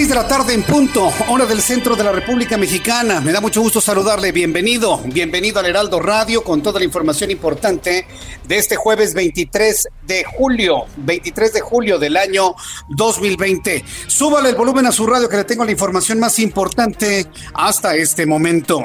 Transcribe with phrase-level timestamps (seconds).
[0.00, 3.20] Las seis de la tarde en punto, hora del centro de la República Mexicana.
[3.20, 4.32] Me da mucho gusto saludarle.
[4.32, 8.06] Bienvenido, bienvenido al Heraldo Radio con toda la información importante
[8.48, 12.54] de este jueves 23 de julio, 23 de julio del año
[12.88, 13.84] 2020.
[14.06, 18.24] Súbale el volumen a su radio que le tengo la información más importante hasta este
[18.24, 18.82] momento.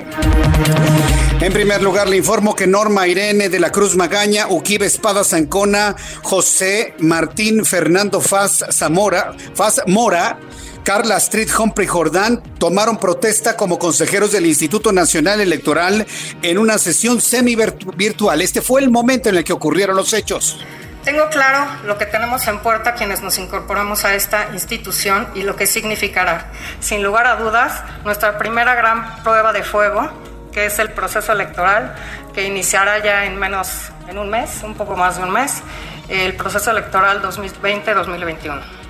[1.40, 5.96] En primer lugar, le informo que Norma Irene de la Cruz Magaña, Uquibe Espada Zancona,
[6.24, 10.40] José Martín Fernando Faz Zamora, Faz Mora,
[10.86, 16.06] Carla Street Humphrey Jordán tomaron protesta como consejeros del Instituto Nacional Electoral
[16.44, 18.40] en una sesión semi-virtual.
[18.40, 20.64] Este fue el momento en el que ocurrieron los hechos.
[21.04, 25.56] Tengo claro lo que tenemos en puerta quienes nos incorporamos a esta institución y lo
[25.56, 26.52] que significará.
[26.82, 30.08] Sin lugar a dudas, nuestra primera gran prueba de fuego,
[30.52, 31.96] que es el proceso electoral,
[32.36, 35.64] que iniciará ya en menos, en un mes, un poco más de un mes,
[36.10, 38.85] el proceso electoral 2020-2021.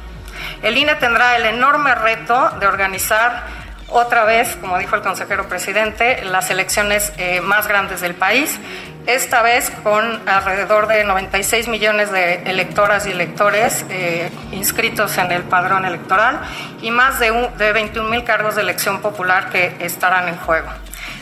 [0.66, 3.44] El INE tendrá el enorme reto de organizar
[3.88, 8.58] otra vez, como dijo el consejero presidente, las elecciones eh, más grandes del país,
[9.06, 15.44] esta vez con alrededor de 96 millones de electoras y electores eh, inscritos en el
[15.44, 16.42] padrón electoral
[16.82, 20.70] y más de, de 21 mil cargos de elección popular que estarán en juego.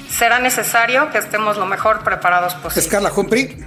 [0.10, 2.90] Será necesario que estemos lo mejor preparados posible.
[2.90, 3.58] Carla Humphrey.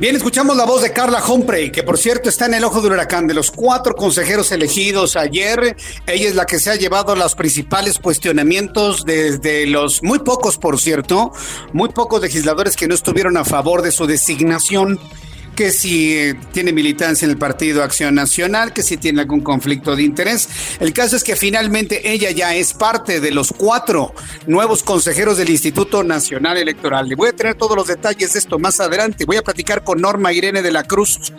[0.00, 2.92] Bien, escuchamos la voz de Carla Humphrey, que por cierto está en el ojo del
[2.92, 3.26] huracán.
[3.26, 7.98] De los cuatro consejeros elegidos ayer, ella es la que se ha llevado los principales
[7.98, 11.32] cuestionamientos desde los muy pocos, por cierto,
[11.74, 14.98] muy pocos legisladores que no estuvieron a favor de su designación
[15.60, 20.02] que si tiene militancia en el Partido Acción Nacional, que si tiene algún conflicto de
[20.02, 20.48] interés.
[20.80, 24.14] El caso es que finalmente ella ya es parte de los cuatro
[24.46, 27.10] nuevos consejeros del Instituto Nacional Electoral.
[27.10, 29.26] Le voy a tener todos los detalles de esto más adelante.
[29.26, 31.30] Voy a platicar con Norma Irene de la Cruz.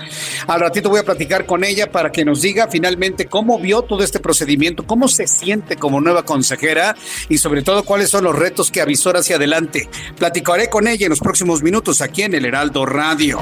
[0.45, 4.03] Al ratito voy a platicar con ella para que nos diga finalmente cómo vio todo
[4.03, 6.95] este procedimiento, cómo se siente como nueva consejera
[7.27, 9.89] y sobre todo cuáles son los retos que avisó hacia adelante.
[10.19, 13.41] Platicaré con ella en los próximos minutos aquí en el Heraldo Radio.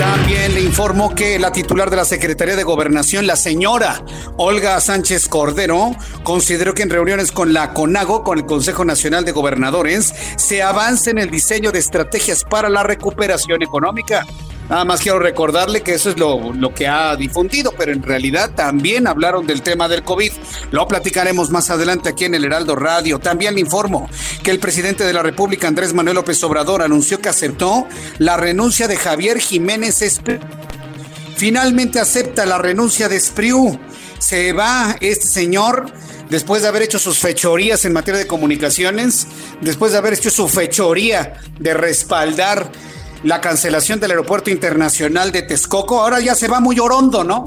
[0.00, 4.02] También le informo que la titular de la Secretaría de Gobernación, la señora
[4.38, 9.32] Olga Sánchez Cordero, consideró que en reuniones con la CONAGO, con el Consejo Nacional de
[9.32, 14.26] Gobernadores, se avance en el diseño de estrategias para la recuperación económica.
[14.70, 18.52] Nada más quiero recordarle que eso es lo, lo, que ha difundido, pero en realidad
[18.54, 20.30] también hablaron del tema del COVID.
[20.70, 23.18] Lo platicaremos más adelante aquí en el Heraldo Radio.
[23.18, 24.08] También le informo
[24.44, 27.88] que el presidente de la República, Andrés Manuel López Obrador, anunció que aceptó
[28.18, 30.38] la renuncia de Javier Jiménez Espriu.
[31.34, 33.76] Finalmente acepta la renuncia de Espriu.
[34.20, 35.92] Se va este señor
[36.28, 39.26] después de haber hecho sus fechorías en materia de comunicaciones,
[39.60, 42.70] después de haber hecho su fechoría de respaldar
[43.22, 47.44] la cancelación del aeropuerto internacional de Texcoco, ahora ya se va muy orondo, ¿no?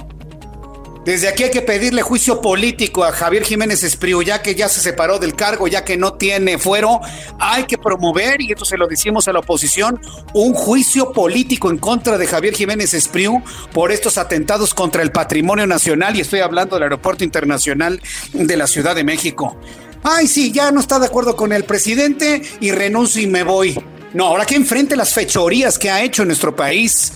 [1.05, 4.79] Desde aquí hay que pedirle juicio político a Javier Jiménez Espriu, ya que ya se
[4.79, 7.01] separó del cargo, ya que no tiene fuero.
[7.39, 9.99] Hay que promover, y esto se lo decimos a la oposición,
[10.33, 13.43] un juicio político en contra de Javier Jiménez Espriu
[13.73, 18.67] por estos atentados contra el patrimonio nacional, y estoy hablando del aeropuerto internacional de la
[18.67, 19.57] Ciudad de México.
[20.03, 23.77] Ay, sí, ya no está de acuerdo con el presidente y renuncio y me voy.
[24.13, 27.13] No, ahora que enfrente las fechorías que ha hecho nuestro país.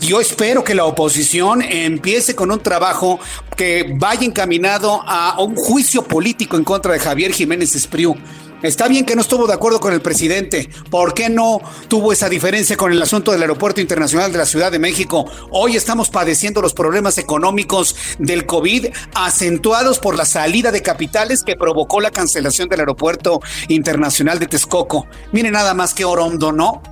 [0.00, 3.18] Yo espero que la oposición empiece con un trabajo
[3.56, 8.16] que vaya encaminado a un juicio político en contra de Javier Jiménez Espriu.
[8.62, 10.68] Está bien que no estuvo de acuerdo con el presidente.
[10.90, 14.70] ¿Por qué no tuvo esa diferencia con el asunto del Aeropuerto Internacional de la Ciudad
[14.70, 15.24] de México?
[15.50, 21.56] Hoy estamos padeciendo los problemas económicos del COVID acentuados por la salida de capitales que
[21.56, 25.06] provocó la cancelación del Aeropuerto Internacional de Texcoco.
[25.32, 26.82] Mire nada más que Orondo, ¿no?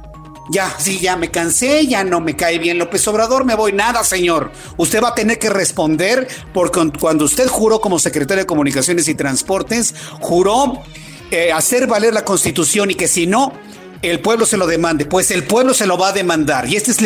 [0.50, 3.74] Ya, sí, ya me cansé, ya no me cae bien López Obrador, me voy.
[3.74, 4.50] Nada, señor.
[4.78, 9.14] Usted va a tener que responder porque cuando usted juró como secretario de Comunicaciones y
[9.14, 10.82] Transportes, juró
[11.30, 13.52] eh, hacer valer la constitución y que si no,
[14.02, 15.06] el pueblo se lo demande.
[15.06, 16.68] Pues el pueblo se lo va a demandar.
[16.68, 17.00] Y este es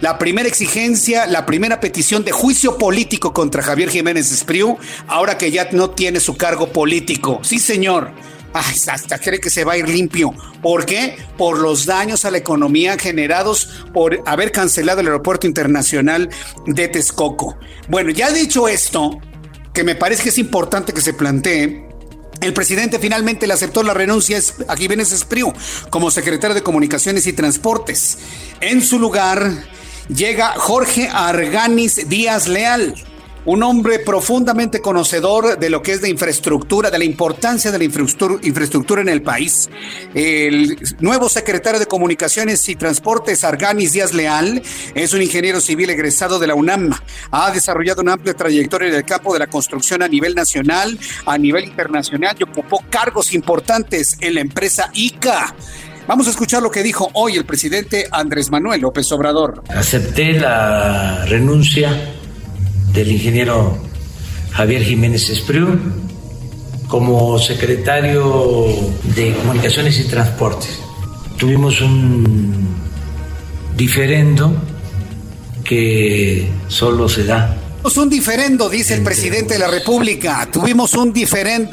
[0.00, 5.50] la primera exigencia, la primera petición de juicio político contra Javier Jiménez Espriu, ahora que
[5.50, 7.40] ya no tiene su cargo político.
[7.42, 8.10] Sí, señor.
[8.52, 10.32] Ay, hasta cree que se va a ir limpio.
[10.62, 11.18] ¿Por qué?
[11.36, 16.30] Por los daños a la economía generados por haber cancelado el aeropuerto internacional
[16.66, 17.58] de Texcoco.
[17.88, 19.20] Bueno, ya dicho esto,
[19.74, 21.85] que me parece que es importante que se plantee,
[22.40, 24.38] el presidente finalmente le aceptó la renuncia
[24.68, 25.52] a Jiménez Espriu
[25.90, 28.18] como secretario de Comunicaciones y Transportes.
[28.60, 29.50] En su lugar
[30.08, 32.94] llega Jorge Arganis Díaz Leal
[33.46, 37.84] un hombre profundamente conocedor de lo que es de infraestructura, de la importancia de la
[37.84, 39.70] infraestructura en el país.
[40.14, 44.62] El nuevo secretario de Comunicaciones y Transportes, Arganis Díaz Leal,
[44.94, 46.90] es un ingeniero civil egresado de la UNAM.
[47.30, 51.38] Ha desarrollado una amplia trayectoria en el campo de la construcción a nivel nacional, a
[51.38, 55.54] nivel internacional y ocupó cargos importantes en la empresa ICA.
[56.08, 59.64] Vamos a escuchar lo que dijo hoy el presidente Andrés Manuel López Obrador.
[59.68, 62.15] Acepté la renuncia
[62.96, 63.76] del ingeniero
[64.52, 65.78] Javier Jiménez Espriu
[66.88, 68.74] como secretario
[69.14, 70.80] de Comunicaciones y Transportes.
[71.36, 72.66] Tuvimos un
[73.76, 74.56] diferendo
[75.62, 77.54] que solo se da.
[77.82, 80.48] Tuvimos un diferendo, dice el presidente de la República.
[80.50, 81.72] Tuvimos un diferendo.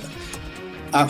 [0.92, 1.08] Ah.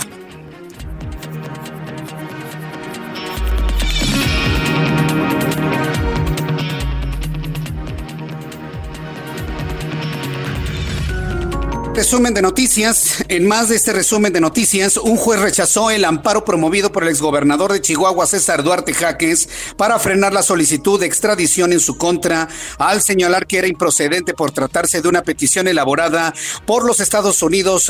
[12.04, 13.24] Resumen de noticias.
[13.30, 17.10] En más de este resumen de noticias, un juez rechazó el amparo promovido por el
[17.10, 19.48] exgobernador de Chihuahua, César Duarte Jaques,
[19.78, 24.52] para frenar la solicitud de extradición en su contra, al señalar que era improcedente por
[24.52, 26.34] tratarse de una petición elaborada
[26.66, 27.90] por los Estados Unidos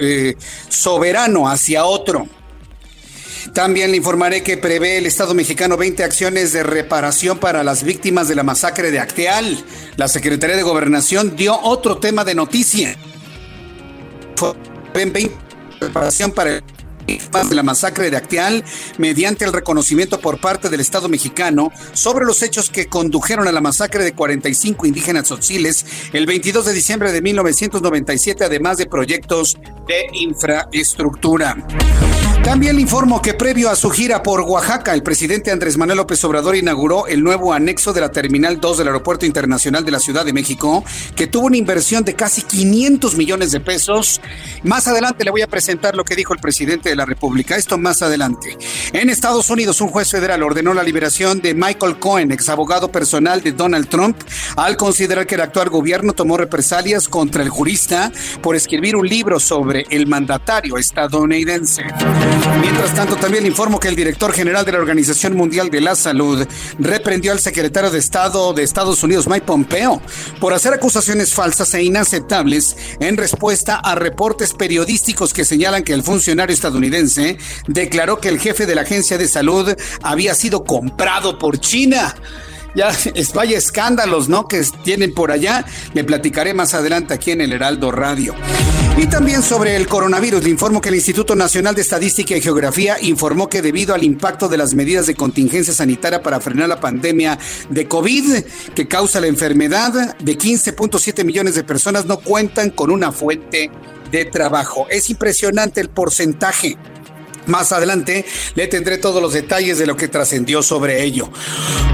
[0.00, 0.36] eh,
[0.70, 2.28] soberano hacia otro.
[3.52, 8.26] También le informaré que prevé el Estado mexicano 20 acciones de reparación para las víctimas
[8.26, 9.62] de la masacre de Acteal.
[9.96, 12.96] La Secretaría de Gobernación dio otro tema de noticia
[15.78, 16.62] preparación para
[17.06, 18.64] de la masacre de Acteal
[18.98, 23.60] mediante el reconocimiento por parte del Estado mexicano sobre los hechos que condujeron a la
[23.60, 30.06] masacre de 45 indígenas tzotziles el 22 de diciembre de 1997, además de proyectos de
[30.12, 31.56] infraestructura.
[32.44, 36.24] También le informo que previo a su gira por Oaxaca, el presidente Andrés Manuel López
[36.24, 40.24] Obrador inauguró el nuevo anexo de la Terminal 2 del Aeropuerto Internacional de la Ciudad
[40.24, 40.82] de México,
[41.14, 44.20] que tuvo una inversión de casi 500 millones de pesos.
[44.64, 47.56] Más adelante le voy a presentar lo que dijo el presidente de la República.
[47.56, 48.58] Esto más adelante.
[48.92, 53.42] En Estados Unidos, un juez federal ordenó la liberación de Michael Cohen, ex abogado personal
[53.42, 54.16] de Donald Trump,
[54.56, 59.40] al considerar que el actual gobierno tomó represalias contra el jurista por escribir un libro
[59.40, 61.84] sobre el mandatario estadounidense.
[62.60, 66.46] Mientras tanto, también informo que el director general de la Organización Mundial de la Salud
[66.78, 70.02] reprendió al secretario de Estado de Estados Unidos, Mike Pompeo,
[70.40, 76.02] por hacer acusaciones falsas e inaceptables en respuesta a reportes periodísticos que señalan que el
[76.02, 76.79] funcionario estadounidense
[77.66, 82.14] declaró que el jefe de la Agencia de Salud había sido comprado por China
[82.74, 84.46] ya es vaya escándalos, ¿no?
[84.46, 85.64] Que tienen por allá.
[85.94, 88.34] Le platicaré más adelante aquí en el Heraldo Radio.
[88.96, 92.96] Y también sobre el coronavirus, le informo que el Instituto Nacional de Estadística y Geografía
[93.00, 97.38] informó que debido al impacto de las medidas de contingencia sanitaria para frenar la pandemia
[97.70, 98.44] de COVID
[98.74, 103.70] que causa la enfermedad, de 15.7 millones de personas no cuentan con una fuente
[104.10, 104.86] de trabajo.
[104.90, 106.76] Es impresionante el porcentaje.
[107.46, 108.24] Más adelante
[108.54, 111.30] le tendré todos los detalles de lo que trascendió sobre ello.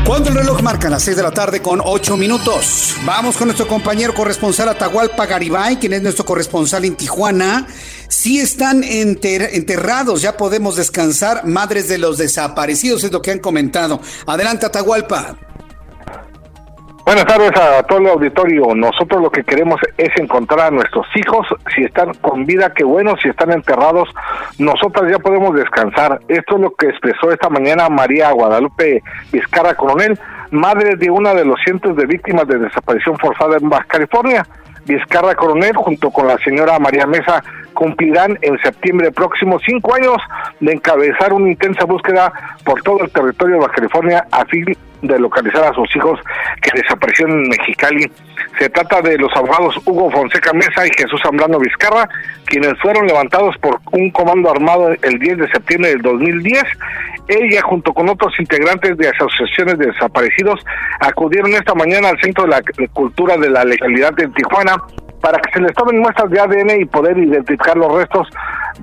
[0.04, 3.66] Cuando el reloj marca las 6 de la tarde con 8 minutos, vamos con nuestro
[3.66, 7.66] compañero corresponsal Atahualpa Garibay, quien es nuestro corresponsal en Tijuana.
[8.08, 11.46] Si están enterrados, ya podemos descansar.
[11.46, 14.00] Madres de los desaparecidos es lo que han comentado.
[14.26, 15.38] Adelante, Atahualpa.
[17.06, 18.74] Buenas tardes a todo el auditorio.
[18.74, 23.14] Nosotros lo que queremos es encontrar a nuestros hijos, si están con vida, qué bueno,
[23.22, 24.08] si están enterrados,
[24.58, 26.18] nosotras ya podemos descansar.
[26.26, 30.18] Esto es lo que expresó esta mañana María Guadalupe Vizcarra Coronel,
[30.50, 34.44] madre de una de los cientos de víctimas de desaparición forzada en Baja California.
[34.84, 37.40] Vizcarra Coronel, junto con la señora María Mesa,
[37.72, 40.16] cumplirán en septiembre próximo cinco años
[40.58, 42.32] de encabezar una intensa búsqueda
[42.64, 46.18] por todo el territorio de Baja California a fin de localizar a sus hijos
[46.62, 48.10] que desaparecieron en Mexicali.
[48.58, 52.08] Se trata de los abogados Hugo Fonseca Mesa y Jesús Zambrano Vizcarra,
[52.46, 56.62] quienes fueron levantados por un comando armado el 10 de septiembre del 2010.
[57.28, 60.64] Ella, junto con otros integrantes de asociaciones de desaparecidos,
[61.00, 62.62] acudieron esta mañana al Centro de la
[62.92, 64.76] Cultura de la Legalidad de Tijuana
[65.20, 68.28] para que se les tomen muestras de ADN y poder identificar los restos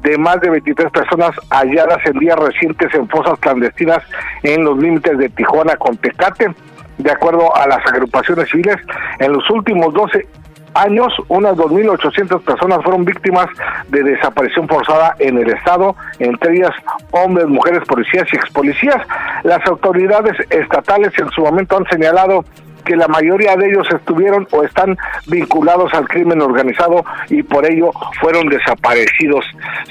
[0.01, 3.99] de más de 23 personas halladas en días recientes en fosas clandestinas
[4.43, 6.53] en los límites de Tijuana con Tecate.
[6.97, 8.77] De acuerdo a las agrupaciones civiles,
[9.19, 10.27] en los últimos 12
[10.75, 13.47] años, unas 2.800 personas fueron víctimas
[13.89, 16.71] de desaparición forzada en el Estado, entre ellas
[17.11, 18.97] hombres, mujeres, policías y expolicías.
[19.43, 22.45] Las autoridades estatales en su momento han señalado
[22.83, 24.97] que la mayoría de ellos estuvieron o están
[25.27, 29.45] vinculados al crimen organizado y por ello fueron desaparecidos.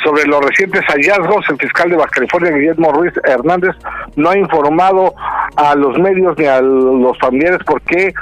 [0.05, 3.75] Sobre los recientes hallazgos, el fiscal de Baja California, Guillermo Ruiz Hernández,
[4.17, 5.15] no ha informado
[5.57, 8.13] a los medios ni a los familiares porque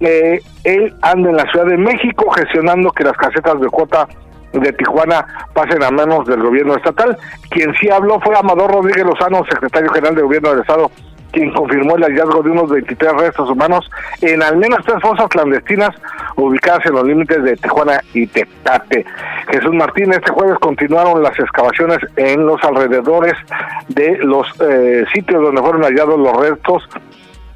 [0.00, 4.08] eh, él anda en la Ciudad de México gestionando que las casetas de cuota
[4.52, 7.16] de Tijuana pasen a manos del gobierno estatal.
[7.50, 10.90] Quien sí habló fue Amador Rodríguez Lozano, secretario general de gobierno del Estado
[11.32, 15.90] quien confirmó el hallazgo de unos 23 restos humanos en al menos tres fosas clandestinas
[16.36, 19.04] ubicadas en los límites de Tijuana y Tecate.
[19.50, 23.34] Jesús Martín, este jueves continuaron las excavaciones en los alrededores
[23.88, 26.88] de los eh, sitios donde fueron hallados los restos.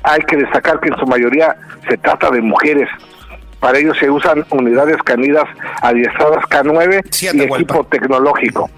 [0.02, 1.56] Hay que destacar que en su mayoría
[1.88, 2.88] se trata de mujeres.
[3.60, 5.44] Para ello se usan unidades canidas
[5.82, 8.70] adiestradas K9 y equipo tecnológico.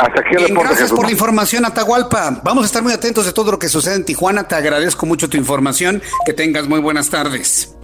[0.00, 2.40] Hasta aquí el Gracias por la información, Atahualpa.
[2.42, 4.48] Vamos a estar muy atentos de todo lo que sucede en Tijuana.
[4.48, 6.02] Te agradezco mucho tu información.
[6.24, 7.74] Que tengas muy buenas tardes.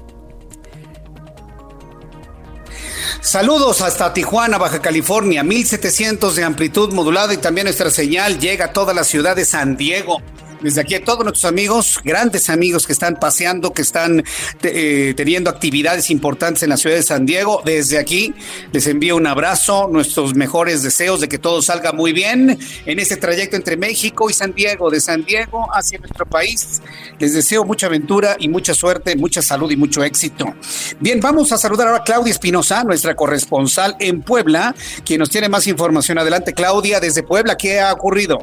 [3.21, 8.73] Saludos hasta Tijuana, Baja California, 1700 de amplitud modulada y también nuestra señal llega a
[8.73, 10.23] toda la ciudad de San Diego.
[10.61, 14.25] Desde aquí a todos nuestros amigos, grandes amigos que están paseando, que están
[14.63, 17.61] eh, teniendo actividades importantes en la ciudad de San Diego.
[17.65, 18.35] Desde aquí
[18.73, 23.17] les envío un abrazo, nuestros mejores deseos de que todo salga muy bien en este
[23.17, 26.81] trayecto entre México y San Diego, de San Diego hacia nuestro país.
[27.19, 30.55] Les deseo mucha aventura y mucha suerte, mucha salud y mucho éxito.
[31.01, 35.49] Bien, vamos a saludar ahora a Claudia Espinosa, nuestra corresponsal en Puebla, quien nos tiene
[35.49, 36.19] más información.
[36.19, 38.39] Adelante, Claudia, desde Puebla, ¿qué ha ocurrido?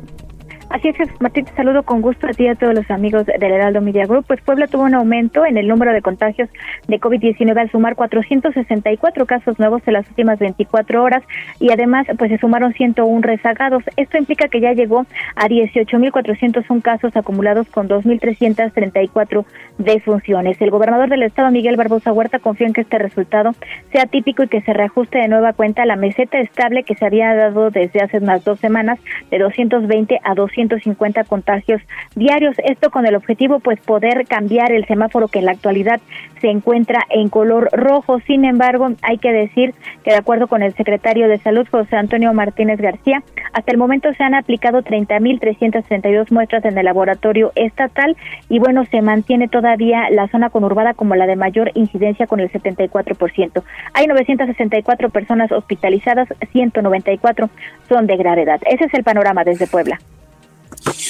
[0.73, 3.43] Así es, Martín, te saludo con gusto a ti y a todos los amigos del
[3.43, 4.25] Heraldo Media Group.
[4.25, 6.49] Pues Puebla tuvo un aumento en el número de contagios
[6.87, 11.21] de COVID-19 al sumar 464 casos nuevos en las últimas 24 horas
[11.59, 13.83] y además pues se sumaron 101 rezagados.
[13.97, 19.45] Esto implica que ya llegó a 18.401 casos acumulados con 2.334
[19.77, 20.59] defunciones.
[20.59, 23.51] El gobernador del estado, Miguel Barbosa Huerta, confía en que este resultado
[23.91, 27.35] sea típico y que se reajuste de nueva cuenta la meseta estable que se había
[27.35, 28.97] dado desde hace unas dos semanas
[29.29, 31.82] de 220 a 200 150 contagios
[32.15, 32.55] diarios.
[32.63, 36.00] Esto con el objetivo, pues, poder cambiar el semáforo que en la actualidad
[36.41, 38.20] se encuentra en color rojo.
[38.22, 42.34] Sin embargo, hay que decir que de acuerdo con el secretario de Salud, José Antonio
[42.34, 48.15] Martínez García, hasta el momento se han aplicado 30.332 muestras en el laboratorio estatal
[48.50, 52.51] y bueno, se mantiene todavía la zona conurbada como la de mayor incidencia con el
[52.51, 53.63] 74%.
[53.93, 57.50] Hay 964 personas hospitalizadas, 194
[57.89, 58.60] son de gravedad.
[58.65, 60.00] Ese es el panorama desde Puebla.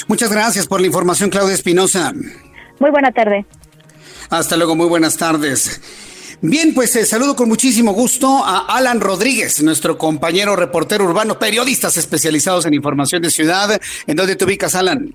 [0.08, 2.12] Muchas gracias por la información, Claudia Espinosa.
[2.78, 3.44] Muy buena tarde.
[4.30, 5.80] Hasta luego, muy buenas tardes.
[6.40, 11.96] Bien, pues eh, saludo con muchísimo gusto a Alan Rodríguez, nuestro compañero reportero urbano, periodistas
[11.96, 13.80] especializados en información de ciudad.
[14.06, 15.14] ¿En dónde te ubicas, Alan?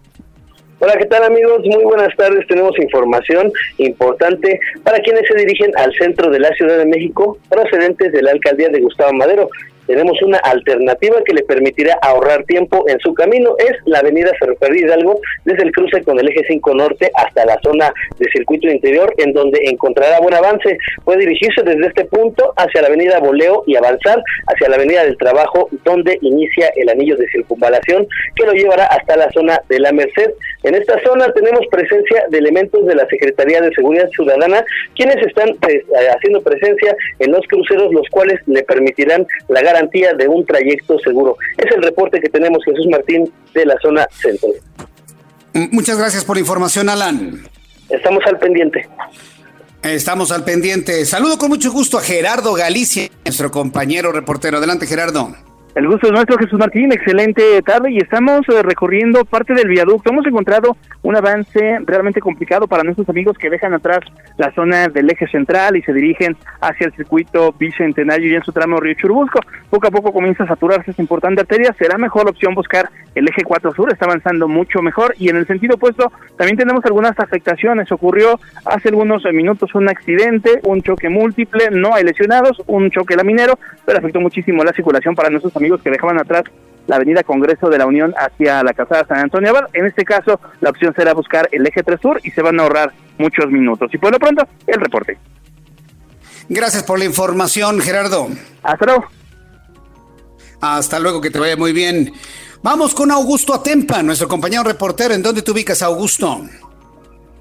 [0.79, 1.59] Hola, ¿qué tal amigos?
[1.65, 2.47] Muy buenas tardes.
[2.47, 8.13] Tenemos información importante para quienes se dirigen al centro de la Ciudad de México procedentes
[8.13, 9.49] de la alcaldía de Gustavo Madero
[9.89, 13.55] tenemos una alternativa que le permitirá ahorrar tiempo en su camino.
[13.57, 17.59] Es la avenida Ferrocarril Hidalgo, desde el cruce con el eje 5 Norte hasta la
[17.63, 20.77] zona de circuito interior, en donde encontrará buen avance.
[21.03, 25.17] Puede dirigirse desde este punto hacia la avenida Boleo y avanzar hacia la avenida del
[25.17, 29.91] Trabajo, donde inicia el anillo de circunvalación, que lo llevará hasta la zona de la
[29.91, 30.33] Merced.
[30.61, 34.63] En esta zona tenemos presencia de elementos de la Secretaría de Seguridad Ciudadana,
[34.95, 35.81] quienes están pues,
[36.15, 41.37] haciendo presencia en los cruceros, los cuales le permitirán la garantía de un trayecto seguro.
[41.57, 44.49] Es el reporte que tenemos, Jesús Martín, de la zona centro.
[45.71, 47.41] Muchas gracias por la información, Alan.
[47.89, 48.87] Estamos al pendiente.
[49.81, 51.05] Estamos al pendiente.
[51.05, 54.57] Saludo con mucho gusto a Gerardo Galicia, nuestro compañero reportero.
[54.57, 55.35] Adelante, Gerardo.
[55.75, 56.91] El gusto es nuestro, Jesús Martín.
[56.91, 60.09] Excelente tarde y estamos eh, recorriendo parte del viaducto.
[60.09, 63.99] Hemos encontrado un avance realmente complicado para nuestros amigos que dejan atrás
[64.37, 68.51] la zona del eje central y se dirigen hacia el circuito bicentenario y en su
[68.51, 69.41] tramo Río Churubusco.
[69.69, 71.75] Poco a poco comienza a saturarse esta importante arteria.
[71.77, 73.91] Será mejor opción buscar el eje 4 sur.
[73.91, 77.91] Está avanzando mucho mejor y en el sentido opuesto también tenemos algunas afectaciones.
[77.91, 81.69] Ocurrió hace algunos minutos un accidente, un choque múltiple.
[81.71, 85.91] No hay lesionados, un choque laminero, pero afectó muchísimo la circulación para nuestros amigos que
[85.91, 86.43] dejaban atrás
[86.87, 89.69] la avenida Congreso de la Unión hacia la Casada San Antonio Abad.
[89.73, 92.63] En este caso, la opción será buscar el eje 3 sur y se van a
[92.63, 93.93] ahorrar muchos minutos.
[93.93, 95.17] Y por lo pronto, el reporte.
[96.49, 98.27] Gracias por la información, Gerardo.
[98.63, 99.05] Hasta luego.
[100.61, 102.11] Hasta luego, que te vaya muy bien.
[102.63, 105.13] Vamos con Augusto Atempa, nuestro compañero reportero.
[105.13, 106.41] ¿En dónde te ubicas, Augusto?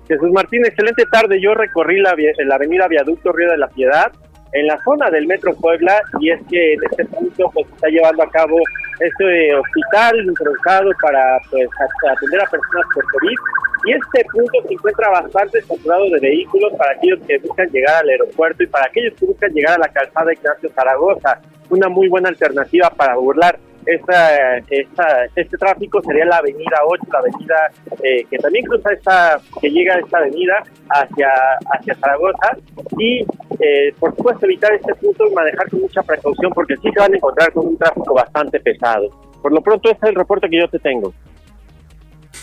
[0.06, 1.40] Jesús Martín, excelente tarde.
[1.40, 2.14] Yo recorrí la,
[2.46, 4.12] la avenida Viaducto Río de la Piedad
[4.52, 8.22] en la zona del Metro Puebla y es que en este punto pues está llevando
[8.22, 8.56] a cabo
[9.00, 11.68] este hospital improvisado para pues
[12.10, 13.36] atender a personas por COVID
[13.84, 18.08] y este punto se encuentra bastante saturado de vehículos para aquellos que buscan llegar al
[18.08, 21.40] aeropuerto y para aquellos que buscan llegar a la calzada Ignacio Zaragoza,
[21.70, 27.18] una muy buena alternativa para burlar esta, esta, este tráfico sería la avenida 8, la
[27.20, 27.56] avenida
[28.02, 31.30] eh, que también cruza esta, que llega a esta avenida hacia,
[31.72, 32.56] hacia Zaragoza
[32.98, 33.20] y
[33.60, 37.12] eh, por supuesto evitar este punto y manejar con mucha precaución porque sí se van
[37.14, 39.08] a encontrar con un tráfico bastante pesado.
[39.40, 41.14] Por lo pronto este es el reporte que yo te tengo.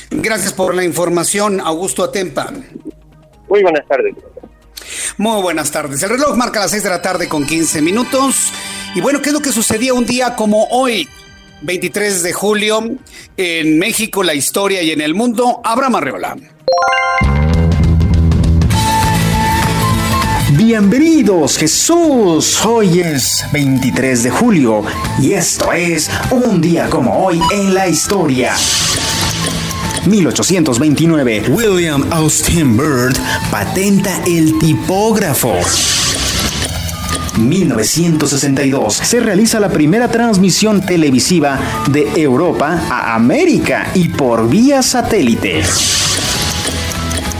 [0.10, 2.52] Gracias por la información, Augusto Atempa.
[3.48, 4.16] Muy buenas tardes.
[5.18, 6.02] Muy buenas tardes.
[6.04, 8.52] El reloj marca las 6 de la tarde con 15 minutos.
[8.96, 11.08] Y bueno, ¿qué es lo que sucedía un día como hoy?
[11.62, 12.84] 23 de julio,
[13.38, 16.38] en México, la historia y en el mundo, Abraham Arreola.
[20.58, 24.84] Bienvenidos Jesús, hoy es 23 de julio
[25.22, 28.54] y esto es un día como hoy en la historia.
[30.06, 33.18] 1829, William Austin Bird
[33.50, 35.56] patenta el tipógrafo.
[37.38, 41.60] 1962 se realiza la primera transmisión televisiva
[41.92, 45.64] de Europa a América y por vía satélite.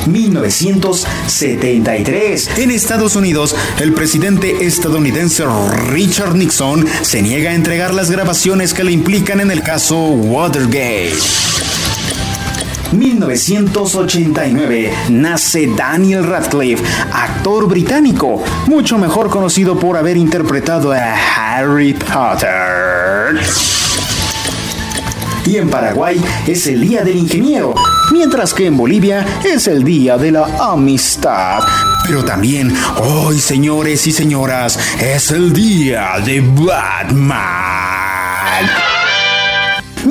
[0.08, 2.50] 1973.
[2.58, 5.46] En Estados Unidos, el presidente estadounidense
[5.90, 11.14] Richard Nixon se niega a entregar las grabaciones que le implican en el caso Watergate.
[12.92, 23.40] 1989 nace Daniel Radcliffe, actor británico, mucho mejor conocido por haber interpretado a Harry Potter.
[25.46, 27.76] Y en Paraguay es el Día del Ingeniero,
[28.12, 31.60] mientras que en Bolivia es el Día de la Amistad.
[32.08, 38.05] Pero también hoy, señores y señoras, es el Día de Batman.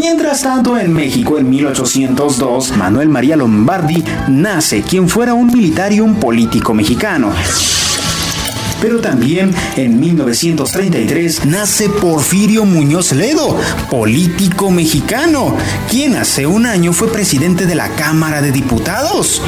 [0.07, 6.01] Mientras tanto, en México, en 1802, Manuel María Lombardi nace, quien fuera un militar y
[6.01, 7.33] un político mexicano.
[8.83, 13.59] Pero también en 1933 nace Porfirio Muñoz Ledo,
[13.91, 15.57] político mexicano,
[15.91, 19.41] quien hace un año fue presidente de la Cámara de Diputados.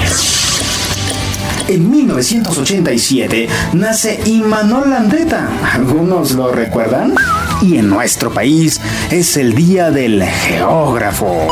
[1.69, 5.51] En 1987 nace Imanol Landeta.
[5.75, 7.15] ¿Algunos lo recuerdan?
[7.63, 11.49] Y en nuestro país es el día del geógrafo.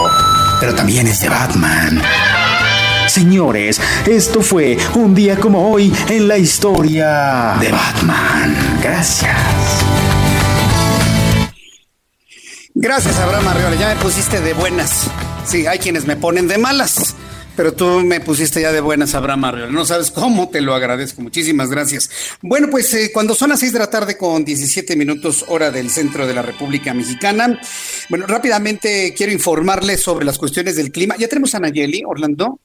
[0.60, 2.02] Pero también es de Batman.
[3.08, 8.56] Señores, esto fue un día como hoy en la historia de Batman.
[8.82, 9.36] Gracias.
[12.74, 13.76] Gracias, Abraham Arriola.
[13.76, 15.08] Ya me pusiste de buenas.
[15.46, 17.14] Sí, hay quienes me ponen de malas.
[17.56, 19.72] Pero tú me pusiste ya de buenas, Abraham Arriola.
[19.72, 21.22] No sabes cómo te lo agradezco.
[21.22, 22.10] Muchísimas gracias.
[22.42, 25.90] Bueno, pues eh, cuando son las 6 de la tarde con 17 minutos hora del
[25.90, 27.60] centro de la República Mexicana,
[28.08, 31.16] bueno, rápidamente quiero informarles sobre las cuestiones del clima.
[31.16, 32.58] Ya tenemos a Nayeli, Orlando.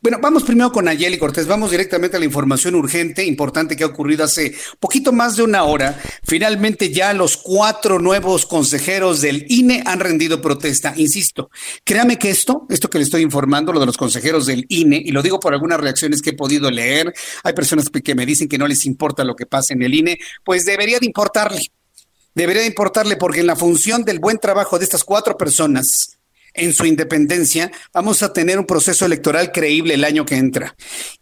[0.00, 1.46] Bueno, vamos primero con Nayeli Cortés.
[1.46, 5.64] Vamos directamente a la información urgente, importante que ha ocurrido hace poquito más de una
[5.64, 6.00] hora.
[6.22, 10.94] Finalmente ya los cuatro nuevos consejeros del INE han rendido protesta.
[10.96, 11.50] Insisto,
[11.84, 15.10] créame que esto, esto que le estoy informando, lo de los consejeros del INE, y
[15.10, 18.56] lo digo por algunas reacciones que he podido leer, hay personas que me dicen que
[18.56, 21.70] no les importa lo que pasa en el INE, pues debería de importarle.
[22.34, 26.13] Debería de importarle porque en la función del buen trabajo de estas cuatro personas,
[26.54, 30.76] en su independencia, vamos a tener un proceso electoral creíble el año que entra.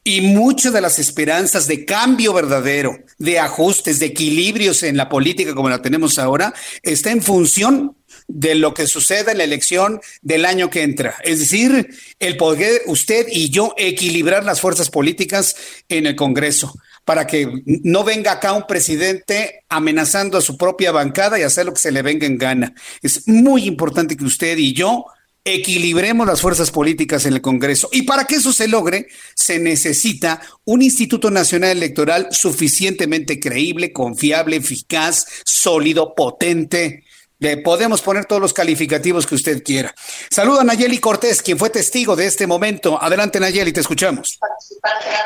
[0.04, 5.54] Y muchas de las esperanzas de cambio verdadero, de ajustes, de equilibrios en la política
[5.54, 7.96] como la tenemos ahora, está en función
[8.28, 11.16] de lo que suceda en la elección del año que entra.
[11.24, 15.56] Es decir, el poder usted y yo equilibrar las fuerzas políticas
[15.88, 16.74] en el Congreso.
[17.04, 21.74] para que no venga acá un presidente amenazando a su propia bancada y hacer lo
[21.74, 22.74] que se le venga en gana.
[23.02, 25.06] Es muy importante que usted y yo
[25.44, 27.88] equilibremos las fuerzas políticas en el Congreso.
[27.92, 34.56] Y para que eso se logre, se necesita un Instituto Nacional Electoral suficientemente creíble, confiable,
[34.56, 37.04] eficaz, sólido, potente.
[37.42, 39.92] Le podemos poner todos los calificativos que usted quiera.
[40.30, 43.02] Saluda a Nayeli Cortés, quien fue testigo de este momento.
[43.02, 44.38] Adelante, Nayeli, te escuchamos.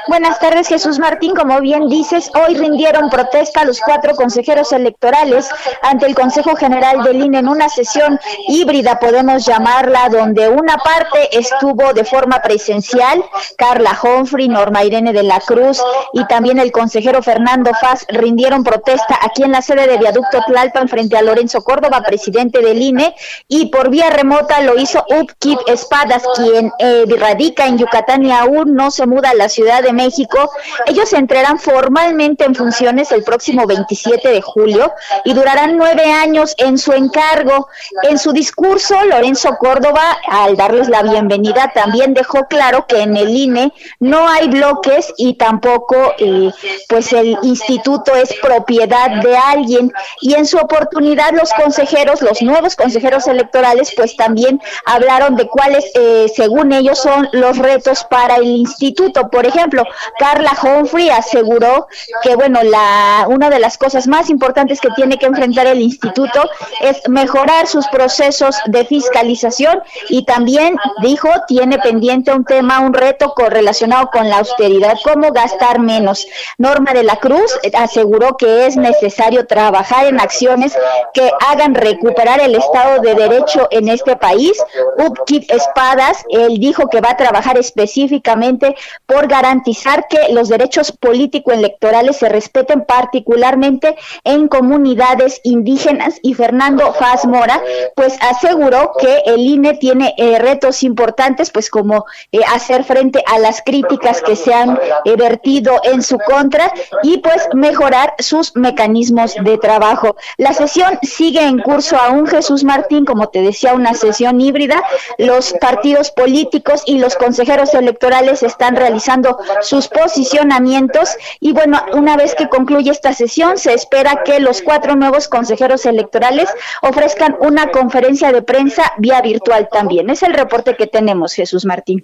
[0.09, 1.35] Buenas tardes, Jesús Martín.
[1.35, 5.47] Como bien dices, hoy rindieron protesta los cuatro consejeros electorales
[5.83, 11.39] ante el Consejo General del INE en una sesión híbrida, podemos llamarla, donde una parte
[11.39, 13.23] estuvo de forma presencial,
[13.59, 15.83] Carla Humphrey, Norma Irene de la Cruz
[16.15, 20.89] y también el consejero Fernando Faz rindieron protesta aquí en la sede de Viaducto Tlalpan
[20.89, 23.15] frente a Lorenzo Córdoba presidente del INE,
[23.49, 28.75] y por vía remota lo hizo Upkip Espadas, quien eh, radica en Yucatán y aún
[28.75, 30.51] no se muda a la Ciudad de México.
[30.87, 34.93] Ellos entrarán formalmente en funciones el próximo 27 de julio
[35.25, 37.69] y durarán nueve años en su encargo.
[38.03, 43.31] En su discurso, Lorenzo Córdoba, al darles la bienvenida, también dejó claro que en el
[43.31, 46.51] INE no hay bloques y tampoco eh,
[46.89, 52.77] pues el instituto es propiedad de alguien y en su oportunidad los consejeros los nuevos
[52.77, 58.45] consejeros electorales, pues también hablaron de cuáles, eh, según ellos, son los retos para el
[58.45, 59.29] instituto.
[59.31, 59.83] Por ejemplo,
[60.19, 61.89] Carla Humphrey aseguró
[62.23, 66.49] que, bueno, la, una de las cosas más importantes que tiene que enfrentar el instituto
[66.81, 73.33] es mejorar sus procesos de fiscalización y también dijo tiene pendiente un tema, un reto
[73.35, 76.27] correlacionado con la austeridad, cómo gastar menos.
[76.59, 80.77] Norma de la Cruz aseguró que es necesario trabajar en acciones
[81.15, 84.53] que hagan recuperar el Estado de Derecho en este país.
[84.99, 88.75] Upkit Espadas, él dijo que va a trabajar específicamente
[89.07, 97.27] por garantizar que los derechos político-electorales se respeten particularmente en comunidades indígenas y Fernando Faz
[97.27, 97.63] Mora,
[97.95, 103.39] pues aseguró que el INE tiene eh, retos importantes, pues como eh, hacer frente a
[103.39, 106.73] las críticas que se han eh, vertido en su contra
[107.03, 110.17] y pues mejorar sus mecanismos de trabajo.
[110.37, 114.83] La sesión sigue en curso curso aún Jesús Martín, como te decía, una sesión híbrida.
[115.19, 122.35] Los partidos políticos y los consejeros electorales están realizando sus posicionamientos y bueno, una vez
[122.35, 126.49] que concluye esta sesión, se espera que los cuatro nuevos consejeros electorales
[126.81, 130.09] ofrezcan una conferencia de prensa vía virtual también.
[130.09, 132.03] Es el reporte que tenemos, Jesús Martín.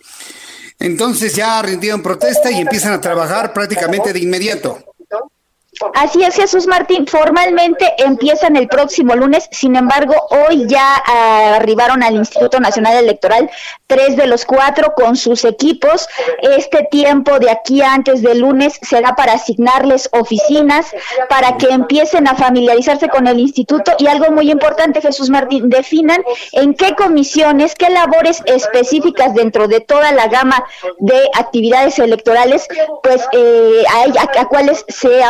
[0.78, 4.91] Entonces ya rindieron protesta y empiezan a trabajar prácticamente de inmediato.
[5.95, 7.07] Así es, Jesús Martín.
[7.07, 10.97] Formalmente empiezan el próximo lunes, sin embargo, hoy ya
[11.57, 13.51] arribaron al Instituto Nacional Electoral
[13.87, 16.09] tres de los cuatro con sus equipos.
[16.40, 20.87] Este tiempo de aquí antes del lunes será para asignarles oficinas,
[21.29, 26.23] para que empiecen a familiarizarse con el instituto y algo muy importante, Jesús Martín, definan
[26.53, 30.64] en qué comisiones, qué labores específicas dentro de toda la gama
[30.99, 32.66] de actividades electorales,
[33.03, 35.23] pues eh, a, a cuáles se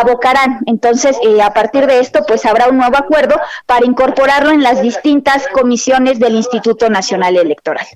[0.67, 4.83] entonces, eh, a partir de esto, pues habrá un nuevo acuerdo para incorporarlo en las
[4.83, 7.87] distintas comisiones del Instituto Nacional Electoral.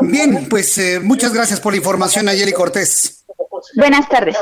[0.00, 3.24] Bien, pues eh, muchas gracias por la información, Ayeli Cortés.
[3.76, 4.36] Buenas tardes.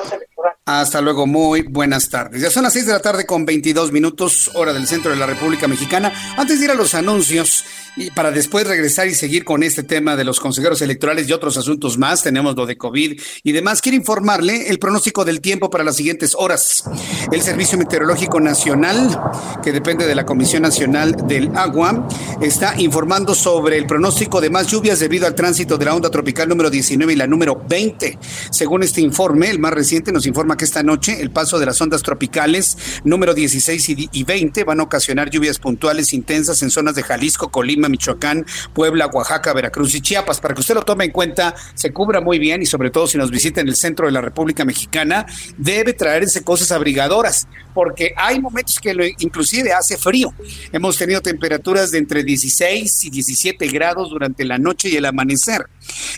[0.65, 2.41] Hasta luego, muy buenas tardes.
[2.41, 5.27] Ya son las 6 de la tarde con 22 minutos, hora del centro de la
[5.27, 6.13] República Mexicana.
[6.37, 7.65] Antes de ir a los anuncios,
[7.97, 11.57] y para después regresar y seguir con este tema de los consejeros electorales y otros
[11.57, 13.83] asuntos más, tenemos lo de COVID y demás.
[13.83, 16.85] Quiero informarle el pronóstico del tiempo para las siguientes horas.
[17.31, 19.21] El Servicio Meteorológico Nacional,
[19.63, 22.09] que depende de la Comisión Nacional del Agua,
[22.41, 26.49] está informando sobre el pronóstico de más lluvias debido al tránsito de la onda tropical
[26.49, 28.19] número 19 y la número 20.
[28.51, 31.81] Según este informe, el más reciente nos informa que esta noche el paso de las
[31.81, 37.03] ondas tropicales número 16 y 20 van a ocasionar lluvias puntuales intensas en zonas de
[37.03, 40.41] Jalisco, Colima, Michoacán, Puebla, Oaxaca, Veracruz y Chiapas.
[40.41, 43.19] Para que usted lo tome en cuenta, se cubra muy bien y sobre todo si
[43.19, 48.41] nos visita en el centro de la República Mexicana, debe traerse cosas abrigadoras, porque hay
[48.41, 50.35] momentos que inclusive hace frío.
[50.73, 55.67] Hemos tenido temperaturas de entre 16 y 17 grados durante la noche y el amanecer.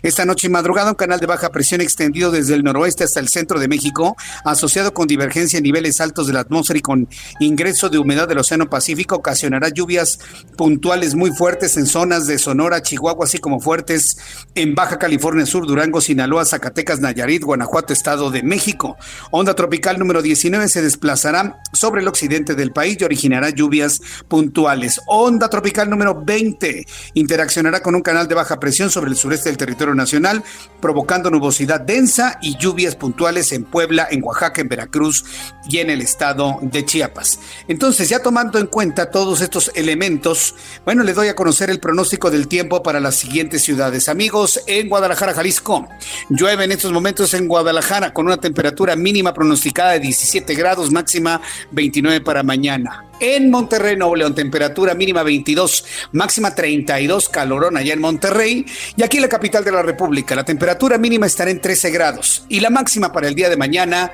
[0.03, 3.29] Esta noche y madrugada, un canal de baja presión extendido desde el noroeste hasta el
[3.29, 4.04] centro de México,
[4.45, 7.09] asociado con divergencia en niveles altos de la atmósfera y con
[7.40, 10.19] ingreso de humedad del Océano Pacífico, ocasionará lluvias
[10.57, 14.17] puntuales muy fuertes en zonas de Sonora, Chihuahua, así como fuertes
[14.55, 18.97] en Baja California Sur, Durango, Sinaloa, Zacatecas, Nayarit, Guanajuato, Estado de México.
[19.31, 25.01] Onda tropical número 19 se desplazará sobre el occidente del país y originará lluvias puntuales.
[25.07, 29.57] Onda tropical número 20 interaccionará con un canal de baja presión sobre el sureste del
[29.57, 30.43] territorio nacional,
[30.81, 35.24] provocando nubosidad densa y lluvias puntuales en Puebla En Oaxaca, en Veracruz
[35.68, 37.38] y en el estado de Chiapas.
[37.68, 40.54] Entonces, ya tomando en cuenta todos estos elementos,
[40.85, 44.09] bueno, les doy a conocer el pronóstico del tiempo para las siguientes ciudades.
[44.09, 45.88] Amigos, en Guadalajara, Jalisco,
[46.28, 51.40] llueve en estos momentos en Guadalajara con una temperatura mínima pronosticada de 17 grados, máxima
[51.72, 53.04] 29 para mañana.
[53.27, 58.67] En Monterrey, Nuevo León, temperatura mínima 22, máxima 32, calorón allá en Monterrey.
[58.99, 62.45] Y aquí en la capital de la República, la temperatura mínima estará en 13 grados
[62.51, 64.13] y la máxima para el día de mañana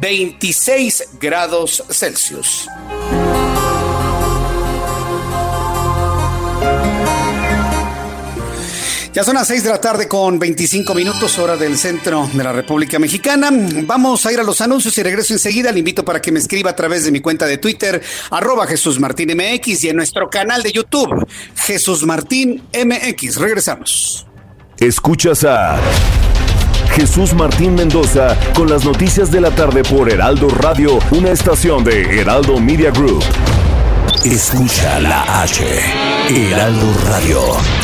[0.00, 2.68] 26 grados Celsius.
[9.14, 12.52] Ya son las 6 de la tarde con 25 minutos hora del centro de la
[12.52, 13.48] República Mexicana.
[13.86, 15.70] Vamos a ir a los anuncios y regreso enseguida.
[15.70, 18.98] Le invito para que me escriba a través de mi cuenta de Twitter, arroba Jesús
[18.98, 23.36] Martín y en nuestro canal de YouTube, Jesús Martín MX.
[23.36, 24.26] Regresamos.
[24.78, 25.78] Escuchas a
[26.96, 32.20] Jesús Martín Mendoza con las noticias de la tarde por Heraldo Radio, una estación de
[32.20, 33.22] Heraldo Media Group.
[34.24, 35.64] Escucha la H,
[36.30, 37.83] Heraldo Radio.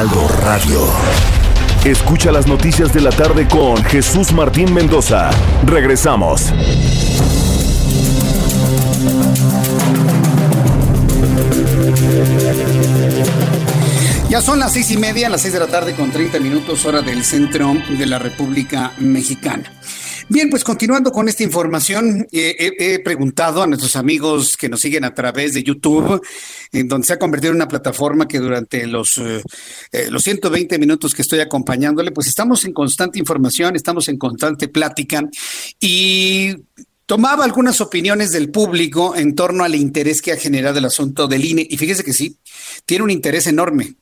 [0.00, 0.80] Heraldo Radio.
[1.84, 5.28] Escucha las noticias de la tarde con Jesús Martín Mendoza.
[5.66, 6.54] Regresamos.
[14.30, 17.02] Ya son las seis y media, las seis de la tarde con 30 minutos hora
[17.02, 19.70] del centro de la República Mexicana.
[20.32, 25.02] Bien, pues continuando con esta información, eh, he preguntado a nuestros amigos que nos siguen
[25.02, 26.24] a través de YouTube,
[26.70, 29.42] en donde se ha convertido en una plataforma que durante los, eh,
[29.90, 34.68] eh, los 120 minutos que estoy acompañándole, pues estamos en constante información, estamos en constante
[34.68, 35.28] plática
[35.80, 36.54] y
[37.10, 41.44] tomaba algunas opiniones del público en torno al interés que ha generado el asunto del
[41.44, 41.66] INE.
[41.68, 42.36] Y fíjese que sí,
[42.86, 43.96] tiene un interés enorme.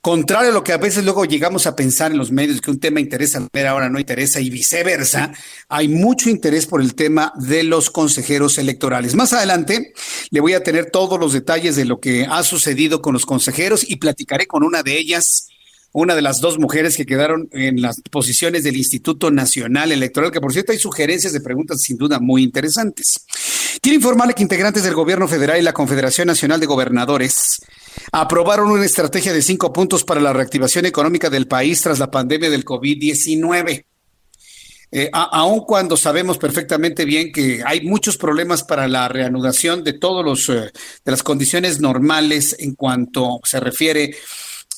[0.00, 2.78] Contrario a lo que a veces luego llegamos a pensar en los medios, que un
[2.78, 5.32] tema interesa, pero ahora no interesa y viceversa,
[5.68, 9.16] hay mucho interés por el tema de los consejeros electorales.
[9.16, 9.92] Más adelante
[10.30, 13.84] le voy a tener todos los detalles de lo que ha sucedido con los consejeros
[13.90, 15.48] y platicaré con una de ellas
[15.94, 20.40] una de las dos mujeres que quedaron en las posiciones del Instituto Nacional Electoral, que
[20.40, 23.24] por cierto hay sugerencias de preguntas sin duda muy interesantes.
[23.80, 27.60] Quiero informarle que integrantes del Gobierno Federal y la Confederación Nacional de Gobernadores
[28.10, 32.50] aprobaron una estrategia de cinco puntos para la reactivación económica del país tras la pandemia
[32.50, 33.84] del COVID-19.
[34.90, 40.24] Eh, aun cuando sabemos perfectamente bien que hay muchos problemas para la reanudación de todos
[40.24, 40.72] los eh,
[41.04, 44.14] de las condiciones normales en cuanto se refiere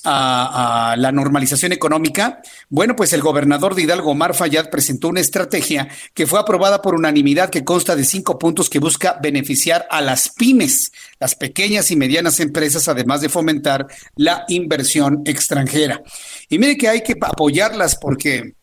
[0.07, 6.27] la normalización económica, bueno, pues el gobernador de Hidalgo, Omar Fayad, presentó una estrategia que
[6.27, 10.93] fue aprobada por unanimidad que consta de cinco puntos que busca beneficiar a las pymes,
[11.19, 16.03] las pequeñas y medianas empresas, además de fomentar la inversión extranjera.
[16.49, 18.55] Y mire que hay que apoyarlas porque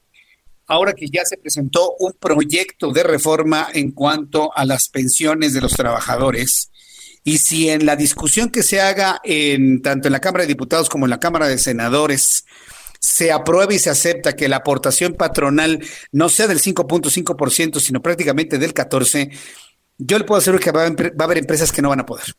[0.68, 5.62] ahora que ya se presentó un proyecto de reforma en cuanto a las pensiones de
[5.62, 6.72] los trabajadores,
[7.24, 10.90] y si en la discusión que se haga en tanto en la Cámara de Diputados
[10.90, 12.46] como en la Cámara de Senadores
[13.00, 18.58] se aprueba y se acepta que la aportación patronal no sea del 5.5%, sino prácticamente
[18.58, 19.30] del 14%,
[19.98, 22.34] yo le puedo asegurar que va a haber empresas que no van a poder.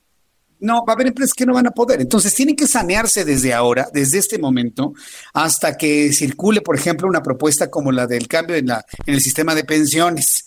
[0.61, 2.01] No, va a haber empresas que no van a poder.
[2.01, 4.95] Entonces, tienen que sanearse desde ahora, desde este momento,
[5.35, 9.21] hasta que circule, por ejemplo, una propuesta como la del cambio en, la, en el
[9.21, 10.44] sistema de pensiones.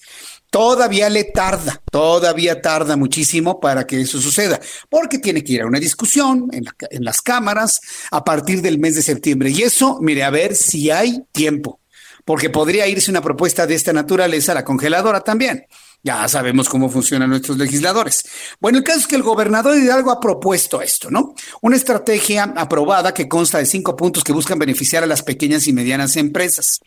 [0.49, 5.67] Todavía le tarda, todavía tarda muchísimo para que eso suceda, porque tiene que ir a
[5.67, 7.81] una discusión en, en, las cámaras
[8.11, 9.49] a partir del mes de septiembre.
[9.49, 11.81] Y eso, mire, a ver si hay tiempo,
[12.23, 15.65] porque podría irse una propuesta de esta naturaleza a la congeladora también.
[16.07, 18.23] Ya sabemos cómo funcionan nuestros legisladores.
[18.61, 21.35] Bueno, el caso es que el gobernador de Hidalgo ha propuesto esto, ¿no?
[21.61, 25.73] Una estrategia aprobada que consta de cinco puntos que buscan beneficiar a las pequeñas y
[25.73, 26.79] medianas empresas.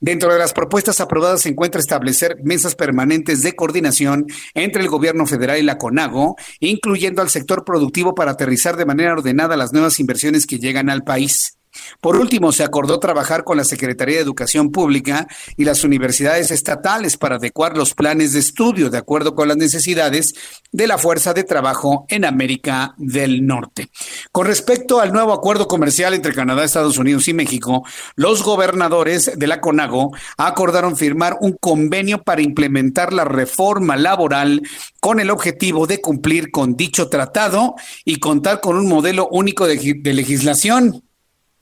[0.00, 5.26] Dentro de las propuestas aprobadas se encuentra establecer mesas permanentes de coordinación entre el gobierno
[5.26, 10.00] federal y la CONAGO, incluyendo al sector productivo para aterrizar de manera ordenada las nuevas
[10.00, 11.58] inversiones que llegan al país.
[12.00, 17.16] Por último, se acordó trabajar con la Secretaría de Educación Pública y las universidades estatales
[17.16, 20.34] para adecuar los planes de estudio de acuerdo con las necesidades
[20.70, 23.88] de la fuerza de trabajo en América del Norte.
[24.32, 27.84] Con respecto al nuevo acuerdo comercial entre Canadá, Estados Unidos y México,
[28.16, 34.62] los gobernadores de la CONAGO acordaron firmar un convenio para implementar la reforma laboral
[35.00, 40.00] con el objetivo de cumplir con dicho tratado y contar con un modelo único de,
[40.02, 41.02] legislación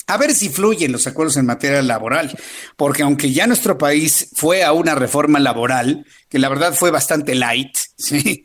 [0.07, 2.37] a ver si fluyen los acuerdos en materia laboral,
[2.77, 7.35] porque aunque ya nuestro país fue a una reforma laboral, que la verdad fue bastante
[7.35, 8.43] light, ¿sí?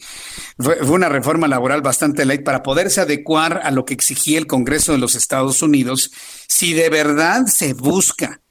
[0.59, 4.91] fue, una reforma laboral bastante light para poderse adecuar a lo que exigía el Congreso
[4.91, 6.11] de los Estados Unidos,
[6.47, 8.41] si de verdad se busca,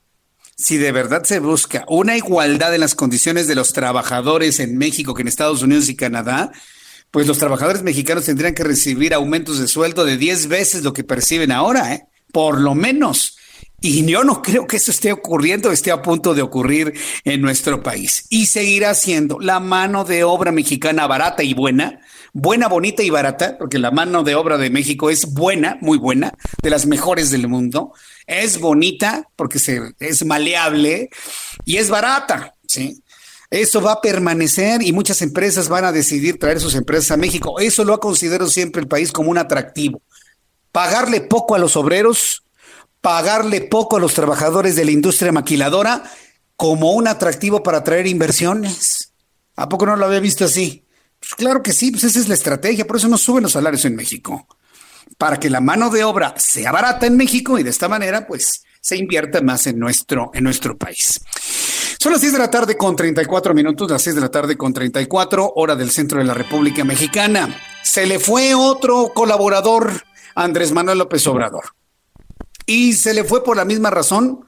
[0.56, 5.14] si de verdad se busca una igualdad en las condiciones de los trabajadores en México
[5.14, 6.50] que en Estados Unidos y Canadá,
[7.10, 11.04] pues los trabajadores mexicanos tendrían que recibir aumentos de sueldo de 10 veces lo que
[11.04, 12.08] perciben ahora, ¿eh?
[12.34, 13.38] Por lo menos.
[13.80, 17.82] Y yo no creo que eso esté ocurriendo, esté a punto de ocurrir en nuestro
[17.82, 18.26] país.
[18.28, 22.00] Y seguirá siendo la mano de obra mexicana barata y buena,
[22.32, 26.32] buena, bonita y barata, porque la mano de obra de México es buena, muy buena,
[26.60, 27.92] de las mejores del mundo.
[28.26, 31.10] Es bonita porque se, es maleable
[31.64, 33.00] y es barata, ¿sí?
[33.50, 37.60] Eso va a permanecer y muchas empresas van a decidir traer sus empresas a México.
[37.60, 40.02] Eso lo ha considerado siempre el país como un atractivo
[40.74, 42.42] pagarle poco a los obreros,
[43.00, 46.02] pagarle poco a los trabajadores de la industria maquiladora
[46.56, 49.12] como un atractivo para atraer inversiones.
[49.54, 50.84] ¿A poco no lo había visto así?
[51.20, 53.84] Pues claro que sí, pues esa es la estrategia, por eso no suben los salarios
[53.84, 54.48] en México.
[55.16, 58.64] Para que la mano de obra sea barata en México y de esta manera, pues
[58.80, 61.20] se invierta más en nuestro, en nuestro país.
[62.00, 64.74] Son las 6 de la tarde con 34 minutos, las 6 de la tarde con
[64.74, 67.56] 34, hora del centro de la República Mexicana.
[67.84, 70.02] Se le fue otro colaborador
[70.34, 71.64] Andrés Manuel López Obrador.
[72.66, 74.46] Y se le fue por la misma razón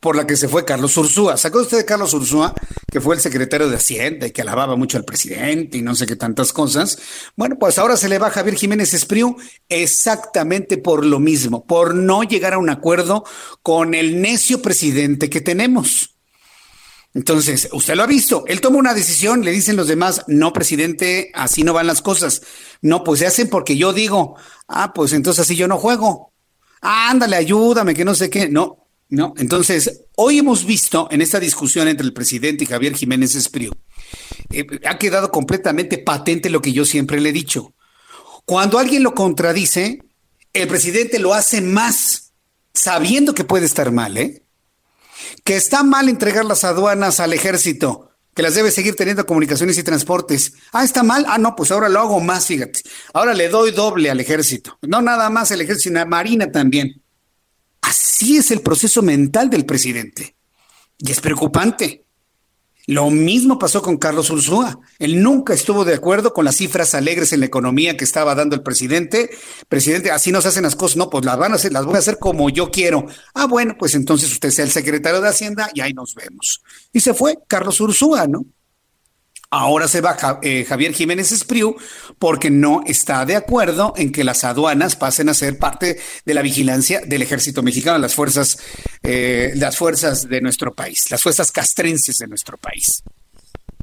[0.00, 1.36] por la que se fue Carlos Ursúa.
[1.36, 2.54] ¿Sacó usted de Carlos Ursúa,
[2.90, 6.06] que fue el secretario de Hacienda y que alababa mucho al presidente y no sé
[6.06, 6.98] qué tantas cosas?
[7.36, 9.36] Bueno, pues ahora se le va a Javier Jiménez Espriu
[9.68, 13.24] exactamente por lo mismo, por no llegar a un acuerdo
[13.62, 16.16] con el necio presidente que tenemos.
[17.12, 21.30] Entonces, usted lo ha visto, él toma una decisión, le dicen los demás, no, presidente,
[21.34, 22.42] así no van las cosas.
[22.82, 24.36] No, pues se hacen porque yo digo,
[24.68, 26.32] ah, pues entonces así yo no juego.
[26.80, 28.48] Ah, ándale, ayúdame, que no sé qué.
[28.48, 29.34] No, no.
[29.38, 33.72] Entonces, hoy hemos visto en esta discusión entre el presidente y Javier Jiménez Espriu,
[34.50, 37.74] eh, ha quedado completamente patente lo que yo siempre le he dicho.
[38.44, 39.98] Cuando alguien lo contradice,
[40.52, 42.32] el presidente lo hace más
[42.72, 44.44] sabiendo que puede estar mal, ¿eh?
[45.44, 49.82] Que está mal entregar las aduanas al ejército, que las debe seguir teniendo comunicaciones y
[49.82, 50.54] transportes.
[50.72, 51.24] Ah, está mal.
[51.28, 52.80] Ah, no, pues ahora lo hago más, fíjate.
[53.12, 54.78] Ahora le doy doble al ejército.
[54.82, 57.02] No nada más el ejército, sino la marina también.
[57.82, 60.36] Así es el proceso mental del presidente.
[60.98, 62.04] Y es preocupante.
[62.90, 64.80] Lo mismo pasó con Carlos Ursúa.
[64.98, 68.56] Él nunca estuvo de acuerdo con las cifras alegres en la economía que estaba dando
[68.56, 69.30] el presidente.
[69.68, 70.96] Presidente, así no se hacen las cosas.
[70.96, 73.06] No, pues las van a hacer, las voy a hacer como yo quiero.
[73.32, 76.62] Ah, bueno, pues entonces usted sea el secretario de Hacienda y ahí nos vemos.
[76.92, 78.44] Y se fue Carlos Ursúa, ¿no?
[79.52, 81.76] Ahora se va eh, Javier Jiménez Espriu
[82.20, 86.42] porque no está de acuerdo en que las aduanas pasen a ser parte de la
[86.42, 88.58] vigilancia del ejército mexicano, las fuerzas,
[89.02, 93.02] eh, las fuerzas de nuestro país, las fuerzas castrenses de nuestro país.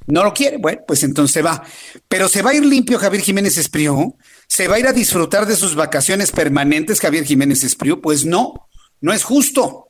[0.06, 1.62] No lo quiere, bueno, pues entonces va.
[2.08, 4.16] Pero se va a ir limpio Javier Jiménez Espriu,
[4.48, 8.70] se va a ir a disfrutar de sus vacaciones permanentes Javier Jiménez Espriu, pues no,
[9.02, 9.87] no es justo.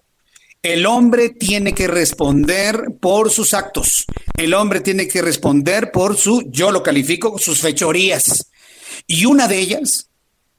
[0.61, 4.05] El hombre tiene que responder por sus actos.
[4.35, 8.49] El hombre tiene que responder por su, yo lo califico, sus fechorías.
[9.05, 10.09] Y una de ellas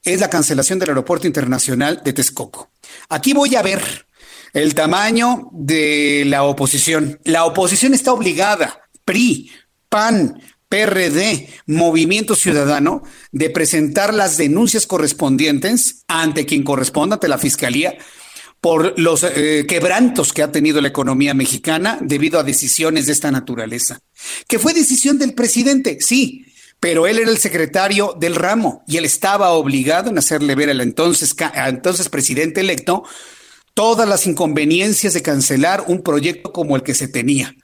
[0.03, 2.71] es la cancelación del Aeropuerto Internacional de Texcoco.
[3.09, 4.07] Aquí voy a ver
[4.53, 7.19] el tamaño de la oposición.
[7.23, 9.51] La oposición está obligada, PRI,
[9.89, 17.97] PAN, PRD, Movimiento Ciudadano, de presentar las denuncias correspondientes ante quien corresponda, ante la Fiscalía,
[18.61, 23.31] por los eh, quebrantos que ha tenido la economía mexicana debido a decisiones de esta
[23.31, 23.99] naturaleza.
[24.47, 26.45] Que fue decisión del presidente, sí,
[26.79, 30.81] pero él era el secretario del ramo y él estaba obligado en hacerle ver al
[30.81, 33.03] entonces, entonces presidente electo
[33.73, 37.55] todas las inconveniencias de cancelar un proyecto como el que se tenía.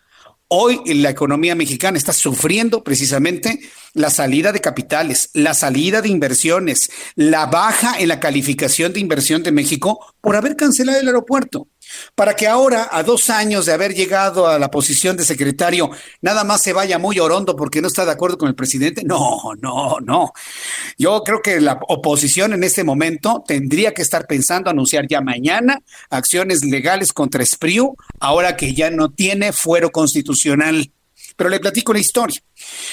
[0.47, 3.61] Hoy la economía mexicana está sufriendo precisamente
[3.93, 9.41] la salida de capitales, la salida de inversiones, la baja en la calificación de inversión
[9.41, 11.67] de México por haber cancelado el aeropuerto
[12.15, 15.89] para que ahora, a dos años de haber llegado a la posición de secretario,
[16.21, 19.03] nada más se vaya muy orondo porque no está de acuerdo con el presidente.
[19.03, 20.31] No, no, no.
[20.97, 25.81] Yo creo que la oposición en este momento tendría que estar pensando anunciar ya mañana
[26.09, 30.91] acciones legales contra Espriu, ahora que ya no tiene fuero constitucional.
[31.35, 32.41] Pero le platico la historia.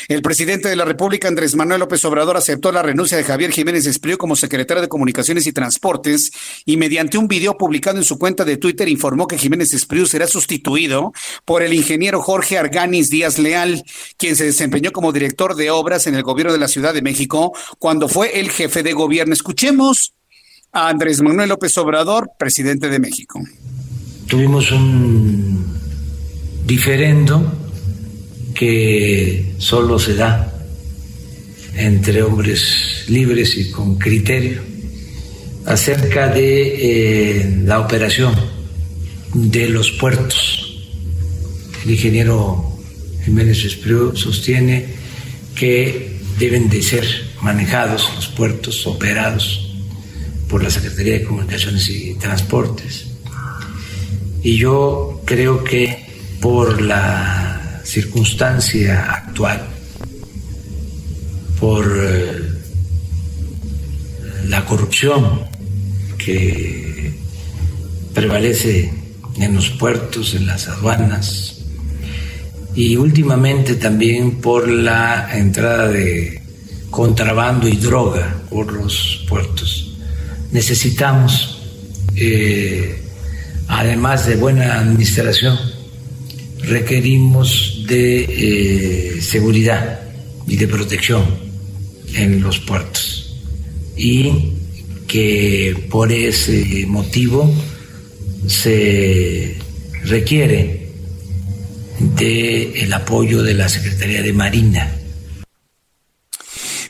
[0.08, 3.86] El presidente de la República, Andrés Manuel López Obrador, aceptó la renuncia de Javier Jiménez
[3.86, 6.32] Espriu como secretario de Comunicaciones y Transportes
[6.64, 10.26] y mediante un video publicado en su cuenta de Twitter informó que Jiménez Espriu será
[10.26, 11.12] sustituido
[11.44, 13.84] por el ingeniero Jorge Arganis Díaz Leal,
[14.16, 17.52] quien se desempeñó como director de obras en el gobierno de la Ciudad de México
[17.78, 19.34] cuando fue el jefe de gobierno.
[19.34, 20.14] Escuchemos
[20.72, 23.40] a Andrés Manuel López Obrador, presidente de México.
[24.26, 25.78] Tuvimos un
[26.64, 27.71] diferendo
[28.54, 30.52] que solo se da
[31.74, 34.62] entre hombres libres y con criterio
[35.64, 38.34] acerca de eh, la operación
[39.34, 40.84] de los puertos.
[41.84, 42.78] El ingeniero
[43.24, 44.86] Jiménez Espriu sostiene
[45.54, 47.04] que deben de ser
[47.40, 49.70] manejados los puertos operados
[50.48, 53.06] por la Secretaría de Comunicaciones y Transportes.
[54.42, 56.04] Y yo creo que
[56.40, 57.41] por la
[57.84, 59.62] circunstancia actual,
[61.60, 62.52] por eh,
[64.48, 65.40] la corrupción
[66.18, 67.14] que
[68.14, 68.92] prevalece
[69.36, 71.62] en los puertos, en las aduanas
[72.74, 76.42] y últimamente también por la entrada de
[76.90, 79.96] contrabando y droga por los puertos.
[80.50, 81.62] Necesitamos,
[82.14, 83.02] eh,
[83.68, 85.58] además de buena administración,
[86.60, 90.00] requerimos de eh, seguridad
[90.46, 91.24] y de protección
[92.14, 93.36] en los puertos
[93.96, 94.52] y
[95.06, 97.52] que por ese motivo
[98.46, 99.56] se
[100.04, 100.88] requiere
[102.00, 104.90] del el apoyo de la Secretaría de Marina.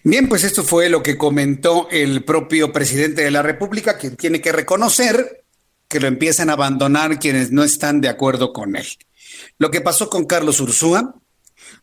[0.04, 4.40] Bien, pues esto fue lo que comentó el propio presidente de la República, que tiene
[4.40, 5.44] que reconocer
[5.86, 8.86] que lo empiezan a abandonar quienes no están de acuerdo con él.
[9.58, 11.14] Lo que pasó con Carlos Ursúa,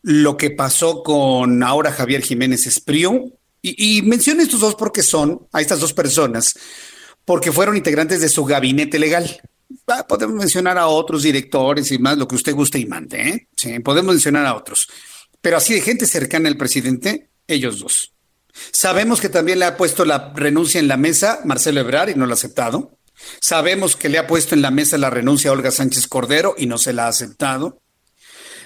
[0.02, 5.62] lo que pasó con ahora Javier Jiménez Espriu, y, y estos dos porque son, a
[5.62, 6.56] estas dos personas,
[7.26, 9.42] porque fueron integrantes de su gabinete legal.
[9.88, 13.48] Ah, podemos mencionar a otros directores y más, lo que usted guste y mande, ¿eh?
[13.56, 14.88] Sí, podemos mencionar a otros.
[15.42, 18.14] Pero así de gente cercana al presidente, ellos dos.
[18.72, 22.26] Sabemos que también le ha puesto la renuncia en la mesa Marcelo Ebrard y no
[22.26, 22.98] lo ha aceptado.
[23.42, 26.66] Sabemos que le ha puesto en la mesa la renuncia a Olga Sánchez Cordero y
[26.66, 27.82] no se la ha aceptado.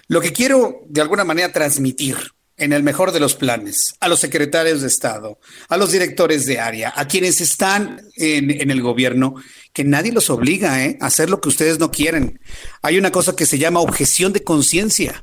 [0.08, 2.18] Lo que quiero de alguna manera transmitir
[2.58, 5.40] en el mejor de los planes, a los secretarios de Estado,
[5.70, 9.36] a los directores de área, a quienes están en, el gobierno,
[9.74, 10.98] que nadie los obliga ¿eh?
[11.02, 12.40] a hacer lo que ustedes no quieren.
[12.82, 15.22] Hay una cosa que se llama objeción de conciencia.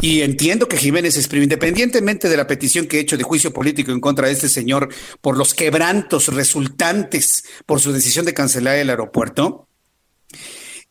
[0.00, 3.90] Y entiendo que Jiménez exprime, independientemente de la petición que he hecho de juicio político
[3.90, 4.88] en contra de este señor
[5.20, 9.66] por los quebrantos resultantes por su decisión de cancelar el aeropuerto,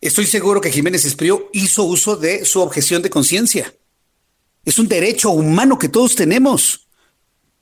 [0.01, 3.73] estoy seguro que Jiménez Espriu hizo uso de su objeción de conciencia.
[4.65, 6.89] Es un derecho humano que todos tenemos.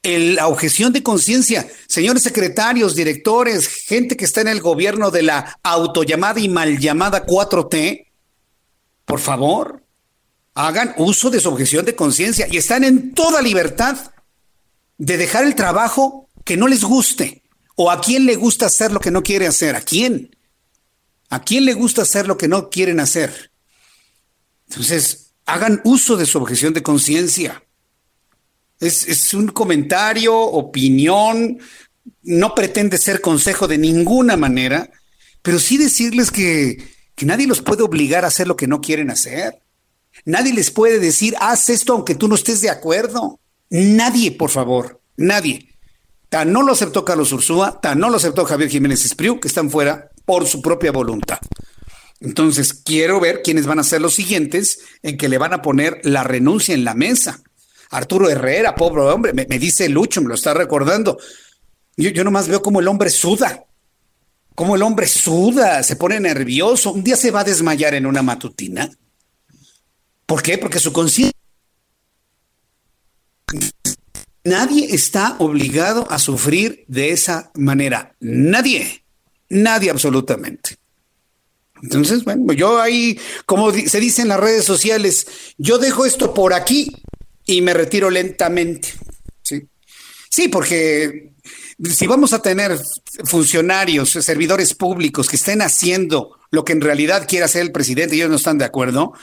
[0.01, 1.67] La objeción de conciencia.
[1.87, 7.25] Señores secretarios, directores, gente que está en el gobierno de la autollamada y mal llamada
[7.25, 8.07] 4T,
[9.05, 9.84] por favor,
[10.55, 13.97] hagan uso de su objeción de conciencia y están en toda libertad
[14.97, 17.43] de dejar el trabajo que no les guste
[17.75, 19.75] o a quién le gusta hacer lo que no quiere hacer.
[19.75, 20.35] ¿A quién?
[21.29, 23.51] ¿A quién le gusta hacer lo que no quieren hacer?
[24.69, 27.61] Entonces, hagan uso de su objeción de conciencia.
[28.79, 31.59] Es, es, un comentario, opinión,
[32.23, 34.89] no pretende ser consejo de ninguna manera,
[35.41, 36.77] pero sí decirles que,
[37.15, 39.64] que nadie los puede obligar a hacer lo que no quieren hacer.
[40.23, 43.39] Nadie les puede decir, haz esto aunque tú no estés de acuerdo.
[43.69, 45.69] Nadie, por favor, nadie.
[46.29, 49.69] Tan no lo aceptó Carlos Ursúa, tan no lo aceptó Javier Jiménez Espriu, que están
[49.69, 51.39] fuera por su propia voluntad.
[52.19, 55.99] Entonces, quiero ver quiénes van a ser los siguientes en que le van a poner
[56.03, 57.41] la renuncia en la mesa.
[57.91, 61.19] Arturo Herrera, pobre hombre, me, dice Lucho, me lo está recordando.
[61.97, 63.65] Yo, yo nomás veo como el hombre suda,
[64.55, 66.93] como el hombre suda, se pone nervioso.
[66.93, 68.89] Un día se va a desmayar en una matutina.
[70.25, 70.57] ¿Por qué?
[70.57, 71.31] Porque su conciencia...
[74.43, 78.15] Nadie está obligado a sufrir de esa manera.
[78.19, 79.03] Nadie.
[79.49, 80.77] Nadie absolutamente.
[81.81, 86.53] Entonces, bueno, yo ahí, como se dice en las redes sociales, yo dejo esto por
[86.53, 86.91] aquí
[87.45, 88.93] y me retiro lentamente.
[89.41, 89.67] Sí,
[90.29, 91.33] sí porque
[91.83, 92.79] si vamos a tener
[93.25, 98.19] funcionarios, servidores públicos que estén haciendo lo que en realidad quiere hacer el presidente y
[98.19, 99.13] ellos no están de acuerdo,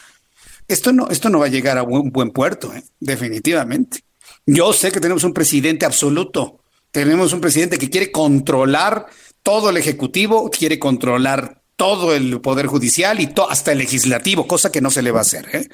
[0.75, 2.83] esto no, esto no va a llegar a un buen puerto, ¿eh?
[3.01, 4.05] definitivamente.
[4.47, 6.61] Yo sé que tenemos un presidente absoluto,
[6.91, 9.07] tenemos un presidente que quiere controlar
[9.43, 14.81] todo el Ejecutivo, quiere controlar todo el Poder Judicial y hasta el Legislativo, cosa que
[14.81, 15.49] no se le va a hacer.
[15.53, 15.68] ¿eh?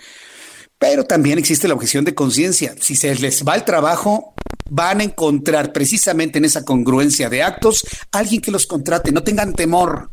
[0.78, 2.74] Pero también existe la objeción de conciencia.
[2.80, 4.34] Si se les va el trabajo,
[4.70, 9.12] van a encontrar precisamente en esa congruencia de actos alguien que los contrate.
[9.12, 10.10] No tengan temor.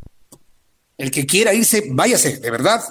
[0.98, 2.82] El que quiera irse, váyase, de verdad.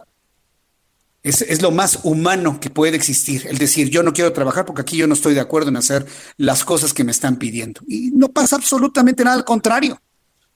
[1.24, 4.82] Es, es, lo más humano que puede existir, el decir yo no quiero trabajar porque
[4.82, 6.06] aquí yo no estoy de acuerdo en hacer
[6.36, 7.80] las cosas que me están pidiendo.
[7.88, 10.00] Y no pasa absolutamente nada al contrario.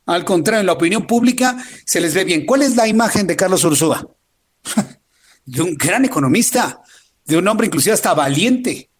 [0.04, 2.46] Al contrario, en la opinión pública se les ve bien.
[2.46, 4.06] ¿Cuál es la imagen de Carlos Ursúa?
[5.44, 6.82] de un gran economista,
[7.24, 8.90] de un hombre inclusive hasta valiente.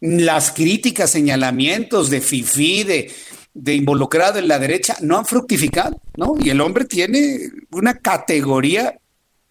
[0.00, 3.14] Las críticas, señalamientos de FIFI, de,
[3.54, 6.34] de involucrado en la derecha, no han fructificado, ¿no?
[6.38, 7.40] Y el hombre tiene
[7.70, 8.98] una categoría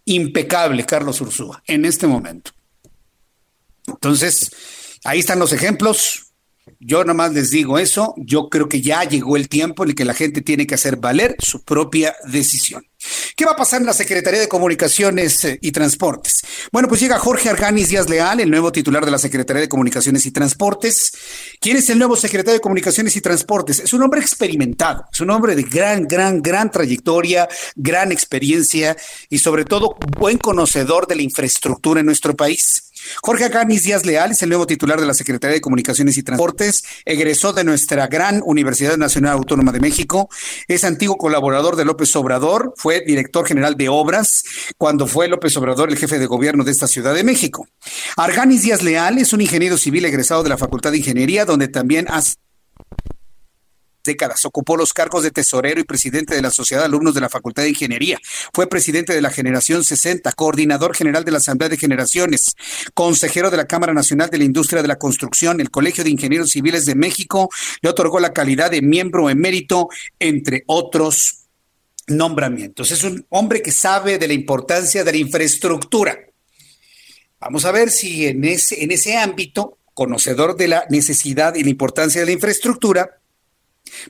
[0.07, 2.51] impecable, Carlos Ursúa, en este momento.
[3.85, 4.51] Entonces,
[5.03, 6.26] ahí están los ejemplos.
[6.79, 10.05] Yo nomás les digo eso, yo creo que ya llegó el tiempo en el que
[10.05, 12.85] la gente tiene que hacer valer su propia decisión.
[13.35, 16.41] ¿Qué va a pasar en la Secretaría de Comunicaciones eh, y Transportes?
[16.71, 20.25] Bueno, pues llega Jorge Arganis Díaz Leal, el nuevo titular de la Secretaría de Comunicaciones
[20.25, 21.11] y Transportes.
[21.59, 23.79] ¿Quién es el nuevo secretario de Comunicaciones y Transportes?
[23.79, 28.97] Es un hombre experimentado, es un hombre de gran, gran, gran trayectoria, gran experiencia
[29.29, 32.86] y sobre todo buen conocedor de la infraestructura en nuestro país.
[33.21, 36.83] Jorge Aganis Díaz Leal es el nuevo titular de la Secretaría de Comunicaciones y Transportes,
[37.05, 40.29] egresó de nuestra gran Universidad Nacional Autónoma de México,
[40.67, 44.43] es antiguo colaborador de López Obrador, fue director general de obras
[44.77, 47.67] cuando fue López Obrador el jefe de gobierno de esta Ciudad de México.
[48.15, 52.07] Arganis Díaz Leal es un ingeniero civil egresado de la Facultad de Ingeniería, donde también
[52.09, 52.21] ha
[54.07, 54.43] décadas.
[54.45, 57.61] Ocupó los cargos de tesorero y presidente de la Sociedad de Alumnos de la Facultad
[57.61, 58.17] de Ingeniería.
[58.51, 62.55] Fue presidente de la Generación 60, coordinador general de la Asamblea de Generaciones,
[62.95, 66.49] consejero de la Cámara Nacional de la Industria de la Construcción, el Colegio de Ingenieros
[66.49, 67.49] Civiles de México,
[67.81, 71.43] le otorgó la calidad de miembro emérito, entre otros
[72.07, 72.91] nombramientos.
[72.91, 76.17] Es un hombre que sabe de la importancia de la infraestructura.
[77.39, 81.69] Vamos a ver si en ese, en ese ámbito, conocedor de la necesidad y la
[81.69, 83.16] importancia de la infraestructura,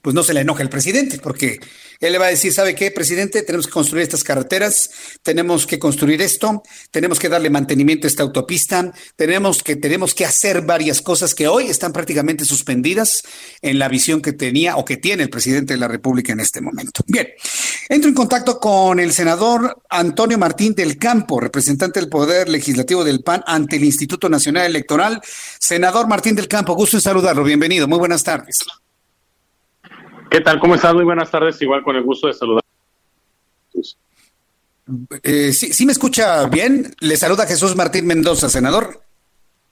[0.01, 1.59] pues no se le enoja el presidente, porque
[1.99, 3.41] él le va a decir, ¿sabe qué, presidente?
[3.41, 4.89] Tenemos que construir estas carreteras,
[5.23, 10.25] tenemos que construir esto, tenemos que darle mantenimiento a esta autopista, tenemos que, tenemos que
[10.25, 13.23] hacer varias cosas que hoy están prácticamente suspendidas
[13.61, 16.61] en la visión que tenía o que tiene el presidente de la República en este
[16.61, 17.03] momento.
[17.07, 17.27] Bien,
[17.89, 23.23] entro en contacto con el senador Antonio Martín del Campo, representante del Poder Legislativo del
[23.23, 25.21] PAN ante el Instituto Nacional Electoral.
[25.59, 28.57] Senador Martín del Campo, gusto en saludarlo, bienvenido, muy buenas tardes.
[30.29, 30.59] ¿Qué tal?
[30.59, 30.93] ¿Cómo estás?
[30.93, 31.61] Muy buenas tardes.
[31.61, 32.63] Igual con el gusto de saludar.
[35.23, 36.93] Eh, sí, sí, me escucha bien.
[36.99, 39.01] Le saluda Jesús Martín Mendoza, senador.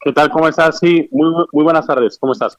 [0.02, 0.30] ¿Qué tal?
[0.30, 0.80] ¿Cómo estás?
[0.80, 2.18] Sí, muy, muy buenas tardes.
[2.20, 2.58] ¿Cómo estás?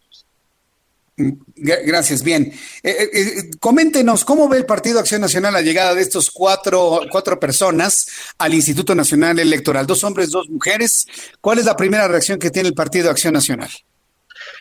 [1.17, 2.53] Gracias, bien.
[2.83, 7.41] Eh, eh, coméntenos, ¿cómo ve el Partido Acción Nacional la llegada de estos cuatro, cuatro
[7.41, 9.87] personas al Instituto Nacional Electoral?
[9.87, 11.07] Dos hombres, dos mujeres.
[11.41, 13.71] ¿Cuál es la primera reacción que tiene el Partido Acción Nacional?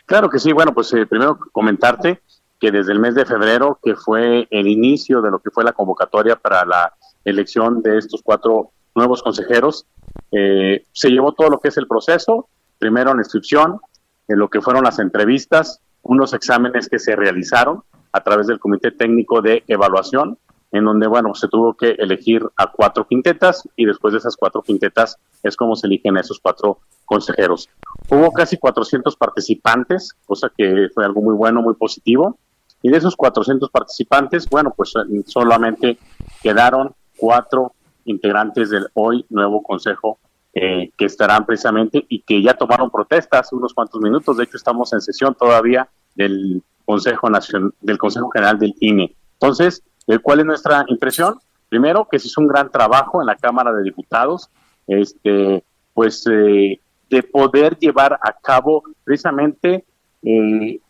[0.06, 0.52] Claro que sí.
[0.52, 2.22] Bueno, pues primero comentarte
[2.58, 5.72] que desde el mes de febrero, que fue el inicio de lo que fue la
[5.72, 6.94] convocatoria para la
[7.24, 9.86] elección de estos cuatro nuevos consejeros,
[10.32, 12.48] eh, se llevó todo lo que es el proceso,
[12.78, 13.80] primero la inscripción,
[14.28, 17.82] en lo que fueron las entrevistas, unos exámenes que se realizaron
[18.12, 20.38] a través del Comité Técnico de Evaluación,
[20.72, 24.62] en donde, bueno, se tuvo que elegir a cuatro quintetas y después de esas cuatro
[24.62, 27.70] quintetas es como se eligen a esos cuatro consejeros.
[28.10, 32.38] Hubo casi 400 participantes, cosa que fue algo muy bueno, muy positivo.
[32.82, 35.98] Y de esos 400 participantes, bueno, pues eh, solamente
[36.42, 37.72] quedaron cuatro
[38.04, 40.18] integrantes del hoy nuevo Consejo
[40.54, 44.36] eh, que estarán precisamente y que ya tomaron protesta hace unos cuantos minutos.
[44.36, 49.16] De hecho, estamos en sesión todavía del Consejo Nacional, del Consejo General del INE.
[49.32, 51.38] Entonces, eh, ¿cuál es nuestra impresión?
[51.68, 54.48] Primero, que se hizo un gran trabajo en la Cámara de Diputados,
[54.86, 56.24] este, pues
[57.08, 59.84] de poder llevar a cabo precisamente
[60.22, 60.80] el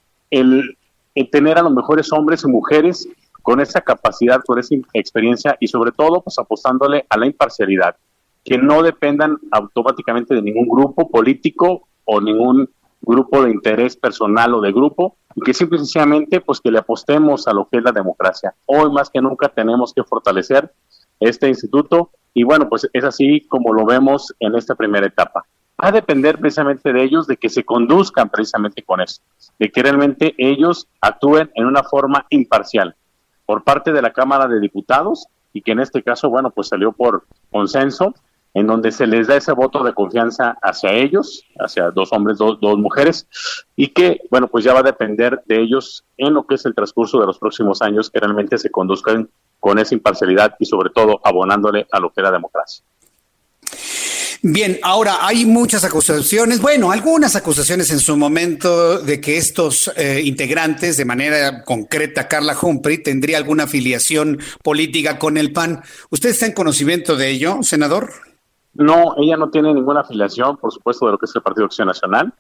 [1.31, 3.09] tener a los mejores hombres y mujeres
[3.43, 7.97] con esa capacidad, con esa experiencia y sobre todo pues apostándole a la imparcialidad,
[8.45, 12.69] que no dependan automáticamente de ningún grupo político o ningún
[13.03, 16.79] grupo de interés personal o de grupo y que simple y sencillamente pues que le
[16.79, 18.55] apostemos a lo que es la democracia.
[18.65, 20.73] Hoy más que nunca tenemos que fortalecer
[21.21, 25.47] este instituto y bueno, pues es así como lo vemos en esta primera etapa
[25.83, 29.21] va a depender precisamente de ellos, de que se conduzcan precisamente con eso,
[29.59, 32.97] de que realmente ellos actúen en una forma imparcial
[33.45, 36.93] por parte de la Cámara de Diputados y que en este caso, bueno, pues salió
[36.93, 38.15] por consenso,
[38.53, 42.59] en donde se les da ese voto de confianza hacia ellos, hacia dos hombres, dos,
[42.59, 43.29] dos mujeres,
[43.77, 46.75] y que, bueno, pues ya va a depender de ellos en lo que es el
[46.75, 49.29] transcurso de los próximos años, que realmente se conduzcan
[49.61, 52.83] con esa imparcialidad y sobre todo abonándole a lo que era democracia.
[54.43, 60.23] Bien, ahora hay muchas acusaciones, bueno, algunas acusaciones en su momento de que estos eh,
[60.25, 65.83] integrantes, de manera concreta, Carla Humphrey, tendría alguna afiliación política con el PAN.
[66.11, 68.11] ¿Usted está en conocimiento de ello, senador?
[68.75, 71.89] No, ella no tiene ninguna afiliación, por supuesto, de lo que es el Partido Acción
[71.89, 72.33] Nacional.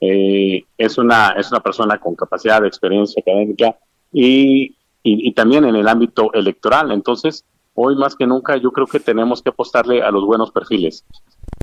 [0.00, 3.76] Eh, es, una, es una persona con capacidad de experiencia académica
[4.12, 6.90] y y, también en el ámbito electoral.
[6.90, 7.44] Entonces,
[7.74, 11.04] hoy más que nunca yo creo que tenemos que apostarle a los buenos perfiles,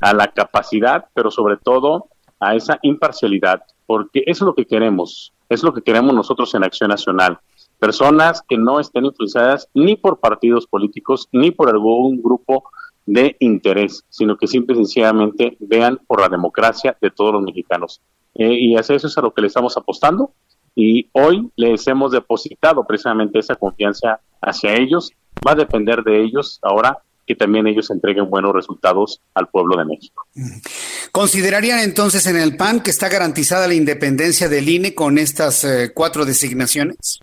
[0.00, 2.08] a la capacidad, pero sobre todo
[2.40, 6.64] a esa imparcialidad, porque eso es lo que queremos, es lo que queremos nosotros en
[6.64, 7.38] Acción Nacional.
[7.78, 12.64] Personas que no estén influenciadas ni por partidos políticos ni por algún grupo
[13.06, 18.02] de interés, sino que simple y sencillamente vean por la democracia de todos los mexicanos.
[18.34, 20.32] Eh, y hacia eso es a lo que le estamos apostando
[20.74, 25.10] y hoy les hemos depositado precisamente esa confianza hacia ellos.
[25.46, 29.84] Va a depender de ellos ahora que también ellos entreguen buenos resultados al pueblo de
[29.84, 30.26] México.
[31.12, 35.92] ¿Considerarían entonces en el PAN que está garantizada la independencia del INE con estas eh,
[35.94, 37.20] cuatro designaciones?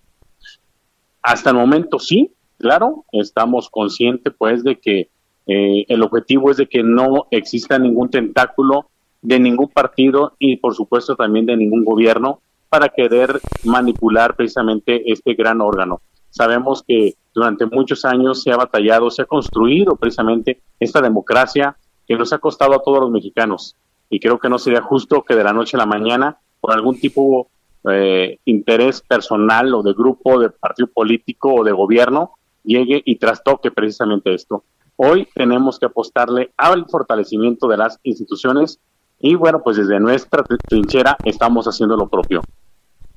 [1.24, 5.10] Hasta el momento sí, claro, estamos conscientes pues de que
[5.47, 8.91] eh, el objetivo es de que no exista ningún tentáculo
[9.24, 15.34] de ningún partido y por supuesto también de ningún gobierno para querer manipular precisamente este
[15.34, 16.01] gran órgano.
[16.30, 21.75] Sabemos que durante muchos años se ha batallado, se ha construido precisamente esta democracia
[22.07, 23.75] que nos ha costado a todos los mexicanos
[24.09, 26.97] y creo que no sería justo que de la noche a la mañana por algún
[26.97, 27.49] tipo
[27.83, 32.31] de eh, interés personal o de grupo, de partido político o de gobierno
[32.63, 34.63] llegue y trastoque precisamente esto.
[34.95, 38.79] Hoy tenemos que apostarle al fortalecimiento de las instituciones
[39.19, 42.41] y bueno, pues desde nuestra trinchera estamos haciendo lo propio.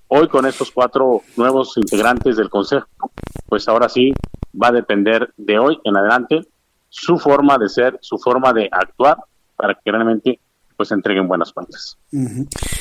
[0.09, 2.87] Hoy con estos cuatro nuevos integrantes del Consejo,
[3.47, 4.13] pues ahora sí
[4.61, 6.41] va a depender de hoy en adelante
[6.89, 9.19] su forma de ser, su forma de actuar
[9.57, 10.41] para que realmente
[10.79, 11.99] pues entreguen buenas cuentas.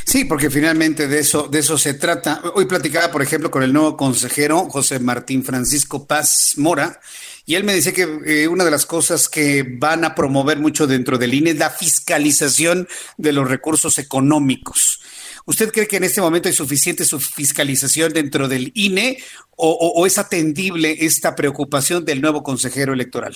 [0.05, 2.41] Sí, porque finalmente de eso, de eso se trata.
[2.53, 6.99] Hoy platicaba, por ejemplo, con el nuevo consejero José Martín Francisco Paz Mora,
[7.47, 10.86] y él me decía que eh, una de las cosas que van a promover mucho
[10.86, 15.01] dentro del INE es la fiscalización de los recursos económicos.
[15.47, 19.17] ¿Usted cree que en este momento hay suficiente su fiscalización dentro del INE
[19.55, 23.33] o, es atendible esta preocupación del nuevo consejero electoral?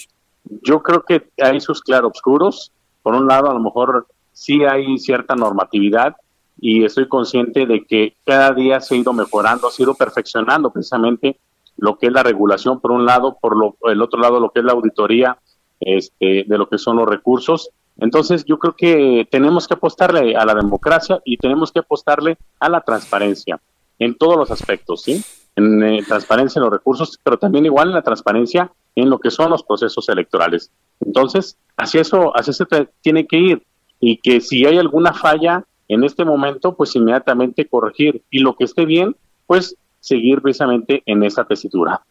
[0.61, 2.73] Yo creo que hay sus claroscuros.
[3.01, 6.17] Por un lado, a lo mejor sí hay cierta normatividad
[6.59, 10.69] y estoy consciente de que cada día se ha ido mejorando, se ha ido perfeccionando
[10.69, 11.39] precisamente
[11.77, 14.59] lo que es la regulación por un lado, por lo, el otro lado lo que
[14.59, 15.37] es la auditoría
[15.79, 17.69] este, de lo que son los recursos.
[18.01, 22.67] Entonces yo creo que tenemos que apostarle a la democracia y tenemos que apostarle a
[22.67, 23.61] la transparencia
[23.99, 25.23] en todos los aspectos, ¿sí?
[25.55, 29.29] En eh, transparencia en los recursos, pero también igual en la transparencia en lo que
[29.29, 30.71] son los procesos electorales.
[30.99, 32.65] Entonces, hacia eso, hacia eso
[33.01, 33.63] tiene que ir
[33.99, 38.63] y que si hay alguna falla en este momento, pues inmediatamente corregir y lo que
[38.63, 42.01] esté bien, pues seguir precisamente en esa tesitura.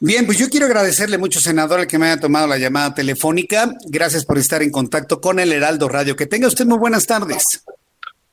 [0.00, 3.72] Bien, pues yo quiero agradecerle mucho, senador, el que me haya tomado la llamada telefónica.
[3.86, 6.16] Gracias por estar en contacto con el Heraldo Radio.
[6.16, 7.64] Que tenga usted muy buenas tardes.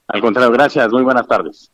[0.07, 0.91] Al contrario, gracias.
[0.91, 1.71] Muy buenas tardes.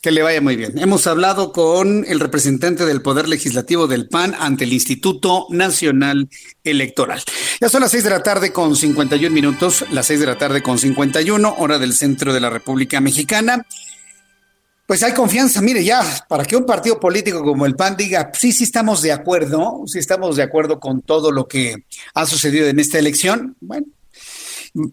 [0.00, 0.78] Que le vaya muy bien.
[0.78, 6.28] Hemos hablado con el representante del Poder Legislativo del PAN ante el Instituto Nacional
[6.62, 7.22] Electoral.
[7.60, 10.62] Ya son las seis de la tarde con 51 minutos, las seis de la tarde
[10.62, 13.64] con 51, hora del centro de la República Mexicana
[14.86, 15.60] pues hay confianza.
[15.60, 19.12] Mire, ya, para que un partido político como el PAN diga, sí, sí estamos de
[19.12, 23.86] acuerdo, sí estamos de acuerdo con todo lo que ha sucedido en esta elección, bueno,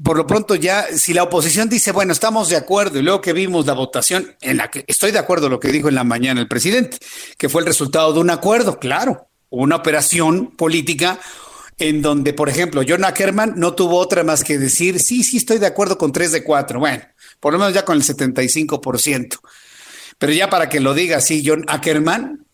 [0.03, 3.33] por lo pronto ya, si la oposición dice, bueno, estamos de acuerdo, y luego que
[3.33, 6.39] vimos la votación en la que estoy de acuerdo lo que dijo en la mañana
[6.39, 6.97] el presidente,
[7.37, 11.19] que fue el resultado de un acuerdo, claro, una operación política
[11.79, 15.57] en donde, por ejemplo, John Ackerman no tuvo otra más que decir, sí, sí, estoy
[15.57, 17.03] de acuerdo con tres de cuatro, bueno,
[17.39, 19.39] por lo menos ya con el 75%.
[20.21, 22.45] Pero ya para que lo diga así John Ackerman,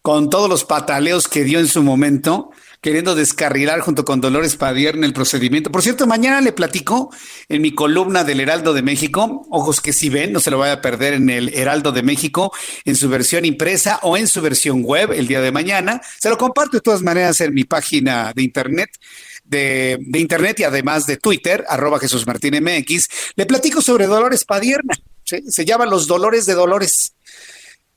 [0.00, 5.04] con todos los pataleos que dio en su momento, queriendo descarrilar junto con Dolores Padierna
[5.04, 5.70] el procedimiento.
[5.70, 7.14] Por cierto, mañana le platico
[7.50, 10.72] en mi columna del Heraldo de México, ojos que si ven, no se lo vaya
[10.72, 12.50] a perder en el Heraldo de México,
[12.86, 16.00] en su versión impresa o en su versión web el día de mañana.
[16.18, 18.88] Se lo comparto de todas maneras en mi página de internet.
[19.44, 24.44] De, de internet y además de Twitter, arroba Jesús Martín MX, le platico sobre Dolores
[24.44, 24.94] Padierna
[25.48, 27.14] se llama Los Dolores de Dolores.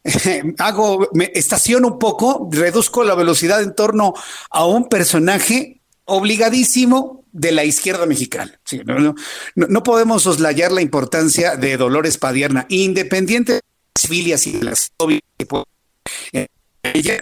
[0.57, 4.13] Hago, me estaciono un poco, reduzco la velocidad en torno
[4.49, 8.59] a un personaje obligadísimo de la izquierda mexicana.
[9.55, 13.61] no, podemos soslayar la importancia de Dolores Padierna, independiente de
[13.95, 14.91] las filias y de las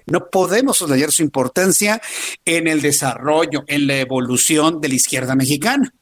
[0.07, 2.01] no podemos soslayar su importancia
[2.45, 5.93] en el desarrollo, en la evolución de la izquierda mexicana.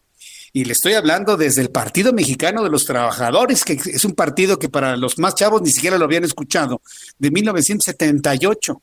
[0.52, 4.58] Y le estoy hablando desde el Partido Mexicano de los Trabajadores, que es un partido
[4.58, 6.82] que para los más chavos ni siquiera lo habían escuchado,
[7.18, 8.82] de 1978,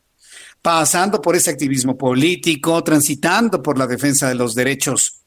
[0.63, 5.23] pasando por ese activismo político, transitando por la defensa de los derechos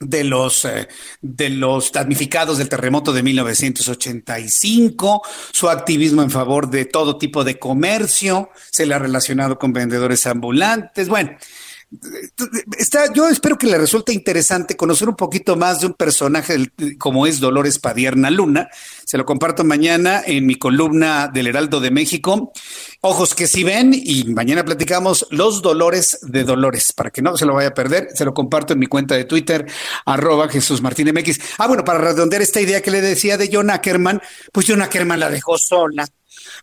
[0.00, 0.88] de los, eh,
[1.20, 5.22] de los damnificados del terremoto de 1985,
[5.52, 10.26] su activismo en favor de todo tipo de comercio, se le ha relacionado con vendedores
[10.26, 11.36] ambulantes, bueno,
[12.78, 16.56] Está, yo espero que le resulte interesante conocer un poquito más de un personaje
[16.98, 18.68] como es Dolores Padierna Luna.
[19.04, 22.52] Se lo comparto mañana en mi columna del Heraldo de México.
[23.00, 27.46] Ojos que si ven y mañana platicamos los dolores de Dolores para que no se
[27.46, 28.08] lo vaya a perder.
[28.14, 29.66] Se lo comparto en mi cuenta de Twitter,
[30.04, 31.38] arroba Jesús Martín MX.
[31.58, 34.20] Ah, bueno, para redondear esta idea que le decía de John Ackerman,
[34.52, 36.06] pues John Ackerman la dejó sola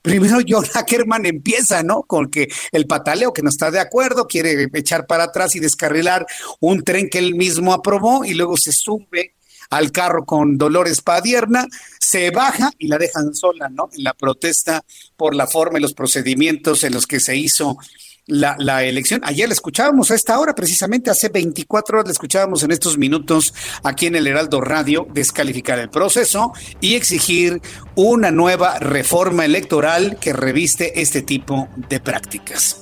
[0.01, 2.03] primero John Ackerman empieza, ¿no?
[2.03, 6.25] Con que el pataleo que no está de acuerdo, quiere echar para atrás y descarrilar
[6.59, 9.35] un tren que él mismo aprobó y luego se sube
[9.69, 11.65] al carro con Dolores Padierna,
[11.99, 13.89] se baja y la dejan sola, ¿no?
[13.93, 14.83] En la protesta
[15.15, 17.77] por la forma y los procedimientos en los que se hizo
[18.31, 19.21] la, elección.
[19.23, 23.53] Ayer la escuchábamos a esta hora, precisamente hace 24 horas la escuchábamos en estos minutos
[23.83, 27.61] aquí en el Heraldo Radio, descalificar el proceso y exigir
[27.95, 32.77] una nueva reforma electoral que reviste este tipo de prácticas.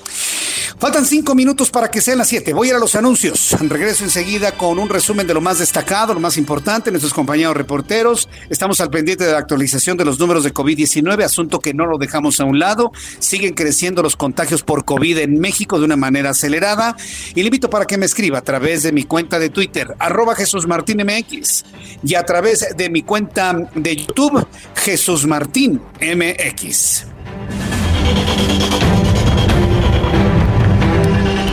[0.79, 2.53] Faltan cinco minutos para que sean las siete.
[2.53, 3.53] Voy a ir a los anuncios.
[3.59, 8.29] Regreso enseguida con un resumen de lo más destacado, lo más importante, nuestros compañeros reporteros.
[8.49, 11.97] Estamos al pendiente de la actualización de los números de COVID-19, asunto que no lo
[11.97, 12.93] dejamos a un lado.
[13.19, 16.95] Siguen creciendo los contagios por COVID en México de una manera acelerada.
[17.33, 20.35] Y le invito para que me escriba a través de mi cuenta de Twitter, arroba
[20.35, 21.65] Jesús Martín MX,
[22.03, 27.05] y a través de mi cuenta de YouTube, Jesús Martín MX.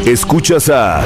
[0.07, 1.03] Escuchas a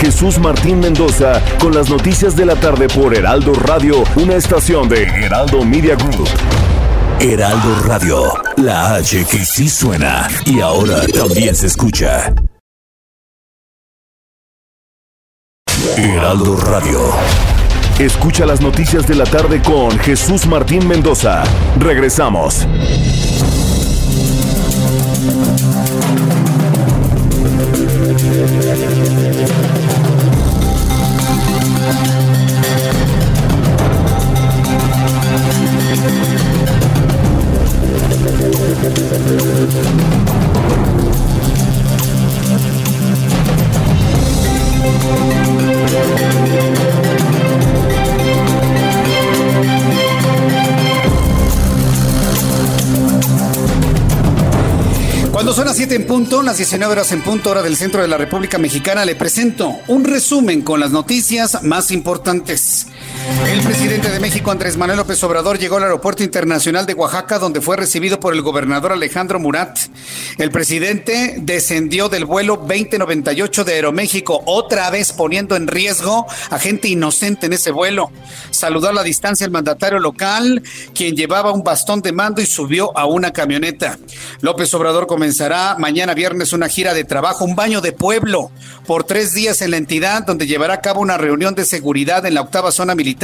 [0.00, 5.04] Jesús Martín Mendoza con las noticias de la tarde por Heraldo Radio, una estación de
[5.04, 6.28] Heraldo Media Group.
[7.18, 12.34] Heraldo Radio, la H que sí suena y ahora también se escucha.
[15.96, 17.00] Heraldo Radio.
[17.98, 21.42] Escucha las noticias de la tarde con Jesús Martín Mendoza.
[21.78, 22.66] Regresamos.
[56.56, 60.04] Las 19 horas en punto, hora del centro de la República Mexicana, le presento un
[60.04, 62.86] resumen con las noticias más importantes.
[63.28, 67.60] El presidente de México, Andrés Manuel López Obrador, llegó al Aeropuerto Internacional de Oaxaca, donde
[67.60, 69.76] fue recibido por el gobernador Alejandro Murat.
[70.38, 76.86] El presidente descendió del vuelo 2098 de Aeroméxico, otra vez poniendo en riesgo a gente
[76.86, 78.12] inocente en ese vuelo.
[78.50, 80.62] Saludó a la distancia el mandatario local,
[80.94, 83.98] quien llevaba un bastón de mando y subió a una camioneta.
[84.40, 88.52] López Obrador comenzará mañana viernes una gira de trabajo, un baño de pueblo,
[88.86, 92.34] por tres días en la entidad, donde llevará a cabo una reunión de seguridad en
[92.34, 93.15] la octava zona militar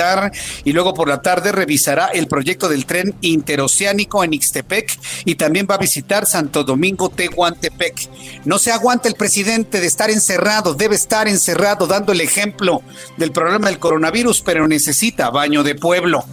[0.65, 5.67] y luego por la tarde revisará el proyecto del tren interoceánico en Ixtepec y también
[5.71, 8.09] va a visitar Santo Domingo Tehuantepec.
[8.45, 12.83] No se aguanta el presidente de estar encerrado, debe estar encerrado dando el ejemplo
[13.17, 16.25] del problema del coronavirus, pero necesita baño de pueblo.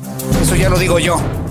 [0.41, 1.48] Eso ya lo digo yo.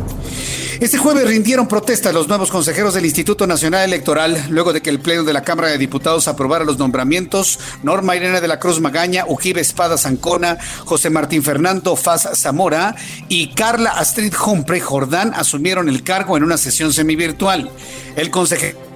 [0.80, 5.00] Este jueves rindieron protesta los nuevos consejeros del Instituto Nacional Electoral luego de que el
[5.00, 7.58] Pleno de la Cámara de Diputados aprobara los nombramientos.
[7.82, 12.94] Norma Irene de la Cruz Magaña, Ujibe Espada Zancona, José Martín Fernando Faz Zamora
[13.28, 17.72] y Carla Astrid Humpre Jordán asumieron el cargo en una sesión semivirtual.
[18.14, 18.88] El consejero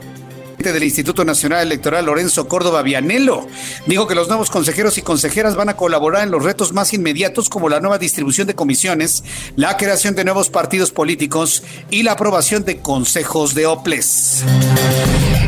[0.70, 3.48] del Instituto Nacional Electoral, Lorenzo Córdoba Vianelo,
[3.86, 7.48] dijo que los nuevos consejeros y consejeras van a colaborar en los retos más inmediatos
[7.48, 9.24] como la nueva distribución de comisiones,
[9.56, 14.44] la creación de nuevos partidos políticos y la aprobación de consejos de OPLES.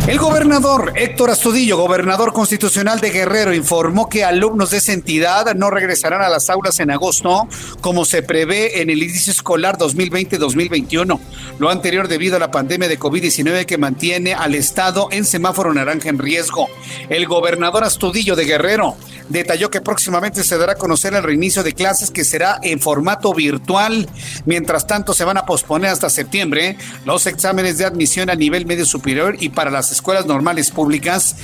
[0.06, 5.70] El gobernador Héctor Astudillo, gobernador constitucional de Guerrero, informó que alumnos de esa entidad no
[5.70, 7.48] regresarán a las aulas en agosto,
[7.80, 11.18] como se prevé en el inicio escolar 2020-2021.
[11.58, 16.10] Lo anterior debido a la pandemia de COVID-19 que mantiene al Estado en semáforo naranja
[16.10, 16.68] en riesgo.
[17.08, 18.96] El gobernador Astudillo de Guerrero
[19.28, 23.32] detalló que próximamente se dará a conocer el reinicio de clases que será en formato
[23.32, 24.08] virtual.
[24.44, 28.84] Mientras tanto, se van a posponer hasta septiembre los exámenes de admisión a nivel medio
[28.84, 31.36] superior y para las escuelas normales públicas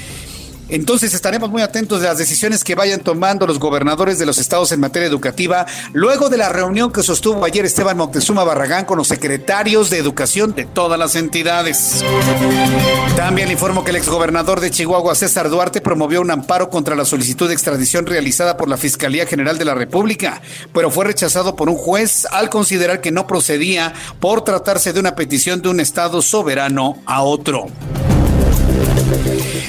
[0.71, 4.71] Entonces estaremos muy atentos de las decisiones que vayan tomando los gobernadores de los estados
[4.71, 9.09] en materia educativa, luego de la reunión que sostuvo ayer Esteban Moctezuma Barragán con los
[9.09, 12.05] secretarios de educación de todas las entidades.
[13.17, 17.05] También le informo que el exgobernador de Chihuahua, César Duarte, promovió un amparo contra la
[17.05, 20.41] solicitud de extradición realizada por la Fiscalía General de la República,
[20.73, 25.17] pero fue rechazado por un juez al considerar que no procedía por tratarse de una
[25.17, 27.67] petición de un estado soberano a otro.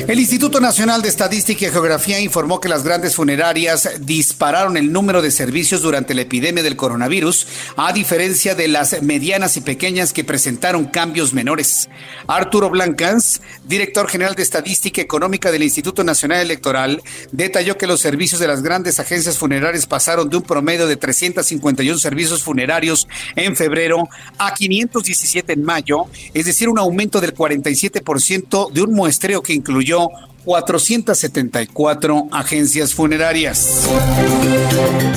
[0.08, 5.22] El Instituto Nacional de Estadística y Geografía informó que las grandes funerarias dispararon el número
[5.22, 7.48] de servicios durante la epidemia del coronavirus,
[7.78, 11.88] a diferencia de las medianas y pequeñas que presentaron cambios menores.
[12.28, 17.02] Arturo Blancans, director general de Estadística Económica del Instituto Nacional Electoral,
[17.32, 22.00] detalló que los servicios de las grandes agencias funerarias pasaron de un promedio de 351
[22.00, 28.82] servicios funerarios en febrero a 517 en mayo, es decir, un aumento del 47% de
[28.82, 30.10] un muestreo que incluyó
[30.46, 33.88] 474 agencias funerarias.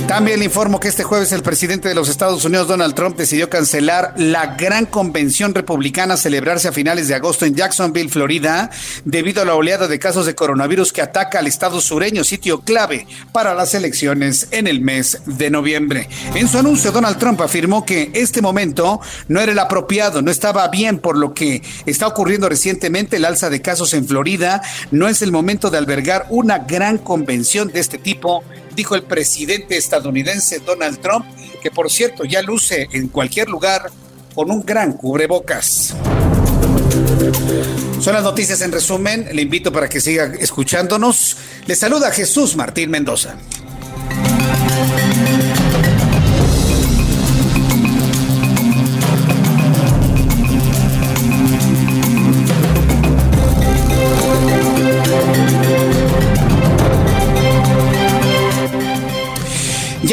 [0.06, 3.48] También le informo que este jueves el presidente de los Estados Unidos, Donald Trump, decidió
[3.48, 8.70] cancelar la gran convención republicana a celebrarse a finales de agosto en Jacksonville, Florida,
[9.04, 13.06] debido a la oleada de casos de coronavirus que ataca al estado sureño, sitio clave
[13.32, 16.08] para las elecciones en el mes de noviembre.
[16.34, 20.68] En su anuncio, Donald Trump afirmó que este momento no era el apropiado, no estaba
[20.68, 25.13] bien por lo que está ocurriendo recientemente el alza de casos en Florida, no es
[25.22, 28.42] el momento de albergar una gran convención de este tipo,
[28.74, 31.26] dijo el presidente estadounidense Donald Trump,
[31.62, 33.90] que por cierto ya luce en cualquier lugar
[34.34, 35.94] con un gran cubrebocas.
[38.00, 39.28] Son las noticias en resumen.
[39.32, 41.36] Le invito para que siga escuchándonos.
[41.66, 43.36] Le saluda Jesús Martín Mendoza.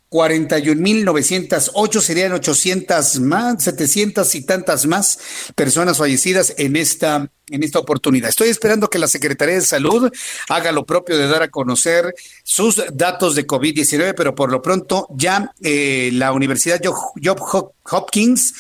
[0.10, 5.20] 41.908 serían 800 más, 700 y tantas más
[5.56, 8.30] personas fallecidas en esta en esta oportunidad.
[8.30, 10.12] Estoy esperando que la Secretaría de Salud
[10.50, 15.08] haga lo propio de dar a conocer sus datos de COVID-19, pero por lo pronto
[15.12, 18.54] ya eh, la Universidad Job Hopkins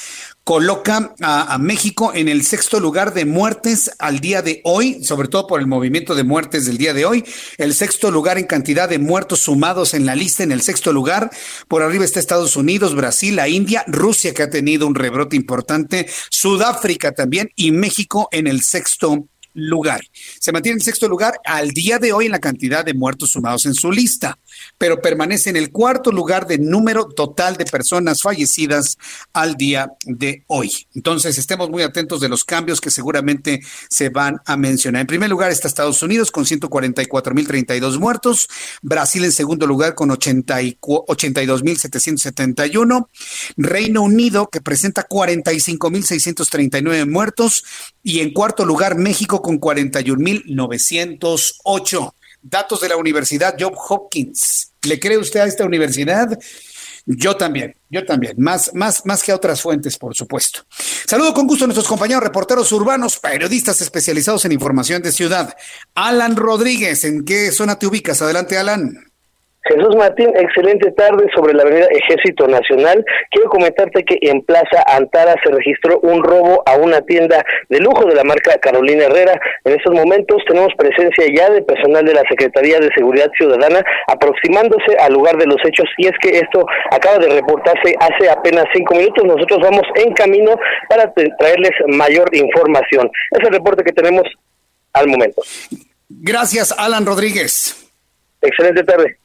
[0.50, 5.46] coloca a, México en el sexto lugar de muertes al día de hoy, sobre todo
[5.46, 7.24] por el movimiento de muertes del día de hoy.
[7.60, 11.30] El sexto lugar en cantidad de muertos sumados en la lista, en el sexto lugar.
[11.68, 16.10] Por arriba está Estados Unidos, Brasil, la India, Rusia que ha tenido un rebrote importante,
[16.32, 19.39] Sudáfrica también y México en el sexto lugar.
[20.40, 23.66] Se mantiene en sexto lugar al día de hoy en la cantidad de muertos sumados
[23.66, 24.40] en su lista
[24.78, 28.98] pero permanece en el cuarto lugar de número total de personas fallecidas
[29.34, 30.88] al día de hoy.
[30.96, 35.02] Entonces, estemos muy atentos de los cambios que seguramente se van a mencionar.
[35.02, 38.48] En primer lugar está Estados Unidos con 144.032 muertos,
[38.82, 43.08] Brasil en segundo lugar con 82.771,
[43.58, 47.64] Reino Unido que presenta 45.639 muertos
[48.04, 54.74] y en cuarto lugar México con 41.908 datos de la Universidad Job Hopkins.
[54.84, 56.38] ¿Le cree usted a esta universidad?
[57.06, 60.62] Yo también, yo también, más, más, más que a otras fuentes, por supuesto.
[61.08, 65.56] Saludo con gusto a nuestros compañeros reporteros urbanos, periodistas especializados en información de ciudad.
[65.96, 68.22] Alan Rodríguez, ¿en qué zona te ubicas?
[68.22, 69.09] Adelante, Alan.
[69.66, 73.06] Jesús Martín, excelente tarde sobre la avenida Ejército Nacional.
[73.30, 78.06] Quiero comentarte que en Plaza Antara se registró un robo a una tienda de lujo
[78.06, 79.40] de la marca Carolina Herrera.
[79.66, 84.96] En estos momentos tenemos presencia ya de personal de la Secretaría de Seguridad Ciudadana aproximándose
[85.00, 88.96] al lugar de los hechos y es que esto acaba de reportarse hace apenas cinco
[88.96, 89.26] minutos.
[89.26, 90.56] Nosotros vamos en camino
[90.88, 93.12] para traerles mayor información.
[93.32, 94.24] Es el reporte que tenemos
[94.94, 95.42] al momento.
[96.10, 97.92] Gracias, Alan Rodríguez.
[98.42, 99.18] Excelente tarde.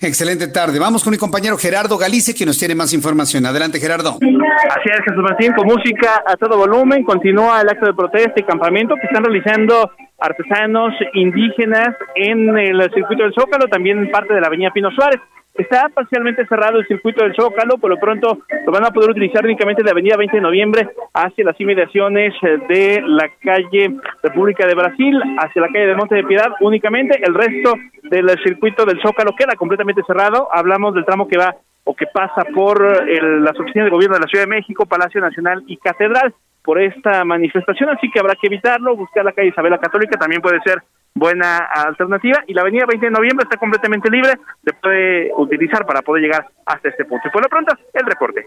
[0.00, 0.78] Excelente tarde.
[0.78, 3.46] Vamos con mi compañero Gerardo Galicia, quien nos tiene más información.
[3.46, 4.18] Adelante, Gerardo.
[4.20, 7.04] Así es, Jesús Martín, con música a todo volumen.
[7.04, 13.22] Continúa el acto de protesta y campamento que están realizando artesanos indígenas en el circuito
[13.22, 15.20] del Zócalo, también en parte de la avenida Pino Suárez.
[15.58, 19.44] Está parcialmente cerrado el circuito del Zócalo, por lo pronto lo van a poder utilizar
[19.44, 22.32] únicamente de Avenida 20 de Noviembre hacia las inmediaciones
[22.68, 27.20] de la calle República de Brasil, hacia la calle de Monte de Piedad únicamente.
[27.26, 30.48] El resto del circuito del Zócalo queda completamente cerrado.
[30.52, 31.56] Hablamos del tramo que va
[31.88, 35.64] o que pasa por las oficinas de gobierno de la Ciudad de México, Palacio Nacional
[35.66, 40.18] y Catedral por esta manifestación, así que habrá que evitarlo, buscar la calle Isabela Católica
[40.18, 40.82] también puede ser
[41.14, 44.32] buena alternativa y la avenida 20 de noviembre está completamente libre,
[44.62, 47.26] se puede utilizar para poder llegar hasta este punto.
[47.26, 48.44] Y por lo pronto, el reporte.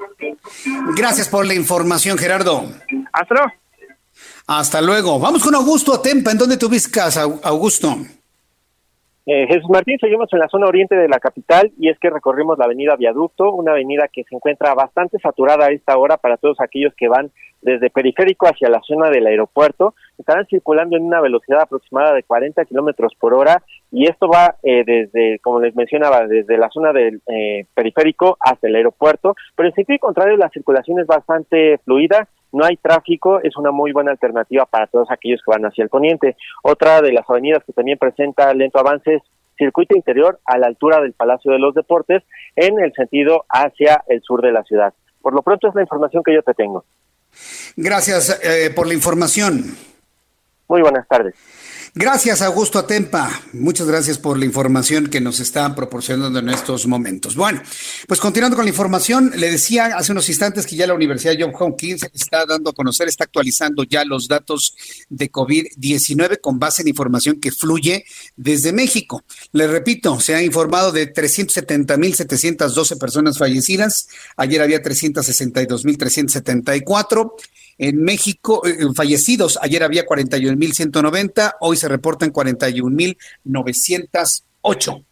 [0.95, 2.65] Gracias por la información, Gerardo.
[3.11, 3.51] Hasta luego.
[4.45, 5.19] Hasta luego.
[5.19, 6.29] Vamos con Augusto Atempa.
[6.29, 7.97] ¿En dónde te ubicas, Augusto?
[9.27, 12.57] Eh, Jesús Martín, seguimos en la zona oriente de la capital y es que recorrimos
[12.57, 16.59] la avenida Viaducto, una avenida que se encuentra bastante saturada a esta hora para todos
[16.59, 17.29] aquellos que van
[17.61, 19.93] desde periférico hacia la zona del aeropuerto.
[20.17, 23.61] Estarán circulando en una velocidad aproximada de 40 kilómetros por hora
[23.91, 28.67] y esto va eh, desde, como les mencionaba, desde la zona del eh, periférico hasta
[28.67, 33.55] el aeropuerto, pero en sentido contrario la circulación es bastante fluida no hay tráfico, es
[33.57, 36.35] una muy buena alternativa para todos aquellos que van hacia el poniente.
[36.63, 39.23] Otra de las avenidas que también presenta lento avance es
[39.57, 42.23] circuito interior a la altura del Palacio de los Deportes
[42.55, 44.93] en el sentido hacia el sur de la ciudad.
[45.21, 46.83] Por lo pronto es la información que yo te tengo.
[47.75, 49.63] Gracias eh, por la información.
[50.67, 51.35] Muy buenas tardes.
[51.93, 53.41] Gracias, Augusto Atempa.
[53.51, 57.35] Muchas gracias por la información que nos están proporcionando en estos momentos.
[57.35, 57.61] Bueno,
[58.07, 61.51] pues continuando con la información, le decía hace unos instantes que ya la Universidad John
[61.53, 64.73] Hopkins está dando a conocer, está actualizando ya los datos
[65.09, 68.05] de COVID-19 con base en información que fluye
[68.37, 69.25] desde México.
[69.51, 74.07] Le repito, se ha informado de 370.712 personas fallecidas.
[74.37, 77.33] Ayer había 362.374.
[77.81, 85.05] En México, eh, fallecidos, ayer había 41.190, hoy se reportan 41.908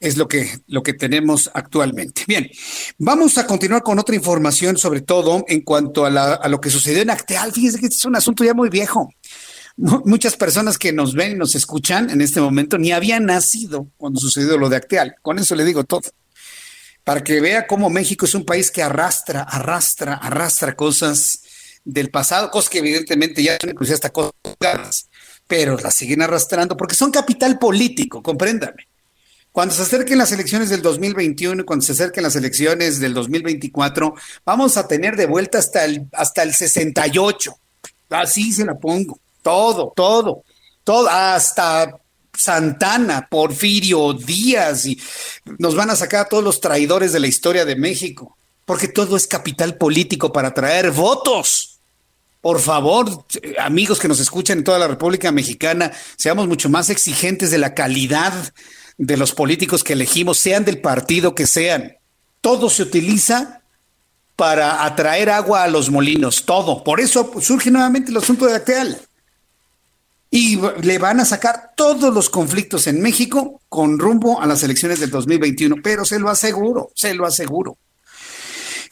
[0.00, 2.24] es lo que, lo que tenemos actualmente.
[2.26, 2.50] Bien,
[2.96, 7.02] vamos a continuar con otra información, sobre todo en cuanto a, a lo que sucedió
[7.02, 7.52] en Acteal.
[7.52, 9.12] Fíjense que este es un asunto ya muy viejo.
[9.76, 14.18] Muchas personas que nos ven y nos escuchan en este momento ni habían nacido cuando
[14.18, 15.16] sucedió lo de Acteal.
[15.20, 16.00] Con eso le digo todo.
[17.04, 21.42] Para que vea cómo México es un país que arrastra, arrastra, arrastra cosas
[21.84, 25.08] del pasado, cosas que evidentemente ya son inclusive hasta cosas,
[25.46, 28.88] pero las siguen arrastrando porque son capital político, compréndame.
[29.52, 34.14] Cuando se acerquen las elecciones del 2021 y cuando se acerquen las elecciones del 2024,
[34.46, 37.54] vamos a tener de vuelta hasta el, hasta el 68.
[38.08, 39.18] Así se la pongo.
[39.42, 40.44] Todo, todo,
[40.84, 41.98] todo, hasta
[42.32, 44.98] Santana, Porfirio, Díaz, y
[45.58, 49.16] nos van a sacar a todos los traidores de la historia de México, porque todo
[49.16, 51.71] es capital político para traer votos.
[52.42, 53.24] Por favor,
[53.60, 57.72] amigos que nos escuchan en toda la República Mexicana, seamos mucho más exigentes de la
[57.72, 58.52] calidad
[58.98, 61.96] de los políticos que elegimos, sean del partido que sean.
[62.40, 63.62] Todo se utiliza
[64.34, 66.82] para atraer agua a los molinos, todo.
[66.82, 69.00] Por eso surge nuevamente el asunto de Acteal.
[70.28, 74.98] Y le van a sacar todos los conflictos en México con rumbo a las elecciones
[74.98, 77.76] del 2021, pero se lo aseguro, se lo aseguro.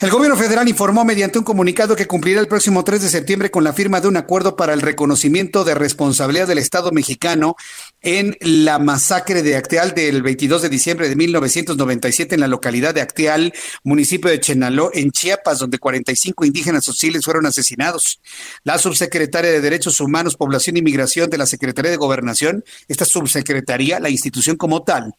[0.01, 3.63] El gobierno federal informó mediante un comunicado que cumplirá el próximo 3 de septiembre con
[3.63, 7.55] la firma de un acuerdo para el reconocimiento de responsabilidad del Estado mexicano
[8.01, 13.01] en la masacre de Acteal del 22 de diciembre de 1997 en la localidad de
[13.01, 18.21] Acteal, municipio de Chenaló, en Chiapas, donde 45 indígenas hostiles fueron asesinados.
[18.63, 23.99] La subsecretaria de Derechos Humanos, Población y Migración de la Secretaría de Gobernación, esta subsecretaría,
[23.99, 25.13] la institución como tal,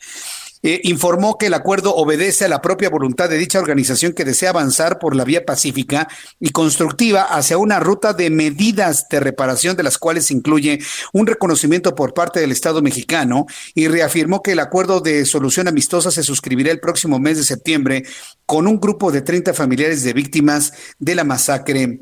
[0.63, 4.51] eh, informó que el acuerdo obedece a la propia voluntad de dicha organización que desea
[4.51, 6.07] avanzar por la vía pacífica
[6.39, 10.79] y constructiva hacia una ruta de medidas de reparación de las cuales incluye
[11.13, 16.13] un reconocimiento por parte del Estado mexicano y reafirmó que el acuerdo de solución amistosa
[16.13, 18.05] se suscribirá el próximo mes de septiembre
[18.47, 22.01] con un grupo de 30 familiares de víctimas de la masacre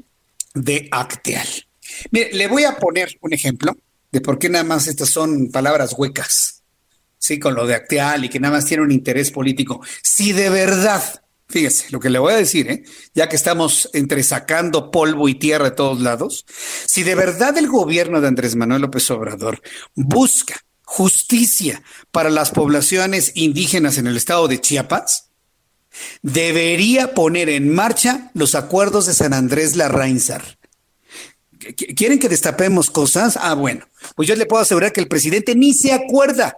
[0.54, 1.48] de Acteal.
[2.10, 3.76] Mire, le voy a poner un ejemplo
[4.12, 6.59] de por qué nada más estas son palabras huecas
[7.20, 9.80] sí, con lo de Acteal y que nada más tiene un interés político.
[10.02, 12.82] Si de verdad, fíjese lo que le voy a decir, ¿eh?
[13.14, 16.46] ya que estamos entre sacando polvo y tierra de todos lados,
[16.86, 19.60] si de verdad el gobierno de Andrés Manuel López Obrador
[19.94, 25.28] busca justicia para las poblaciones indígenas en el estado de Chiapas,
[26.22, 30.58] debería poner en marcha los acuerdos de San Andrés Larrainzar.
[31.94, 33.38] ¿Quieren que destapemos cosas?
[33.40, 36.56] Ah, bueno, pues yo le puedo asegurar que el presidente ni se acuerda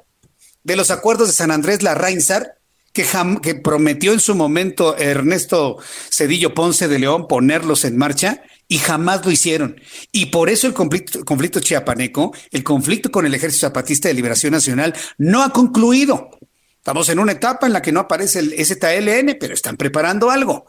[0.65, 2.59] de los acuerdos de San Andrés Larrainzar,
[2.93, 3.07] que,
[3.43, 5.79] que prometió en su momento Ernesto
[6.11, 9.81] Cedillo Ponce de León ponerlos en marcha y jamás lo hicieron.
[10.13, 14.53] Y por eso el conflicto, conflicto chiapaneco, el conflicto con el Ejército Zapatista de Liberación
[14.53, 16.31] Nacional, no ha concluido.
[16.77, 20.67] Estamos en una etapa en la que no aparece el ZLN, pero están preparando algo.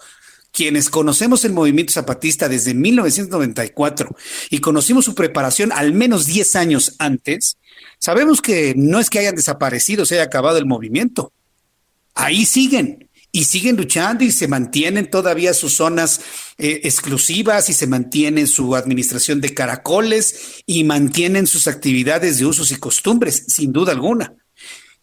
[0.53, 4.15] Quienes conocemos el movimiento zapatista desde 1994
[4.49, 7.57] y conocimos su preparación al menos 10 años antes,
[8.03, 11.31] Sabemos que no es que hayan desaparecido, se haya acabado el movimiento.
[12.13, 16.19] Ahí siguen y siguen luchando y se mantienen todavía sus zonas
[16.57, 22.73] eh, exclusivas y se mantienen su administración de caracoles y mantienen sus actividades de usos
[22.73, 24.33] y costumbres, sin duda alguna.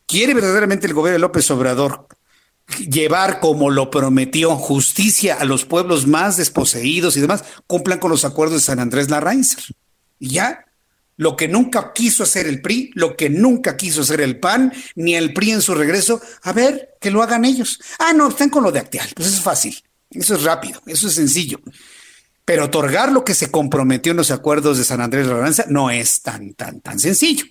[0.07, 2.07] ¿Quiere verdaderamente el gobierno de López Obrador
[2.79, 7.45] llevar como lo prometió justicia a los pueblos más desposeídos y demás?
[7.67, 9.63] Cumplan con los acuerdos de San Andrés Larraínzer.
[10.19, 10.65] Y ya,
[11.21, 15.15] lo que nunca quiso hacer el PRI, lo que nunca quiso hacer el PAN, ni
[15.17, 17.79] el PRI en su regreso, a ver, que lo hagan ellos.
[17.99, 21.09] Ah, no, están con lo de Acteal, pues eso es fácil, eso es rápido, eso
[21.09, 21.61] es sencillo.
[22.47, 25.91] Pero otorgar lo que se comprometió en los acuerdos de San Andrés de la no
[25.91, 27.45] es tan, tan, tan sencillo.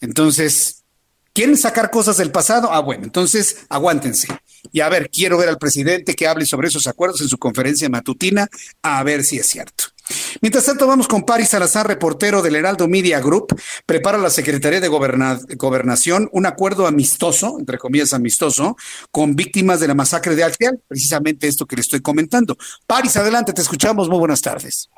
[0.00, 0.84] Entonces,
[1.32, 2.72] ¿quieren sacar cosas del pasado?
[2.72, 4.28] Ah, bueno, entonces aguántense.
[4.72, 7.88] Y a ver, quiero ver al presidente que hable sobre esos acuerdos en su conferencia
[7.88, 8.48] matutina,
[8.82, 9.84] a ver si es cierto.
[10.40, 13.54] Mientras tanto, vamos con Paris Salazar, reportero del Heraldo Media Group.
[13.84, 18.76] Prepara la Secretaría de Gobernación un acuerdo amistoso, entre comillas amistoso,
[19.10, 22.56] con víctimas de la masacre de Altial, precisamente esto que le estoy comentando.
[22.86, 24.08] Paris, adelante, te escuchamos.
[24.08, 24.88] Muy buenas tardes.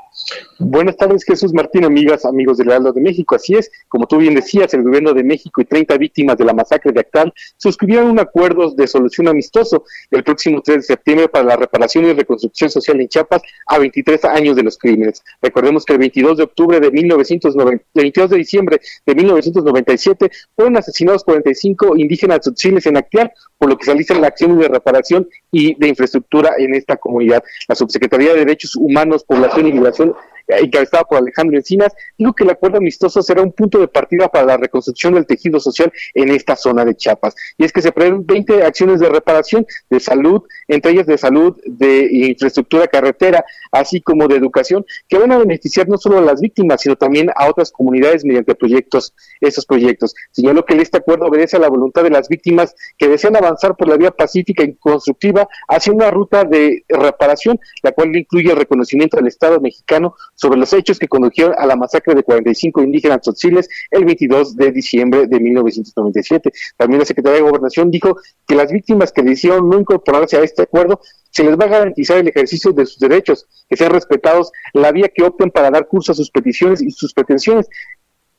[0.59, 3.35] Buenas tardes, Jesús Martín, amigas, amigos del Heraldo de México.
[3.35, 6.53] Así es, como tú bien decías, el gobierno de México y 30 víctimas de la
[6.53, 11.45] masacre de Actal suscribieron un acuerdo de solución amistoso el próximo 3 de septiembre para
[11.45, 15.23] la reparación y reconstrucción social en Chiapas a 23 años de los crímenes.
[15.41, 21.25] Recordemos que el 22 de octubre de 1990, 22 de diciembre de 1997 fueron asesinados
[21.25, 25.75] 45 indígenas chiles en Actal, por lo que se realiza la acción de reparación y
[25.75, 27.43] de infraestructura en esta comunidad.
[27.69, 30.15] La Subsecretaría de Derechos Humanos, Población y Migración
[30.59, 34.47] encabezada por Alejandro Encinas, dijo que el acuerdo amistoso será un punto de partida para
[34.47, 37.35] la reconstrucción del tejido social en esta zona de Chiapas.
[37.57, 41.57] Y es que se prevén 20 acciones de reparación de salud, entre ellas de salud,
[41.65, 46.41] de infraestructura carretera, así como de educación, que van a beneficiar no solo a las
[46.41, 50.15] víctimas, sino también a otras comunidades mediante proyectos, esos proyectos.
[50.31, 53.89] Señaló que este acuerdo obedece a la voluntad de las víctimas que desean avanzar por
[53.89, 59.17] la vía pacífica y constructiva hacia una ruta de reparación, la cual incluye el reconocimiento
[59.17, 63.69] del Estado mexicano sobre los hechos que condujeron a la masacre de 45 indígenas tzotziles
[63.91, 66.51] el 22 de diciembre de 1997.
[66.79, 68.17] También la Secretaría de Gobernación dijo
[68.47, 72.17] que las víctimas que decidieron no incorporarse a este acuerdo se les va a garantizar
[72.17, 76.13] el ejercicio de sus derechos, que sean respetados la vía que opten para dar curso
[76.13, 77.69] a sus peticiones y sus pretensiones,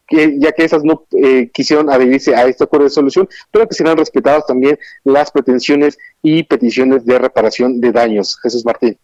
[0.09, 3.95] ya que esas no eh, quisieron adherirse a este acuerdo de solución, pero que serán
[3.95, 8.39] respetadas también las pretensiones y peticiones de reparación de daños.
[8.41, 8.97] Jesús Martín.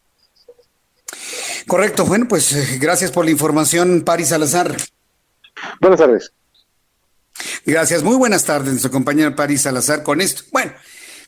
[1.68, 4.76] Correcto, bueno, pues eh, gracias por la información, Paris Salazar.
[5.82, 6.32] Buenas tardes.
[7.66, 10.44] Gracias, muy buenas tardes, nuestro compañero Paris Salazar, con esto.
[10.52, 10.72] Bueno,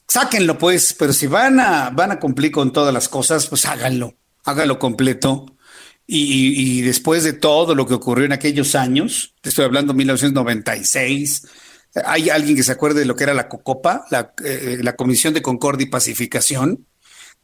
[0.08, 4.16] sáquenlo pues, pero si van a, van a cumplir con todas las cosas, pues háganlo,
[4.46, 5.46] háganlo completo.
[6.12, 11.48] Y, después de todo lo que ocurrió en aquellos años, te estoy hablando de 1996,
[12.04, 15.36] ¿hay alguien que se acuerde de lo que era la COCOPA, la, eh, la Comisión
[15.36, 16.88] de Concordia y Pacificación?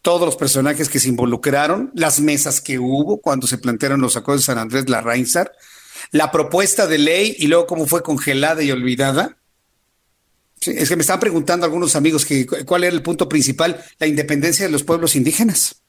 [0.05, 4.43] Todos los personajes que se involucraron, las mesas que hubo cuando se plantearon los acuerdos
[4.43, 5.51] de San Andrés la Reinsar,
[6.11, 9.39] la propuesta de ley y luego cómo fue congelada y olvidada.
[10.61, 14.67] es que me están preguntando algunos amigos que cuál era el punto principal, la independencia
[14.67, 15.81] de los pueblos indígenas.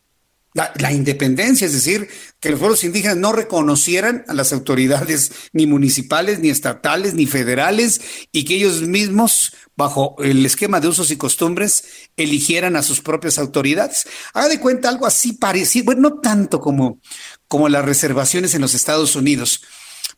[0.56, 2.08] La, independencia, es decir,
[2.40, 8.00] que los pueblos indígenas no reconocieran a las autoridades ni municipales, ni estatales, ni federales,
[8.32, 13.38] y que ellos mismos, bajo el esquema de usos y costumbres, eligieran a sus propias
[13.38, 14.08] autoridades.
[14.32, 17.00] Haga de cuenta algo así parecido, bueno, no tanto como,
[17.48, 19.60] como las reservaciones en los Estados Unidos,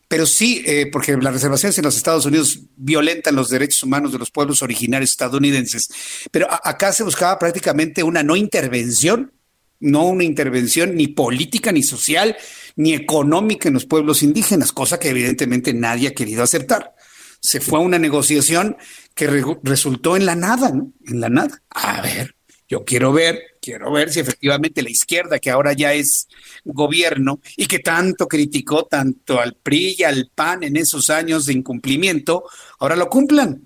[0.07, 4.19] pero sí, eh, porque las reservaciones en los Estados Unidos violentan los derechos humanos de
[4.19, 5.91] los pueblos originarios estadounidenses,
[6.31, 9.33] pero acá se buscaba prácticamente una no intervención
[9.81, 12.37] no una intervención ni política, ni social,
[12.77, 16.95] ni económica en los pueblos indígenas, cosa que evidentemente nadie ha querido aceptar.
[17.41, 18.77] Se fue a una negociación
[19.15, 19.27] que
[19.63, 20.93] resultó en la nada, ¿no?
[21.07, 21.63] En la nada.
[21.71, 22.35] A ver,
[22.69, 26.29] yo quiero ver, quiero ver si efectivamente la izquierda, que ahora ya es
[26.65, 31.55] gobierno y que tanto criticó tanto al PRI y al PAN en esos años de
[31.55, 32.45] incumplimiento,
[32.79, 33.65] ahora lo cumplan.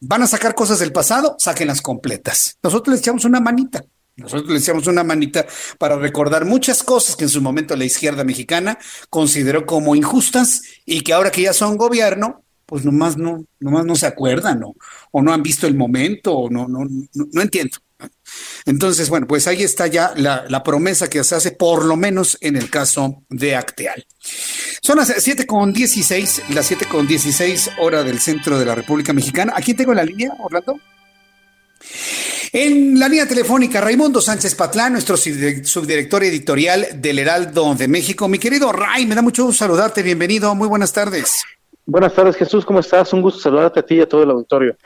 [0.00, 2.58] Van a sacar cosas del pasado, sáquenlas completas.
[2.62, 3.84] Nosotros les echamos una manita.
[4.16, 5.44] Nosotros le echamos una manita
[5.78, 8.78] para recordar muchas cosas que en su momento la izquierda mexicana
[9.10, 13.96] consideró como injustas y que ahora que ya son gobierno, pues nomás no, nomás no
[13.96, 17.78] se acuerdan o, no han visto el momento o no, no, no, entiendo.
[18.66, 22.38] Entonces, bueno, pues ahí está ya la, la, promesa que se hace, por lo menos
[22.40, 24.06] en el caso de Acteal.
[24.82, 29.12] Son las 7 con 16, las 7 con 16 hora del centro de la República
[29.12, 29.54] Mexicana.
[29.56, 30.78] ¿Aquí tengo la línea, Orlando?
[32.56, 38.28] En la línea telefónica, Raimundo Sánchez Patlán, nuestro subdirector editorial del Heraldo de México.
[38.28, 40.04] Mi querido Ray, me da mucho gusto saludarte.
[40.04, 40.54] Bienvenido.
[40.54, 41.42] Muy buenas tardes.
[41.84, 42.64] Buenas tardes, Jesús.
[42.64, 43.12] ¿Cómo estás?
[43.12, 44.76] Un gusto saludarte a ti y a todo el auditorio.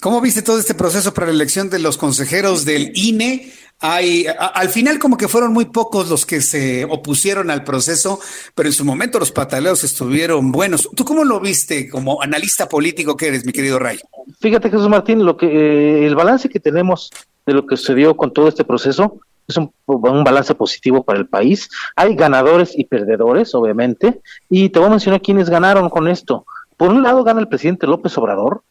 [0.00, 3.52] ¿Cómo viste todo este proceso para la elección de los consejeros del INE?
[3.80, 8.18] Hay, al final como que fueron muy pocos los que se opusieron al proceso,
[8.54, 10.88] pero en su momento los pataleos estuvieron buenos.
[10.96, 13.98] ¿Tú cómo lo viste como analista político que eres, mi querido Ray?
[14.40, 17.10] Fíjate, Jesús Martín, lo que eh, el balance que tenemos
[17.44, 21.26] de lo que sucedió con todo este proceso es un, un, balance positivo para el
[21.26, 21.68] país.
[21.94, 26.46] Hay ganadores y perdedores, obviamente, y te voy a mencionar quiénes ganaron con esto.
[26.76, 28.62] Por un lado gana el presidente López Obrador,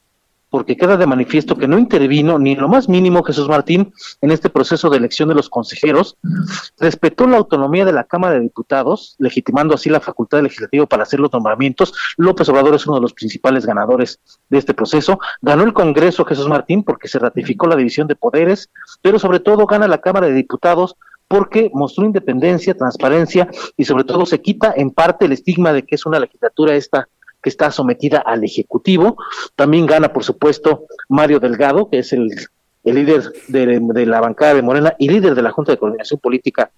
[0.56, 3.92] porque queda de manifiesto que no intervino ni en lo más mínimo Jesús Martín
[4.22, 6.16] en este proceso de elección de los consejeros,
[6.80, 11.20] respetó la autonomía de la Cámara de Diputados, legitimando así la facultad legislativa para hacer
[11.20, 11.94] los nombramientos.
[12.16, 15.20] López Obrador es uno de los principales ganadores de este proceso.
[15.42, 18.70] Ganó el Congreso Jesús Martín porque se ratificó la división de poderes,
[19.02, 20.96] pero sobre todo gana la Cámara de Diputados
[21.28, 25.96] porque mostró independencia, transparencia y sobre todo se quita en parte el estigma de que
[25.96, 27.10] es una legislatura esta
[27.46, 29.18] que está sometida al Ejecutivo.
[29.56, 32.28] También gana, por supuesto, Mario Delgado, que es el,
[32.84, 36.72] el líder de, la bancada de Morena y líder de la Junta de Coordinación Política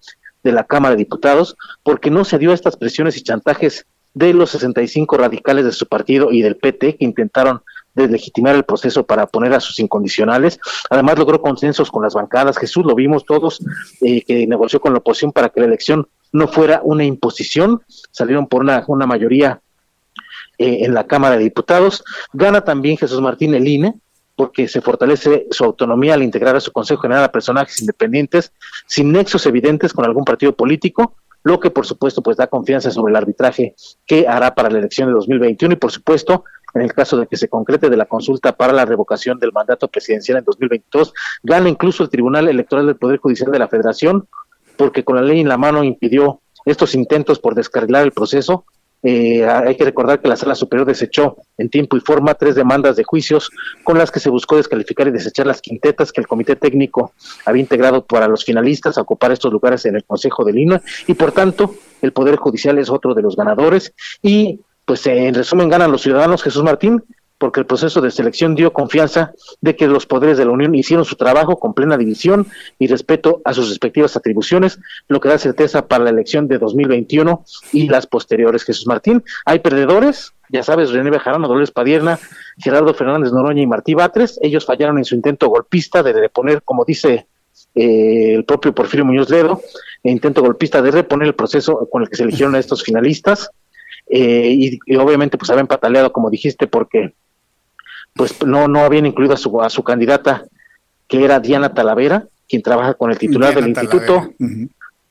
[0.44, 4.34] de la Cámara de Diputados, porque no se dio a estas presiones y chantajes de
[4.34, 7.62] los 65 radicales de su partido y del PT que intentaron
[7.94, 10.60] deslegitimar el proceso para poner a sus incondicionales.
[10.90, 12.58] Además logró consensos con las bancadas.
[12.58, 13.64] Jesús, lo vimos todos,
[14.02, 17.80] eh, que negoció con la oposición para que la elección no fuera una imposición.
[18.10, 19.62] Salieron por una, una mayoría
[20.58, 22.04] eh, en la Cámara de Diputados.
[22.32, 23.94] Gana también Jesús Martín el INE,
[24.36, 28.52] porque se fortalece su autonomía al integrar a su Consejo General a personajes independientes
[28.86, 33.10] sin nexos evidentes con algún partido político, lo que por supuesto pues da confianza sobre
[33.10, 33.74] el arbitraje
[34.06, 36.44] que hará para la elección de 2021 y por supuesto
[36.74, 39.88] en el caso de que se concrete de la consulta para la revocación del mandato
[39.88, 41.12] presidencial en 2022,
[41.42, 44.28] gana incluso el Tribunal Electoral del Poder Judicial de la Federación,
[44.76, 48.64] porque con la ley en la mano impidió estos intentos por descarrilar el proceso
[49.02, 52.96] eh, hay que recordar que la Sala Superior desechó en tiempo y forma tres demandas
[52.96, 53.50] de juicios
[53.84, 57.12] con las que se buscó descalificar y desechar las quintetas que el Comité Técnico
[57.44, 60.82] había integrado para los finalistas a ocupar estos lugares en el Consejo de Lima.
[61.06, 63.92] Y por tanto el Poder Judicial es otro de los ganadores.
[64.22, 66.42] Y pues en resumen ganan los ciudadanos.
[66.42, 67.02] Jesús Martín
[67.38, 71.04] porque el proceso de selección dio confianza de que los poderes de la Unión hicieron
[71.04, 72.46] su trabajo con plena división
[72.78, 77.44] y respeto a sus respectivas atribuciones, lo que da certeza para la elección de 2021
[77.72, 78.64] y las posteriores.
[78.64, 82.18] Jesús Martín, hay perdedores, ya sabes, René Bejarano, Dolores Padierna,
[82.58, 86.84] Gerardo Fernández Noroña y Martí Batres, ellos fallaron en su intento golpista de reponer, como
[86.84, 87.26] dice
[87.74, 89.62] eh, el propio Porfirio Muñoz Ledo,
[90.02, 93.50] e intento golpista de reponer el proceso con el que se eligieron a estos finalistas.
[94.10, 97.12] Eh, y, y, obviamente pues habían pataleado como dijiste porque
[98.18, 100.44] pues no, no habían incluido a su, a su candidata,
[101.06, 103.96] que era Diana Talavera, quien trabaja con el titular Diana del Talavera.
[103.96, 104.34] instituto.
[104.40, 104.68] Uh -huh.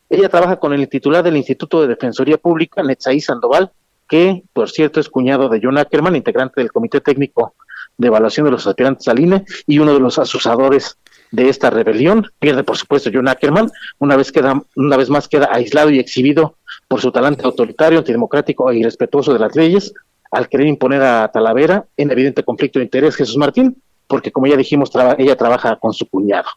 [0.09, 3.71] Ella trabaja con el titular del Instituto de Defensoría Pública, Netzaí Sandoval,
[4.07, 7.55] que, por cierto, es cuñado de John Ackerman, integrante del Comité Técnico
[7.97, 10.97] de Evaluación de los Aspirantes al INE y uno de los asusadores
[11.31, 12.27] de esta rebelión.
[12.39, 13.69] Pierde, por supuesto, John Ackerman,
[13.99, 16.55] una vez, queda, una vez más queda aislado y exhibido
[16.88, 19.93] por su talante autoritario, antidemocrático e irrespetuoso de las leyes,
[20.31, 24.55] al querer imponer a Talavera en evidente conflicto de interés Jesús Martín, porque como ya
[24.55, 26.47] dijimos, ella trabaja con su cuñado.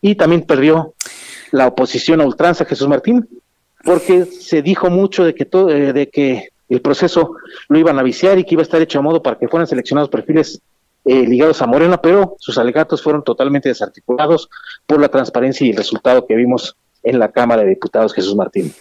[0.00, 0.94] Y también perdió
[1.50, 3.28] la oposición a ultranza Jesús Martín,
[3.84, 7.32] porque se dijo mucho de que todo, eh, de que el proceso
[7.68, 9.66] lo iban a viciar y que iba a estar hecho a modo para que fueran
[9.66, 10.60] seleccionados perfiles
[11.04, 14.48] eh, ligados a Morena, pero sus alegatos fueron totalmente desarticulados
[14.86, 18.72] por la transparencia y el resultado que vimos en la Cámara de Diputados Jesús Martín.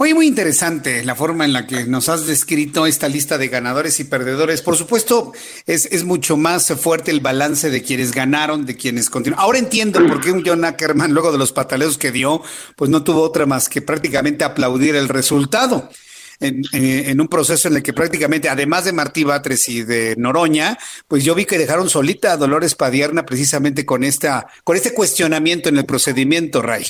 [0.00, 3.98] Oye, muy interesante la forma en la que nos has descrito esta lista de ganadores
[3.98, 4.62] y perdedores.
[4.62, 5.32] Por supuesto,
[5.66, 9.40] es, es mucho más fuerte el balance de quienes ganaron, de quienes continúan.
[9.40, 12.42] Ahora entiendo por qué un John Ackerman, luego de los pataleos que dio,
[12.76, 15.90] pues no tuvo otra más que prácticamente aplaudir el resultado.
[16.38, 20.14] En, en, en, un proceso en el que prácticamente, además de Martí Batres y de
[20.16, 24.94] Noroña, pues yo vi que dejaron solita a Dolores Padierna precisamente con esta, con este
[24.94, 26.86] cuestionamiento en el procedimiento, Ray.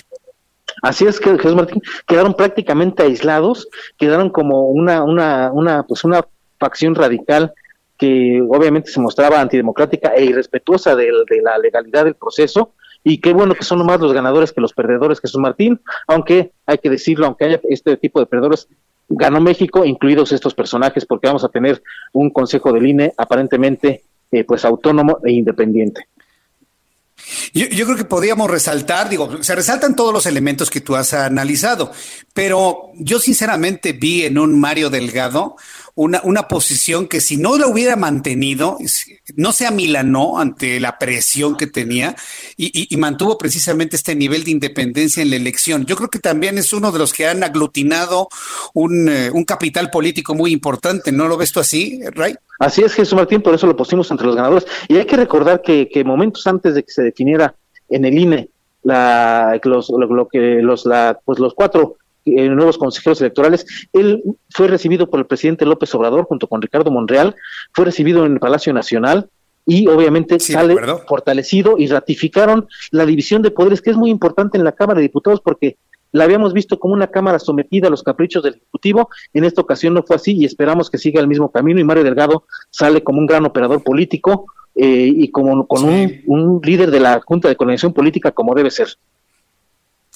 [0.83, 1.83] Así es que Jesús Martín.
[2.07, 6.25] Quedaron prácticamente aislados, quedaron como una, una, una, pues una
[6.59, 7.53] facción radical
[7.97, 12.73] que obviamente se mostraba antidemocrática e irrespetuosa de, de la legalidad del proceso,
[13.03, 16.79] y qué bueno que son más los ganadores que los perdedores Jesús Martín, aunque hay
[16.79, 18.69] que decirlo, aunque haya este tipo de perdedores,
[19.09, 21.83] ganó México, incluidos estos personajes, porque vamos a tener
[22.13, 26.07] un consejo del INE aparentemente eh, pues autónomo e independiente.
[27.53, 31.93] Yo, creo que podríamos resaltar, digo, se resaltan todos los elementos que tú has analizado,
[32.33, 35.57] pero yo sinceramente vi en un Mario Delgado
[35.99, 38.79] una, una posición que si no la hubiera mantenido,
[39.35, 42.15] no se amilanó ante la presión que tenía
[42.57, 45.87] y, mantuvo precisamente este nivel de independencia en la elección.
[45.87, 48.29] Yo creo que también es uno de los que han aglutinado
[48.75, 51.11] un, eh, un capital político muy importante.
[51.11, 52.37] ¿No lo ves tú así, Ray?
[52.61, 54.69] Así es, Jesús Martín, por eso lo pusimos entre los ganadores.
[54.87, 57.57] Y hay que recordar que, que momentos antes de que se definiera
[57.89, 58.51] en el INE
[58.85, 63.67] la, los, lo, que los, la, pues los cuatro eh, nuevos consejeros electorales.
[63.93, 67.35] Él fue recibido por el presidente López Obrador junto con Ricardo Monreal,
[67.73, 69.29] fue recibido en el Palacio Nacional
[69.67, 70.75] y obviamente sale
[71.07, 75.03] fortalecido y ratificaron la división de poderes, que es muy importante en la Cámara de
[75.03, 75.77] Diputados porque
[76.11, 79.11] la habíamos visto como una Cámara sometida a los caprichos del Ejecutivo.
[79.35, 82.05] En esta ocasión no fue así y esperamos que siga el mismo camino y Mario
[82.05, 87.01] Delgado sale como un gran operador político eh, y como con un, un líder de
[87.01, 88.89] la Junta de Coordinación Política como debe ser.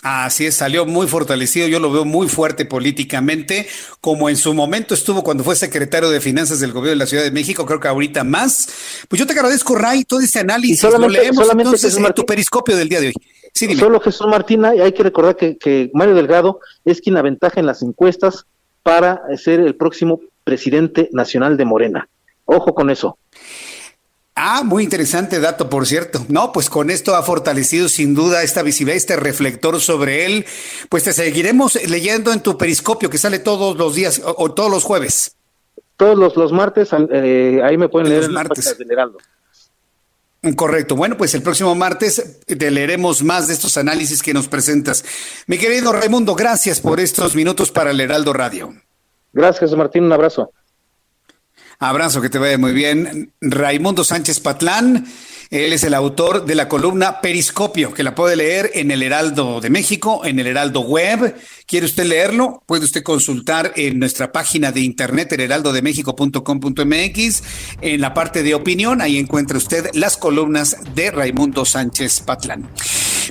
[0.04, 3.68] Así es, salió muy fortalecido, yo lo veo muy fuerte políticamente,
[4.00, 7.22] como en su momento estuvo cuando fue secretario de Finanzas del gobierno de la Ciudad
[7.22, 9.04] de México, creo que ahorita más.
[9.08, 12.88] Pues yo te agradezco, Ray, todo este análisis, lo leemos entonces en tu periscopio del
[12.88, 13.14] día de hoy.
[13.54, 17.66] Sí, Solo Jesús Martina, hay que recordar que, que Mario Delgado es quien aventaja en
[17.66, 18.46] las encuestas
[18.82, 22.08] para ser el próximo presidente nacional de Morena.
[22.44, 23.18] Ojo con eso.
[24.34, 26.24] Ah, muy interesante dato, por cierto.
[26.28, 30.46] No, pues con esto ha fortalecido sin duda esta visibilidad, este reflector sobre él.
[30.88, 34.84] Pues te seguiremos leyendo en tu periscopio que sale todos los días o, todos los
[34.84, 35.36] jueves.
[35.98, 38.74] Todos los, los martes, eh, ahí me pueden leer los martes.
[40.56, 40.96] Correcto.
[40.96, 45.04] Bueno, pues el próximo martes te leeremos más de estos análisis que nos presentas.
[45.46, 48.74] Mi querido Raimundo, gracias por estos minutos para el Heraldo Radio.
[49.32, 50.04] Gracias, Martín.
[50.04, 50.50] Un abrazo.
[51.82, 53.32] Abrazo, que te vaya muy bien.
[53.40, 55.04] Raimundo Sánchez Patlán,
[55.52, 59.60] él es el autor de la columna Periscopio, que la puede leer en el Heraldo
[59.60, 61.36] de México, en el Heraldo Web.
[61.66, 62.62] ¿Quiere usted leerlo?
[62.64, 67.42] Puede usted consultar en nuestra página de internet, heraldodemexico.com.mx,
[67.82, 72.70] en la parte de opinión, ahí encuentra usted las columnas de Raimundo Sánchez Patlán.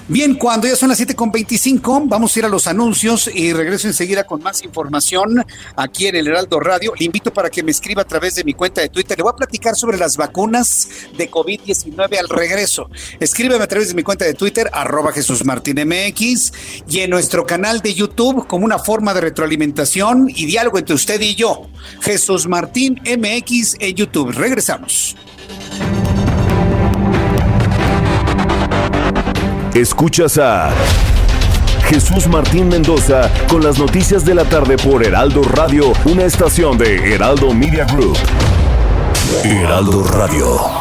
[0.08, 4.26] Bien, cuando ya son las 7.25, vamos a ir a los anuncios y regreso enseguida
[4.26, 5.46] con más información
[5.76, 6.94] aquí en el Heraldo Radio.
[6.98, 9.18] Le invito para que me escriba a través de mi cuenta de Twitter.
[9.18, 12.90] Le voy a platicar sobre las vacunas de COVID-19 al regreso.
[13.20, 16.54] Escríbeme a través de mi cuenta de Twitter, arroba Jesús Martín MX,
[16.88, 21.20] y en nuestro canal de YouTube como una forma de retroalimentación y diálogo entre usted
[21.22, 21.68] y yo.
[22.02, 24.32] Jesús Martín MX en YouTube.
[24.32, 25.16] Regresamos.
[29.74, 30.74] Escuchas a
[31.88, 37.14] Jesús Martín Mendoza con las noticias de la tarde por Heraldo Radio, una estación de
[37.14, 38.18] Heraldo Media Group.
[39.44, 40.81] Heraldo Radio.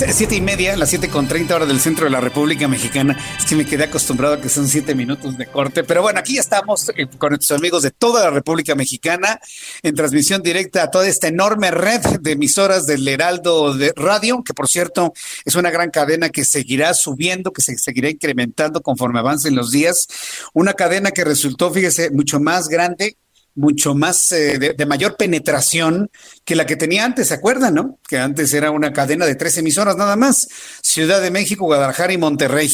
[0.00, 3.16] Las siete y media, las siete con treinta horas del centro de la República Mexicana.
[3.38, 5.84] Es que me quedé acostumbrado a que son siete minutos de corte.
[5.84, 9.40] Pero bueno, aquí estamos eh, con nuestros amigos de toda la República Mexicana
[9.82, 14.54] en transmisión directa a toda esta enorme red de emisoras del Heraldo de Radio, que
[14.54, 15.14] por cierto
[15.44, 20.08] es una gran cadena que seguirá subiendo, que se seguirá incrementando conforme avancen los días.
[20.52, 23.16] Una cadena que resultó, fíjese, mucho más grande
[23.56, 26.10] mucho más eh, de, mayor penetración
[26.44, 27.98] que la que tenía antes, ¿se acuerdan, no?
[28.06, 30.46] Que antes era una cadena de tres emisoras nada más,
[30.82, 32.70] Ciudad de México, Guadalajara y Monterrey.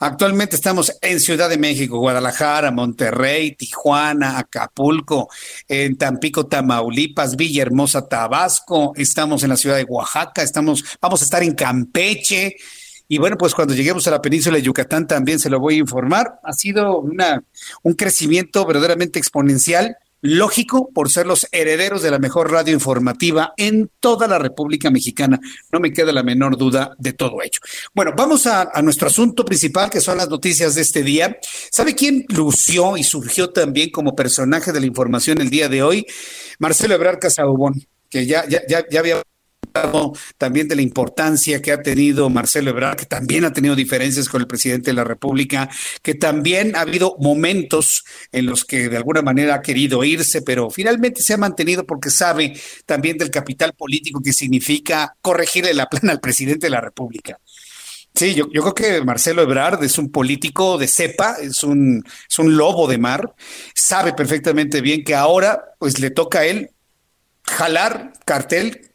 [0.00, 5.28] Actualmente estamos en Ciudad de México, Guadalajara, Monterrey, Tijuana, Acapulco,
[5.68, 11.42] en Tampico, Tamaulipas, Villahermosa, Tabasco, estamos en la ciudad de Oaxaca, estamos, vamos a estar
[11.42, 12.56] en Campeche.
[13.06, 15.78] Y bueno, pues cuando lleguemos a la península de Yucatán también se lo voy a
[15.80, 16.40] informar.
[16.42, 17.44] Ha sido una,
[17.82, 23.90] un crecimiento verdaderamente exponencial lógico por ser los herederos de la mejor radio informativa en
[24.00, 25.38] toda la República Mexicana.
[25.70, 27.60] No me queda la menor duda de todo ello.
[27.92, 31.36] Bueno, vamos a, nuestro asunto principal, que son las noticias de este día.
[31.70, 36.06] ¿Sabe quién lució y surgió también como personaje de la información el día de hoy?
[36.58, 39.22] Marcelo Ebrard Casaubón, que ya, ya, ya, ya había
[40.38, 44.40] también de la importancia que ha tenido Marcelo Ebrard, que también ha tenido diferencias con
[44.40, 45.68] el presidente de la República,
[46.02, 50.70] que también ha habido momentos en los que de alguna manera ha querido irse, pero
[50.70, 56.12] finalmente se ha mantenido porque sabe también del capital político que significa corregirle la plana
[56.12, 57.38] al presidente de la República.
[58.14, 62.38] Sí, yo, yo, creo que Marcelo Ebrard es un político de cepa, es un, es
[62.38, 63.34] un lobo de mar,
[63.74, 66.70] sabe perfectamente bien que ahora pues le toca a él
[67.44, 68.91] jalar cartel,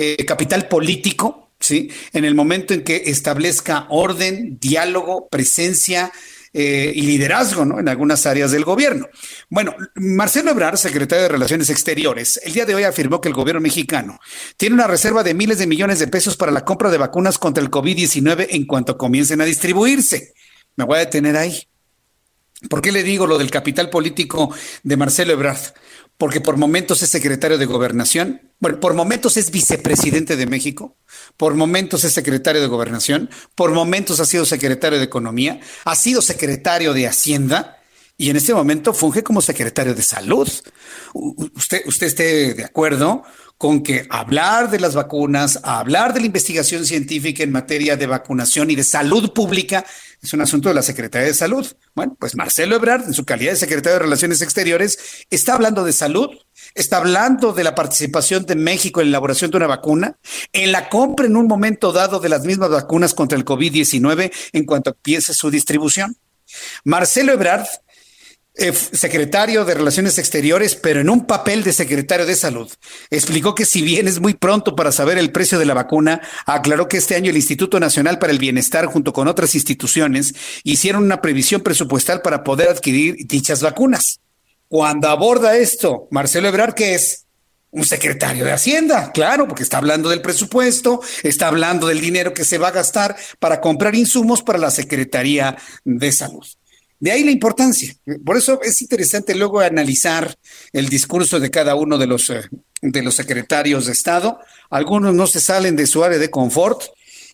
[0.00, 1.90] eh, capital político, ¿sí?
[2.12, 6.12] En el momento en que establezca orden, diálogo, presencia,
[6.52, 7.78] eh, y liderazgo ¿no?
[7.78, 9.08] en algunas áreas del gobierno.
[9.48, 13.60] Bueno, Marcelo Ebrard, secretario de Relaciones Exteriores, el día de hoy afirmó que el gobierno
[13.60, 14.18] mexicano
[14.56, 17.62] tiene una reserva de miles de millones de pesos para la compra de vacunas contra
[17.62, 20.34] el COVID-19 en cuanto comiencen a distribuirse.
[20.74, 21.68] Me voy a detener ahí.
[22.68, 24.52] ¿Por qué le digo lo del capital político
[24.82, 25.72] de Marcelo Ebrard?
[26.20, 30.98] Porque por momentos es secretario de gobernación, bueno, por momentos es vicepresidente de México,
[31.38, 36.20] por momentos es secretario de gobernación, por momentos ha sido secretario de economía, ha sido
[36.20, 37.78] secretario de Hacienda
[38.18, 40.46] y en este momento funge como secretario de salud.
[41.14, 43.22] Usted, usted esté de acuerdo
[43.56, 48.70] con que hablar de las vacunas, hablar de la investigación científica en materia de vacunación
[48.70, 49.86] y de salud pública
[50.22, 51.66] es un asunto de la Secretaría de Salud.
[51.94, 54.98] Bueno, pues Marcelo Ebrard, en su calidad de secretario de Relaciones Exteriores,
[55.30, 56.30] está hablando de salud,
[56.74, 60.18] está hablando de la participación de México en la elaboración de una vacuna,
[60.52, 64.64] en la compra en un momento dado de las mismas vacunas contra el COVID-19 en
[64.66, 66.16] cuanto empiece su distribución.
[66.84, 67.66] Marcelo Ebrard
[68.54, 72.70] eh, secretario de Relaciones Exteriores, pero en un papel de secretario de Salud.
[73.10, 76.88] Explicó que si bien es muy pronto para saber el precio de la vacuna, aclaró
[76.88, 81.20] que este año el Instituto Nacional para el Bienestar, junto con otras instituciones, hicieron una
[81.22, 84.20] previsión presupuestal para poder adquirir dichas vacunas.
[84.68, 87.26] Cuando aborda esto, Marcelo Ebrard, que es
[87.72, 92.44] un secretario de Hacienda, claro, porque está hablando del presupuesto, está hablando del dinero que
[92.44, 96.46] se va a gastar para comprar insumos para la Secretaría de Salud.
[97.00, 97.94] De ahí la importancia.
[98.24, 100.36] Por eso es interesante luego analizar
[100.72, 102.42] el discurso de cada uno de los, eh,
[102.82, 104.38] de los secretarios de Estado.
[104.68, 106.82] Algunos no se salen de su área de confort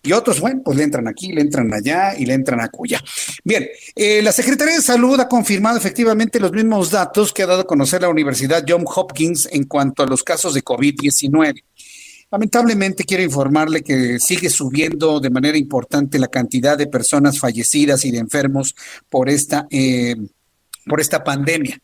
[0.07, 3.03] y otros, bueno, pues le entran aquí, le entran allá y le entran a cuya.
[3.43, 3.67] Bien,
[3.97, 7.67] eh, la Secretaría de Salud ha confirmado efectivamente los mismos datos que ha dado a
[7.67, 11.65] conocer la Universidad John Hopkins en cuanto a los casos de COVID-19.
[12.31, 18.11] Lamentablemente quiero informarle que sigue subiendo de manera importante la cantidad de personas fallecidas y
[18.11, 18.75] de enfermos
[19.09, 20.17] por esta, eh,
[20.87, 21.79] por esta pandemia.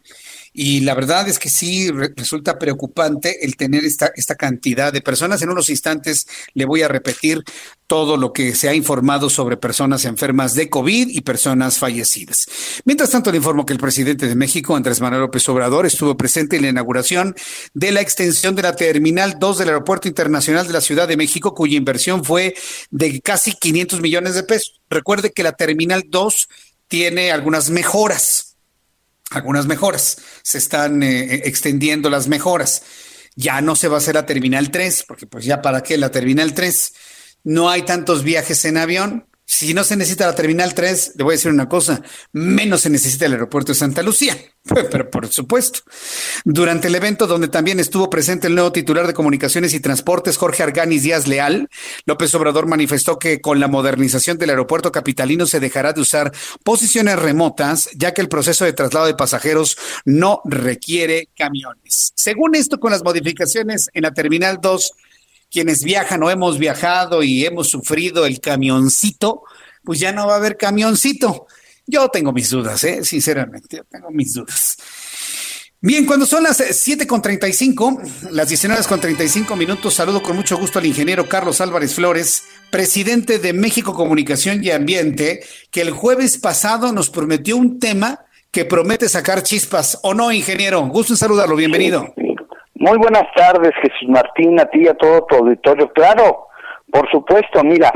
[0.52, 5.40] Y la verdad es que sí resulta preocupante el tener esta, esta cantidad de personas.
[5.40, 7.42] En unos instantes le voy a repetir
[7.86, 12.46] todo lo que se ha informado sobre personas enfermas de COVID y personas fallecidas.
[12.84, 16.56] Mientras tanto, le informo que el presidente de México, Andrés Manuel López Obrador, estuvo presente
[16.56, 17.34] en la inauguración
[17.74, 21.54] de la extensión de la Terminal 2 del Aeropuerto Internacional de la Ciudad de México,
[21.54, 22.54] cuya inversión fue
[22.90, 24.80] de casi 500 millones de pesos.
[24.88, 26.48] Recuerde que la Terminal 2
[26.88, 28.51] tiene algunas mejoras
[29.32, 30.18] algunas mejoras.
[30.42, 32.82] Se están eh, eh, extendiendo las mejoras.
[33.34, 36.10] Ya no se va a hacer la Terminal 3, porque pues ya para qué la
[36.10, 36.92] Terminal 3.
[37.44, 41.32] No hay tantos viajes en avión, si no se necesita la Terminal 3, le voy
[41.32, 42.02] a decir una cosa,
[42.32, 44.36] menos se necesita el aeropuerto de Santa Lucía,
[44.90, 45.80] pero por supuesto.
[46.44, 50.62] Durante el evento donde también estuvo presente el nuevo titular de Comunicaciones y Transportes, Jorge
[50.62, 51.68] Arganis Díaz Leal,
[52.06, 56.32] López Obrador manifestó que con la modernización del aeropuerto capitalino se dejará de usar
[56.64, 62.12] posiciones remotas, ya que el proceso de traslado de pasajeros no requiere camiones.
[62.14, 64.92] Según esto, con las modificaciones en la Terminal 2,
[65.52, 69.42] quienes viajan o hemos viajado y hemos sufrido el camioncito,
[69.84, 71.46] pues ya no va a haber camioncito.
[71.86, 73.04] Yo tengo mis dudas, ¿eh?
[73.04, 74.78] sinceramente, yo tengo mis dudas.
[75.84, 81.60] Bien, cuando son las 7.35, las 19.35 minutos, saludo con mucho gusto al ingeniero Carlos
[81.60, 87.80] Álvarez Flores, presidente de México Comunicación y Ambiente, que el jueves pasado nos prometió un
[87.80, 88.20] tema
[88.52, 89.98] que promete sacar chispas.
[90.02, 90.86] ¿O no, ingeniero?
[90.86, 92.14] Gusto en saludarlo, bienvenido.
[92.82, 95.88] Muy buenas tardes, Jesús Martín, a ti y a todo tu auditorio.
[95.92, 96.48] Claro,
[96.90, 97.92] por supuesto, mira,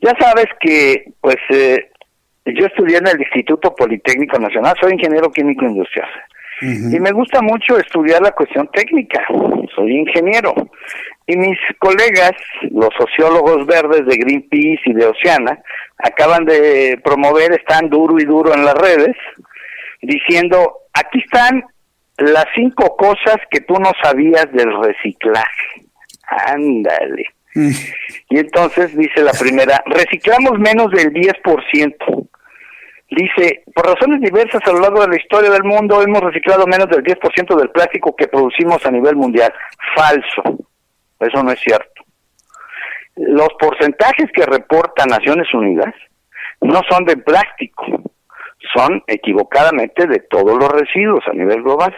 [0.00, 1.88] ya sabes que, pues, eh,
[2.46, 6.08] yo estudié en el Instituto Politécnico Nacional, soy ingeniero químico industrial.
[6.62, 9.24] Y me gusta mucho estudiar la cuestión técnica,
[9.76, 10.52] soy ingeniero.
[11.28, 12.32] Y mis colegas,
[12.72, 15.62] los sociólogos verdes de Greenpeace y de Oceana,
[15.96, 19.16] acaban de promover, están duro y duro en las redes,
[20.02, 21.62] diciendo, aquí están
[22.20, 25.84] las cinco cosas que tú no sabías del reciclaje.
[26.26, 27.24] Ándale.
[27.54, 27.70] Mm.
[28.30, 32.28] Y entonces dice la primera, reciclamos menos del 10%.
[33.10, 36.88] Dice, por razones diversas a lo largo de la historia del mundo hemos reciclado menos
[36.88, 39.52] del 10% del plástico que producimos a nivel mundial.
[39.96, 40.64] Falso.
[41.18, 42.04] Eso no es cierto.
[43.16, 45.94] Los porcentajes que reporta Naciones Unidas
[46.60, 47.84] no son de plástico,
[48.72, 51.94] son equivocadamente de todos los residuos a nivel global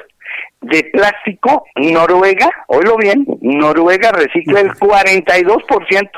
[0.60, 6.10] de plástico, Noruega, oílo bien, Noruega recicla el 42%.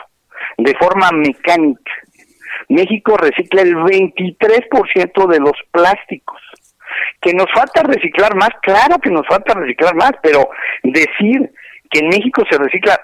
[0.58, 1.92] de forma mecánica.
[2.68, 6.40] México recicla el 23% de los plásticos.
[7.20, 10.48] Que nos falta reciclar más, claro que nos falta reciclar más, pero
[10.82, 11.50] decir
[11.90, 13.00] que en México se recicla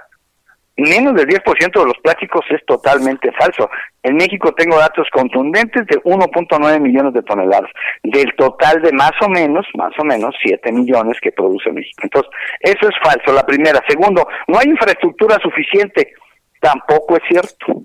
[0.82, 3.68] menos del 10% de los plásticos es totalmente falso.
[4.02, 7.70] En México tengo datos contundentes de 1.9 millones de toneladas,
[8.02, 12.02] del total de más o menos, más o menos 7 millones que produce México.
[12.02, 12.30] Entonces,
[12.60, 13.82] eso es falso, la primera.
[13.88, 16.12] Segundo, no hay infraestructura suficiente,
[16.60, 17.82] tampoco es cierto.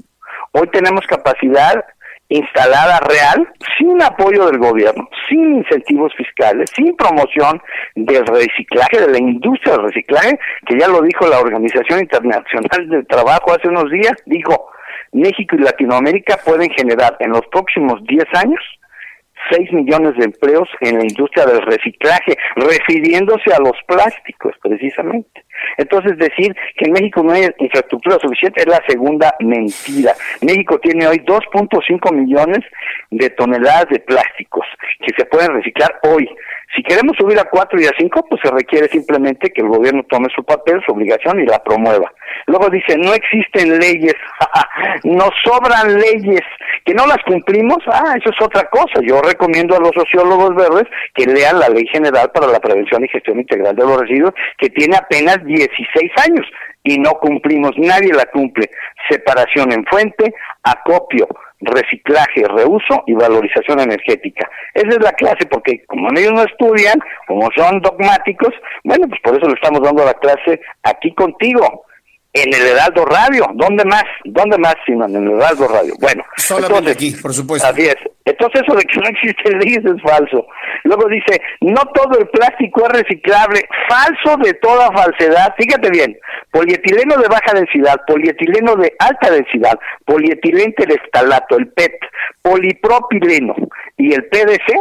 [0.51, 1.83] Hoy tenemos capacidad
[2.29, 3.47] instalada real,
[3.77, 7.61] sin apoyo del gobierno, sin incentivos fiscales, sin promoción
[7.95, 13.07] del reciclaje, de la industria del reciclaje, que ya lo dijo la Organización Internacional del
[13.07, 14.69] Trabajo hace unos días, dijo,
[15.11, 18.61] México y Latinoamérica pueden generar en los próximos 10 años
[19.51, 25.43] 6 millones de empleos en la industria del reciclaje, refiriéndose a los plásticos precisamente.
[25.77, 30.13] Entonces decir que en México no hay infraestructura suficiente es la segunda mentira.
[30.41, 32.59] México tiene hoy 2.5 millones
[33.11, 34.65] de toneladas de plásticos
[34.99, 36.29] que se pueden reciclar hoy.
[36.75, 40.03] Si queremos subir a 4 y a 5, pues se requiere simplemente que el gobierno
[40.09, 42.11] tome su papel, su obligación y la promueva.
[42.47, 44.13] Luego dice, no existen leyes,
[45.03, 46.41] nos sobran leyes,
[46.83, 48.99] que no las cumplimos, ah, eso es otra cosa.
[49.01, 53.07] Yo recomiendo a los sociólogos verdes que lean la Ley General para la Prevención y
[53.07, 56.45] Gestión Integral de los Residuos, que tiene apenas 16 años
[56.83, 58.69] y no cumplimos, nadie la cumple.
[59.09, 60.33] Separación en fuente,
[60.63, 61.27] acopio,
[61.61, 64.49] reciclaje, reuso y valorización energética.
[64.73, 68.53] Esa es la clase porque como ellos no estudian, como son dogmáticos,
[68.83, 71.84] bueno, pues por eso le estamos dando la clase aquí contigo
[72.35, 73.47] en el Heraldo Radio.
[73.53, 74.03] ¿Dónde más?
[74.25, 75.93] ¿Dónde más, sino en el Heraldo Radio?
[75.99, 77.67] Bueno, solamente aquí, por supuesto.
[77.67, 77.95] Así es.
[78.25, 80.45] Entonces eso de que no existe leyes es falso.
[80.83, 83.61] Luego dice, no todo el plástico es reciclable.
[83.87, 85.55] Falso de toda falsedad.
[85.57, 86.17] Fíjate bien,
[86.51, 91.93] polietileno de baja densidad, polietileno de alta densidad, polietileno estalato, el PET,
[92.41, 93.55] polipropileno
[93.97, 94.73] y el PDC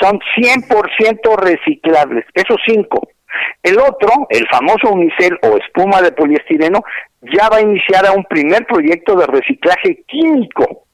[0.00, 2.24] son 100% reciclables.
[2.34, 3.07] Esos cinco.
[3.62, 6.82] El otro, el famoso unicel o espuma de poliestireno,
[7.22, 10.84] ya va a iniciar a un primer proyecto de reciclaje químico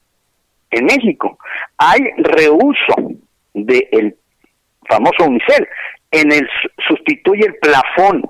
[0.71, 1.37] en México.
[1.77, 2.95] Hay reuso
[3.53, 4.15] del
[4.87, 5.67] famoso unicel.
[6.11, 6.47] En el
[6.87, 8.23] sustituye el plafón.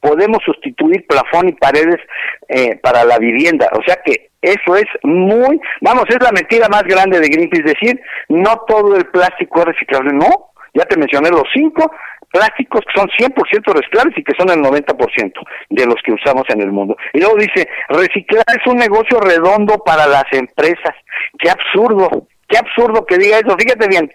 [0.00, 2.00] Podemos sustituir plafón y paredes
[2.48, 3.68] eh, para la vivienda.
[3.72, 8.00] O sea que eso es muy, vamos, es la mentira más grande de Greenpeace decir,
[8.28, 10.12] no todo el plástico es reciclable.
[10.12, 11.92] No, ya te mencioné los cinco,
[12.32, 15.32] plásticos que son 100% reciclables y que son el 90%
[15.70, 16.96] de los que usamos en el mundo.
[17.12, 20.94] Y luego dice, reciclar es un negocio redondo para las empresas.
[21.38, 23.56] Qué absurdo, qué absurdo que diga eso.
[23.56, 24.10] Fíjate bien,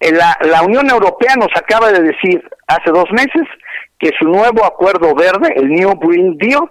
[0.00, 3.48] la, la Unión Europea nos acaba de decir hace dos meses
[3.98, 6.68] que su nuevo acuerdo verde, el New Green Deal,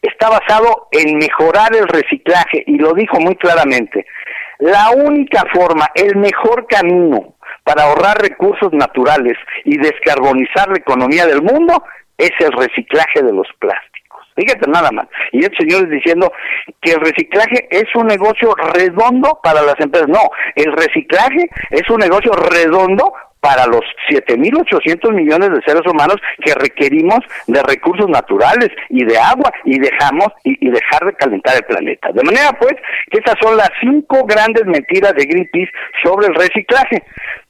[0.00, 4.06] está basado en mejorar el reciclaje y lo dijo muy claramente.
[4.58, 7.34] La única forma, el mejor camino
[7.70, 11.84] para ahorrar recursos naturales y descarbonizar la economía del mundo
[12.18, 14.26] es el reciclaje de los plásticos.
[14.34, 15.06] Fíjate nada más.
[15.30, 16.32] Y el señor es diciendo
[16.80, 20.08] que el reciclaje es un negocio redondo para las empresas.
[20.08, 20.18] No,
[20.56, 27.20] el reciclaje es un negocio redondo para los 7.800 millones de seres humanos que requerimos
[27.46, 32.12] de recursos naturales y de agua y dejamos y, y, dejar de calentar el planeta.
[32.12, 32.74] De manera pues
[33.10, 35.72] que estas son las cinco grandes mentiras de Greenpeace
[36.04, 37.02] sobre el reciclaje.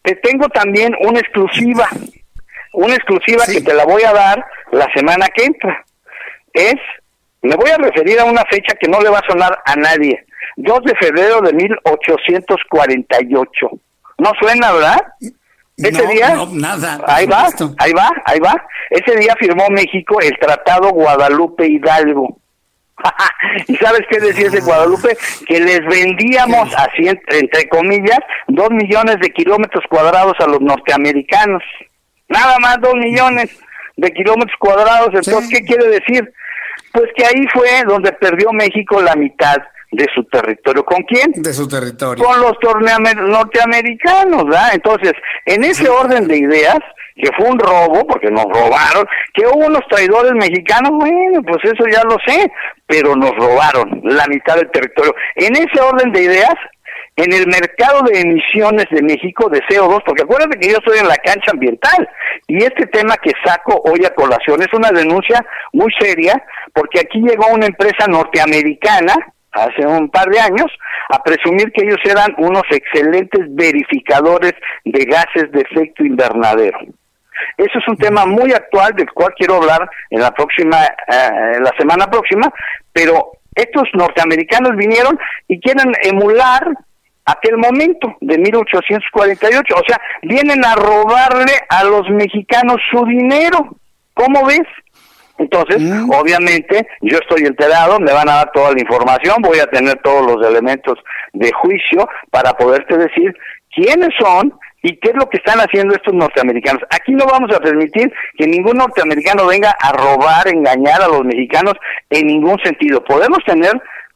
[0.02, 1.88] Te tengo también una exclusiva,
[2.72, 5.84] una exclusiva que te la voy a dar la semana que entra.
[6.52, 6.76] Es,
[7.42, 10.24] me voy a referir a una fecha que no le va a sonar a nadie.
[10.56, 13.70] 2 de febrero de 1848.
[14.18, 15.00] ¿No suena, verdad?
[15.82, 17.00] Ese día, nada.
[17.06, 17.48] Ahí va,
[17.78, 18.54] ahí va, ahí va.
[18.90, 22.38] Ese día firmó México el Tratado Guadalupe Hidalgo.
[23.66, 25.16] ¿Y sabes qué decía ese Guadalupe?
[25.46, 31.62] Que les vendíamos, así entre comillas, dos millones de kilómetros cuadrados a los norteamericanos.
[32.28, 33.58] Nada más dos millones
[33.96, 35.08] de kilómetros cuadrados.
[35.14, 36.32] Entonces, ¿qué quiere decir?
[36.92, 39.58] Pues que ahí fue donde perdió México la mitad
[39.92, 40.84] de su territorio.
[40.84, 41.32] ¿Con quién?
[41.36, 42.24] De su territorio.
[42.24, 42.52] Con los
[43.16, 44.70] norteamericanos, ¿verdad?
[44.74, 45.12] Entonces,
[45.46, 46.78] en ese orden de ideas,
[47.16, 51.84] que fue un robo, porque nos robaron, que hubo unos traidores mexicanos, bueno, pues eso
[51.90, 52.50] ya lo sé,
[52.86, 55.14] pero nos robaron la mitad del territorio.
[55.36, 56.54] En ese orden de ideas,
[57.16, 61.08] en el mercado de emisiones de México de CO2, porque acuérdate que yo estoy en
[61.08, 62.08] la cancha ambiental
[62.46, 66.42] y este tema que saco hoy a colación es una denuncia muy seria
[66.72, 69.14] porque aquí llegó una empresa norteamericana
[69.52, 70.66] hace un par de años
[71.10, 74.54] a presumir que ellos eran unos excelentes verificadores
[74.84, 76.78] de gases de efecto invernadero.
[77.56, 81.72] Eso es un tema muy actual del cual quiero hablar en la próxima, eh, la
[81.78, 82.52] semana próxima,
[82.92, 85.18] pero Estos norteamericanos vinieron
[85.48, 86.68] y quieren emular
[87.26, 93.76] aquel momento de 1848, o sea, vienen a robarle a los mexicanos su dinero.
[94.14, 94.66] ¿Cómo ves?
[95.40, 96.10] Entonces, Mm.
[96.12, 100.24] obviamente, yo estoy enterado, me van a dar toda la información, voy a tener todos
[100.26, 100.98] los elementos
[101.32, 103.34] de juicio para poderte decir
[103.74, 104.52] quiénes son
[104.82, 106.82] y qué es lo que están haciendo estos norteamericanos.
[106.90, 111.74] Aquí no vamos a permitir que ningún norteamericano venga a robar, engañar a los mexicanos
[112.10, 113.02] en ningún sentido.
[113.04, 113.72] Podemos tener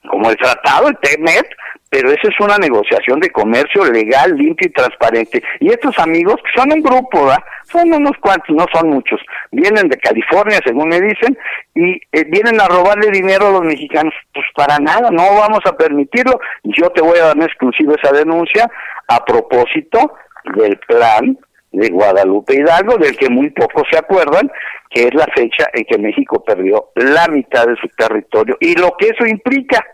[0.09, 1.47] como el tratado, el TEMET,
[1.95, 5.41] pero eso es una negociación de comercio legal, limpio y transparente.
[5.61, 7.31] Y estos amigos, que son un grupo,
[7.71, 9.21] son unos cuantos, no son muchos,
[9.53, 11.39] vienen de California, según me dicen,
[11.73, 14.13] y eh, vienen a robarle dinero a los mexicanos.
[14.33, 16.41] Pues para nada, no vamos a permitirlo.
[16.65, 18.69] Yo te voy a dar en exclusiva esa denuncia
[19.07, 20.15] a propósito
[20.57, 21.39] del plan
[21.71, 24.51] de Guadalupe Hidalgo, del que muy pocos se acuerdan,
[24.91, 28.97] que es la fecha en que México perdió la mitad de su territorio y lo
[28.97, 29.85] que eso implica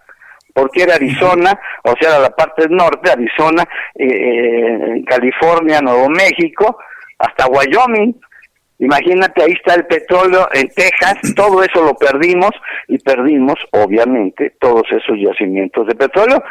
[0.55, 3.65] porque era Arizona, o sea, era la parte del norte, Arizona,
[3.95, 6.79] eh, California, Nuevo México,
[7.19, 8.15] hasta Wyoming.
[8.79, 12.51] Imagínate, ahí está el petróleo en Texas, todo eso lo perdimos
[12.89, 16.43] y perdimos, obviamente, todos esos yacimientos de petróleo.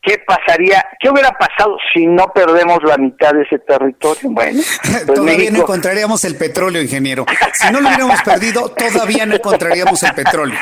[0.00, 0.86] ¿Qué pasaría?
[1.00, 4.30] ¿Qué hubiera pasado si no perdemos la mitad de ese territorio?
[4.30, 7.26] Bueno, pues todavía México- no encontraríamos el petróleo, ingeniero.
[7.54, 10.56] Si no lo hubiéramos perdido, todavía no encontraríamos el petróleo.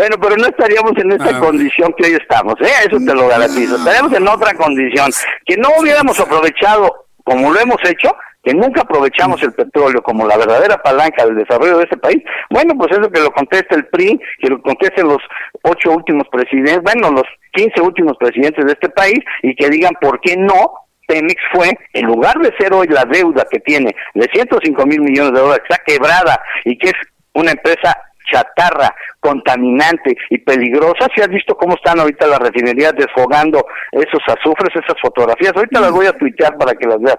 [0.00, 1.40] Bueno, pero no estaríamos en esta Ah.
[1.40, 2.72] condición que hoy estamos, ¿eh?
[2.88, 3.76] Eso te lo garantizo.
[3.76, 5.10] Estaríamos en otra condición.
[5.44, 8.10] Que no hubiéramos aprovechado, como lo hemos hecho,
[8.42, 12.16] que nunca aprovechamos el petróleo como la verdadera palanca del desarrollo de este país.
[12.48, 15.18] Bueno, pues eso que lo conteste el PRI, que lo contesten los
[15.64, 20.18] ocho últimos presidentes, bueno, los 15 últimos presidentes de este país y que digan por
[20.22, 20.72] qué no
[21.08, 25.34] Pemex fue, en lugar de ser hoy la deuda que tiene de 105 mil millones
[25.34, 26.94] de dólares, que está quebrada y que es
[27.34, 27.94] una empresa
[28.30, 31.08] chatarra, contaminante y peligrosa.
[31.14, 35.92] Si has visto cómo están ahorita las refinerías desfogando esos azufres, esas fotografías, ahorita las
[35.92, 37.18] voy a tuitear para que las veas.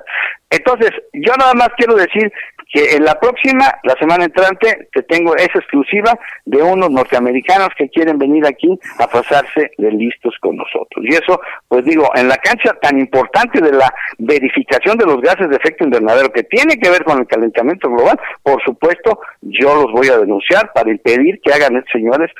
[0.49, 2.31] Entonces, yo nada más quiero decir
[2.71, 7.89] que en la próxima, la semana entrante, te tengo esa exclusiva de unos norteamericanos que
[7.89, 11.03] quieren venir aquí a pasarse de listos con nosotros.
[11.03, 15.49] Y eso, pues digo, en la cancha tan importante de la verificación de los gases
[15.49, 19.91] de efecto invernadero que tiene que ver con el calentamiento global, por supuesto, yo los
[19.91, 22.31] voy a denunciar para impedir que hagan estos señores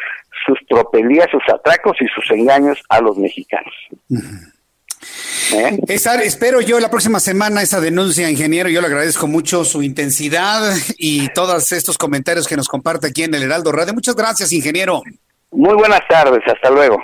[0.46, 3.74] sus tropelías, sus atracos y sus engaños a los mexicanos.
[5.54, 5.80] ¿Eh?
[5.88, 8.70] Espero yo la próxima semana esa denuncia, ingeniero.
[8.70, 13.34] Yo le agradezco mucho su intensidad y todos estos comentarios que nos comparte aquí en
[13.36, 13.94] el Heraldo Radio.
[13.94, 15.02] Muchas gracias, ingeniero.
[15.52, 16.98] Muy buenas tardes, hasta luego.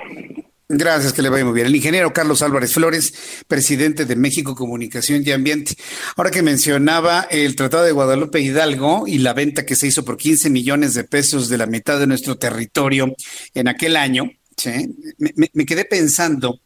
[0.70, 1.68] Gracias, que le vaya muy bien.
[1.68, 3.14] El ingeniero Carlos Álvarez Flores,
[3.48, 5.76] presidente de México Comunicación y Ambiente.
[6.18, 10.18] Ahora que mencionaba el Tratado de Guadalupe Hidalgo y la venta que se hizo por
[10.18, 13.14] 15 millones de pesos de la mitad de nuestro territorio
[13.54, 14.94] en aquel año, ¿sí?
[15.20, 16.60] me, me- me quedé pensando,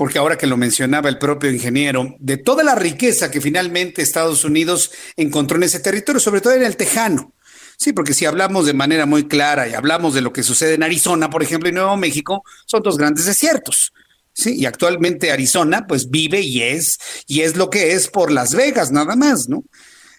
[0.00, 4.44] porque ahora que lo mencionaba el propio ingeniero, de toda la riqueza que finalmente Estados
[4.44, 7.34] Unidos encontró en ese territorio, sobre todo en el Tejano.
[7.76, 10.84] Sí, porque si hablamos de manera muy clara y hablamos de lo que sucede en
[10.84, 13.92] Arizona, por ejemplo, y Nuevo México, son dos grandes desiertos.
[14.32, 18.54] Sí, y actualmente Arizona pues vive y es y es lo que es por Las
[18.54, 19.64] Vegas nada más, ¿no?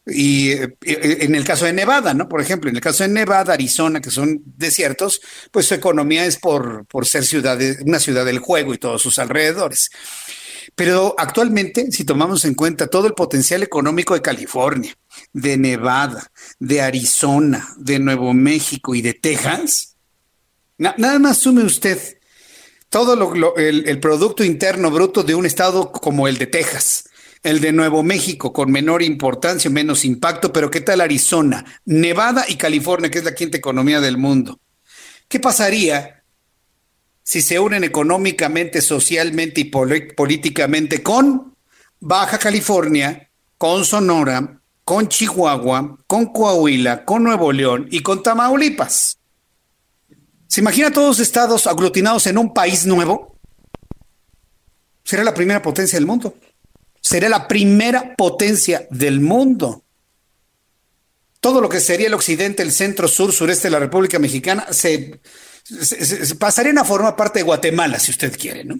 [0.05, 2.27] Y eh, eh, en el caso de Nevada, ¿no?
[2.27, 5.21] Por ejemplo, en el caso de Nevada, Arizona, que son desiertos,
[5.51, 9.19] pues su economía es por, por ser ciudad una ciudad del juego y todos sus
[9.19, 9.91] alrededores.
[10.75, 14.95] Pero actualmente, si tomamos en cuenta todo el potencial económico de California,
[15.33, 19.97] de Nevada, de Arizona, de Nuevo México y de Texas,
[20.77, 21.99] na- nada más sume usted
[22.89, 27.05] todo lo- el Producto Interno Bruto de un estado como el de Texas,
[27.43, 32.55] el de Nuevo México con menor importancia, menos impacto, pero ¿qué tal Arizona, Nevada y
[32.55, 34.59] California, que es la quinta economía del mundo?
[35.27, 36.23] ¿Qué pasaría
[37.23, 41.55] si se unen económicamente, socialmente y políticamente con
[41.99, 49.17] Baja California, con Sonora, con Chihuahua, con Coahuila, con Nuevo León y con Tamaulipas?
[50.47, 53.37] ¿Se imagina todos los estados aglutinados en un país nuevo?
[55.03, 56.35] Será la primera potencia del mundo.
[57.01, 59.83] Será la primera potencia del mundo.
[61.39, 65.19] Todo lo que sería el occidente, el centro, sur, sureste de la República Mexicana se
[66.39, 68.79] pasarían a formar parte de Guatemala, si usted quiere, ¿no?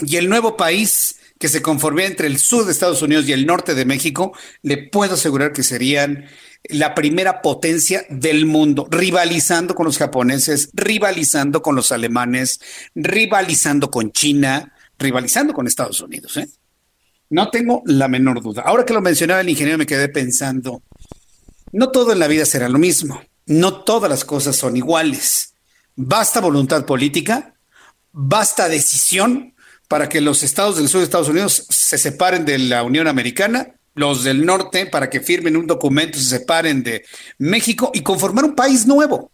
[0.00, 3.46] Y el nuevo país que se conformaría entre el sur de Estados Unidos y el
[3.46, 4.32] norte de México,
[4.62, 6.26] le puedo asegurar que serían
[6.64, 12.60] la primera potencia del mundo, rivalizando con los japoneses, rivalizando con los alemanes,
[12.94, 16.36] rivalizando con China, rivalizando con Estados Unidos.
[16.38, 16.48] ¿eh?
[17.28, 18.62] No tengo la menor duda.
[18.62, 20.82] Ahora que lo mencionaba el ingeniero, me quedé pensando,
[21.72, 25.54] no todo en la vida será lo mismo, no todas las cosas son iguales.
[25.96, 27.54] basta voluntad política,
[28.12, 29.54] basta decisión
[29.88, 33.74] para que los estados del sur de Estados Unidos se separen de la Unión Americana,
[33.94, 37.04] los del norte para que firmen un documento se separen de
[37.38, 39.32] México y conformar un país nuevo.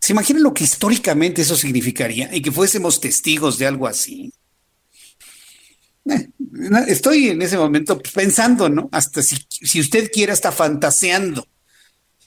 [0.00, 4.32] ¿Se imaginan lo que históricamente eso significaría y que fuésemos testigos de algo así?
[6.08, 6.28] Eh,
[6.86, 8.88] estoy en ese momento pensando, ¿no?
[8.92, 11.46] Hasta si, usted quiere, hasta fantaseando.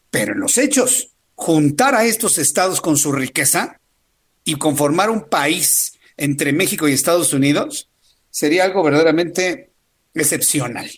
[0.10, 3.80] Pero en los hechos, juntar a estos estados con su riqueza
[4.44, 7.90] y conformar un país entre México y Estados Unidos
[8.30, 9.72] sería algo verdaderamente
[10.14, 10.90] excepcional.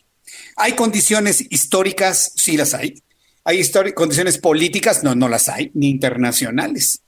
[0.55, 3.01] Hay condiciones históricas, sí las hay.
[3.43, 3.61] Hay
[3.93, 7.01] condiciones políticas, no, no las hay, ni internacionales.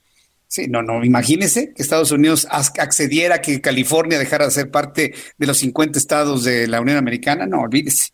[0.48, 5.14] Sí, no, no, imagínese que Estados Unidos accediera a que California dejara de ser parte
[5.38, 8.10] de los 50 estados de la Unión Americana, no, olvídese.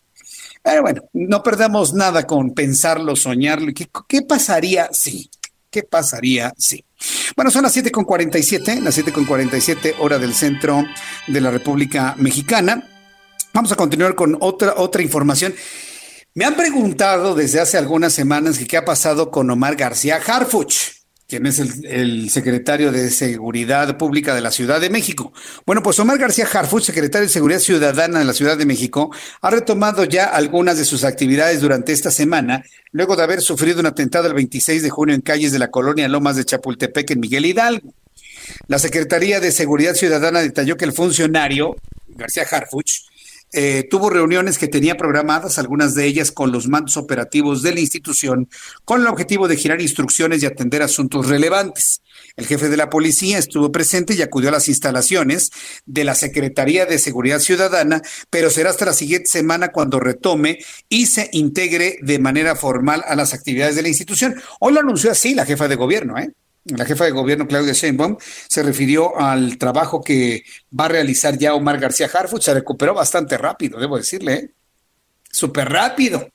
[0.64, 3.74] Pero bueno, no perdamos nada con pensarlo, soñarlo.
[3.74, 5.30] ¿Qué, qué pasaría si?
[5.70, 6.86] ¿Qué pasaría si?
[7.36, 10.84] Bueno, son las 7.47, las 7.47 hora del centro
[11.28, 12.88] de la República Mexicana.
[13.54, 15.54] Vamos a continuar con otra, otra información.
[16.34, 21.01] Me han preguntado desde hace algunas semanas que qué ha pasado con Omar García Harfuch
[21.32, 25.32] quien es el, secretario de Seguridad Pública de la Ciudad de México.
[25.66, 29.50] Bueno, pues Omar García Harfuch, secretario de Seguridad Ciudadana de la Ciudad de México, ha
[29.50, 34.28] retomado ya algunas de sus actividades durante esta semana, luego de haber sufrido un atentado
[34.28, 37.94] el 26 de junio en calles de la colonia Lomas de Chapultepec en Miguel Hidalgo.
[38.68, 41.78] La Secretaría de Seguridad Ciudadana detalló que el funcionario,
[42.10, 43.04] García Harfuch,
[43.54, 47.80] eh, tuvo reuniones que tenía programadas, algunas de ellas con los mandos operativos de la
[47.80, 48.50] institución,
[48.86, 52.02] con el objetivo de girar instrucciones y atender asuntos relevantes.
[52.36, 55.52] El jefe de la policía estuvo presente y acudió a las instalaciones
[55.86, 61.08] de la Secretaría de Seguridad Ciudadana, pero será hasta la siguiente semana cuando retome y
[61.08, 64.36] se integre de manera formal a las actividades de la institución.
[64.60, 66.32] Hoy lo anunció así la jefa de gobierno, ¿eh?
[66.66, 68.18] La jefa de gobierno Claudia Sheinbaum
[68.48, 70.44] se refirió al trabajo que
[70.78, 72.44] va a realizar ya Omar García Harfuch.
[72.44, 74.34] Se recuperó bastante rápido, debo decirle.
[74.34, 74.52] ¿eh?
[75.30, 76.30] Súper rápido.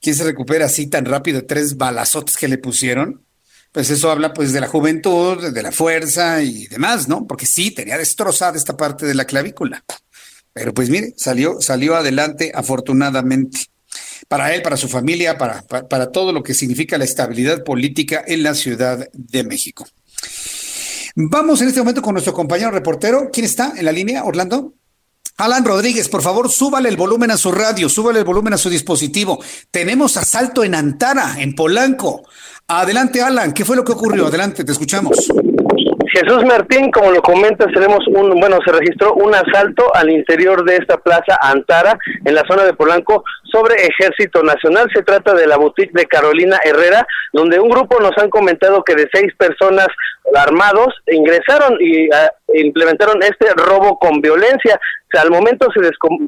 [0.00, 3.24] ¿Quién se recupera así tan rápido tres balazotes que le pusieron?
[3.70, 7.26] Pues eso habla pues de la juventud, de la fuerza y demás, ¿no?
[7.26, 9.82] Porque sí, tenía destrozada esta parte de la clavícula.
[10.52, 13.71] Pero pues mire, salió, salió adelante afortunadamente
[14.28, 18.42] para él, para su familia, para, para, todo lo que significa la estabilidad política en
[18.42, 19.86] la Ciudad de México.
[21.14, 23.30] Vamos en este momento con nuestro compañero reportero.
[23.32, 24.74] ¿Quién está en la línea, Orlando?
[25.36, 28.70] Alan Rodríguez, por favor, súbale el volumen a su radio, súbale el volumen a su
[28.70, 29.42] dispositivo.
[29.70, 32.22] Tenemos asalto en Antara, en Polanco.
[32.68, 34.26] Adelante, Alan, ¿qué fue lo que ocurrió?
[34.26, 35.28] Adelante, te escuchamos.
[36.12, 40.76] Jesús Martín, como lo comentas, tenemos un, bueno, se registró un asalto al interior de
[40.76, 44.90] esta plaza Antara, en la zona de Polanco, sobre Ejército Nacional.
[44.94, 48.94] Se trata de la boutique de Carolina Herrera, donde un grupo nos han comentado que
[48.94, 49.88] de seis personas
[50.34, 54.78] armados ingresaron y ah, implementaron este robo con violencia.
[55.18, 55.80] Al momento se,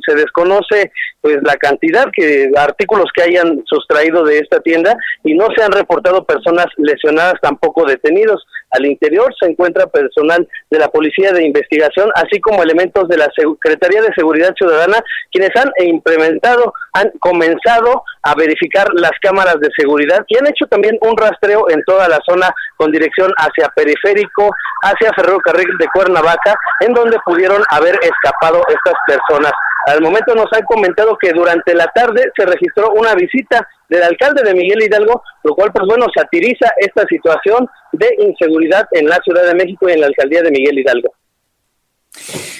[0.07, 4.95] se desconoce pues la cantidad de artículos que hayan sustraído de esta tienda
[5.25, 8.45] y no se han reportado personas lesionadas, tampoco detenidos.
[8.75, 13.29] Al interior se encuentra personal de la Policía de Investigación, así como elementos de la
[13.37, 20.25] Secretaría de Seguridad Ciudadana, quienes han implementado, han comenzado a verificar las cámaras de seguridad
[20.29, 24.51] y han hecho también un rastreo en toda la zona con dirección hacia periférico,
[24.83, 29.53] hacia ferrocarril de Cuernavaca, en donde pudieron haber escapado estas personas.
[29.87, 34.43] Al momento nos han comentado que durante la tarde se registró una visita del alcalde
[34.43, 39.45] de Miguel Hidalgo, lo cual pues bueno satiriza esta situación de inseguridad en la Ciudad
[39.45, 41.13] de México y en la alcaldía de Miguel Hidalgo.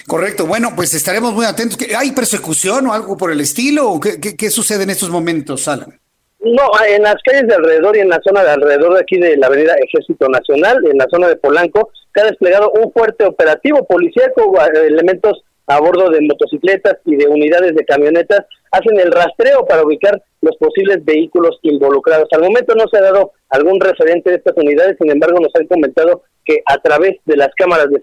[0.07, 1.79] Correcto, bueno, pues estaremos muy atentos.
[1.97, 3.99] ¿Hay persecución o algo por el estilo?
[4.01, 5.99] qué, qué sucede en estos momentos, Alan?
[6.45, 9.35] No, en las calles de alrededor y en la zona de alrededor de aquí de
[9.39, 13.87] la avenida Ejército Nacional, en la zona de Polanco, se ha desplegado un fuerte operativo
[13.87, 19.83] policíaco, elementos a bordo de motocicletas y de unidades de camionetas hacen el rastreo para
[19.83, 22.29] ubicar los posibles vehículos involucrados.
[22.33, 25.67] Al momento no se ha dado algún referente de estas unidades, sin embargo nos han
[25.67, 28.01] comentado que a través de las cámaras de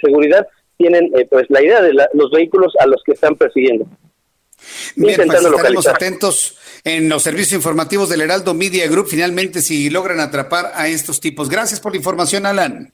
[0.77, 3.85] tienen eh, pues la idea de los vehículos a los que están persiguiendo.
[4.95, 10.19] Bien, pues estaremos atentos en los servicios informativos del Heraldo Media Group, finalmente si logran
[10.19, 11.49] atrapar a estos tipos.
[11.49, 12.93] Gracias por la información, Alan.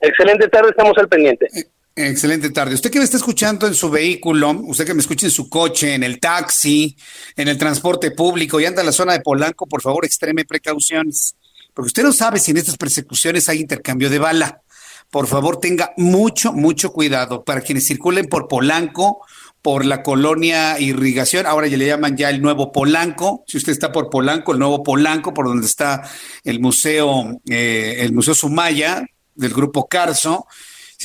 [0.00, 1.46] Excelente tarde, estamos al pendiente.
[1.54, 1.64] Eh,
[1.96, 2.74] excelente tarde.
[2.74, 5.94] Usted que me está escuchando en su vehículo, usted que me escucha en su coche,
[5.94, 6.96] en el taxi,
[7.34, 11.34] en el transporte público y anda en la zona de Polanco, por favor, extreme precauciones.
[11.74, 14.62] Porque usted no sabe si en estas persecuciones hay intercambio de bala.
[15.10, 19.20] Por favor, tenga mucho, mucho cuidado para quienes circulen por Polanco
[19.66, 23.90] por la colonia Irrigación, ahora ya le llaman ya el nuevo Polanco, si usted está
[23.90, 26.08] por Polanco, el nuevo Polanco, por donde está
[26.44, 29.04] el museo, eh, el Museo Sumaya,
[29.34, 30.46] del grupo Carso.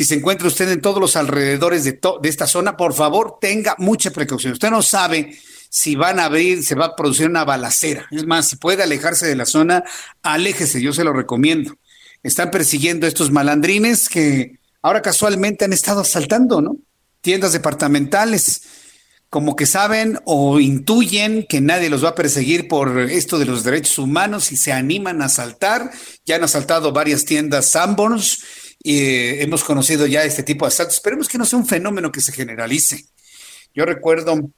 [0.02, 3.76] Si se encuentra usted en todos los alrededores de, de esta zona, por favor, tenga
[3.78, 4.54] mucha precaución.
[4.54, 5.38] Usted no sabe
[5.70, 8.08] si van a abrir, se va a producir una balacera.
[8.10, 9.84] Es más, si puede alejarse de la zona,
[10.24, 11.78] aléjese, yo se lo recomiendo.
[12.24, 16.78] Están persiguiendo a estos malandrines que ahora casualmente han estado asaltando, ¿no?
[17.22, 18.64] Tiendas departamentales,
[19.30, 23.64] como que saben o intuyen que nadie los va a perseguir por esto de los
[23.64, 25.92] derechos humanos y se animan a asaltar.
[26.26, 30.96] Ya han asaltado varias tiendas Sanborns eh, hemos conocido ya este tipo de asaltos.
[30.96, 33.06] Esperemos que no sea un fenómeno que se generalice.
[33.74, 34.52] Yo recuerdo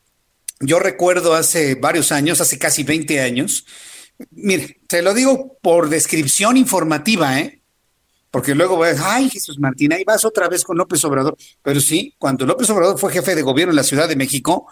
[0.60, 3.66] yo recuerdo hace varios años, hace casi 20 años,
[4.32, 7.62] mire, te lo digo por descripción informativa, ¿eh?
[8.32, 11.38] Porque luego decir, ay, Jesús Martín, ahí vas otra vez con López Obrador.
[11.62, 14.68] Pero sí, cuando López Obrador fue jefe de gobierno en la Ciudad de México,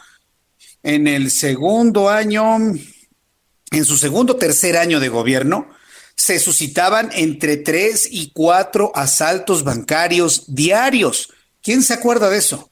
[0.82, 5.68] en el segundo año, en su segundo tercer año de gobierno,
[6.16, 11.30] se suscitaban entre tres y cuatro asaltos bancarios diarios.
[11.62, 12.72] ¿Quién se acuerda de eso?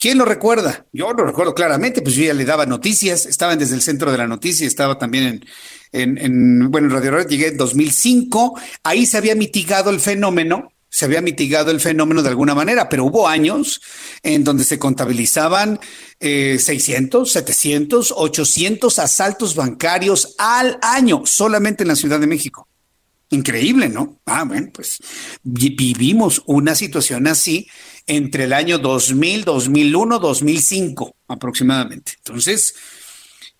[0.00, 0.86] ¿Quién lo recuerda?
[0.94, 4.16] Yo lo recuerdo claramente, pues yo ya le daba noticias, estaban desde el centro de
[4.16, 5.44] la noticia, estaba también
[5.92, 10.72] en, en, bueno, en Radio Red, llegué en 2005, ahí se había mitigado el fenómeno,
[10.88, 13.82] se había mitigado el fenómeno de alguna manera, pero hubo años
[14.22, 15.78] en donde se contabilizaban
[16.18, 22.69] eh, 600, 700, 800 asaltos bancarios al año, solamente en la Ciudad de México.
[23.32, 24.20] Increíble, ¿no?
[24.26, 24.98] Ah, bueno, pues
[25.44, 27.68] vivimos una situación así
[28.08, 32.14] entre el año 2000, 2001, 2005 aproximadamente.
[32.16, 32.74] Entonces,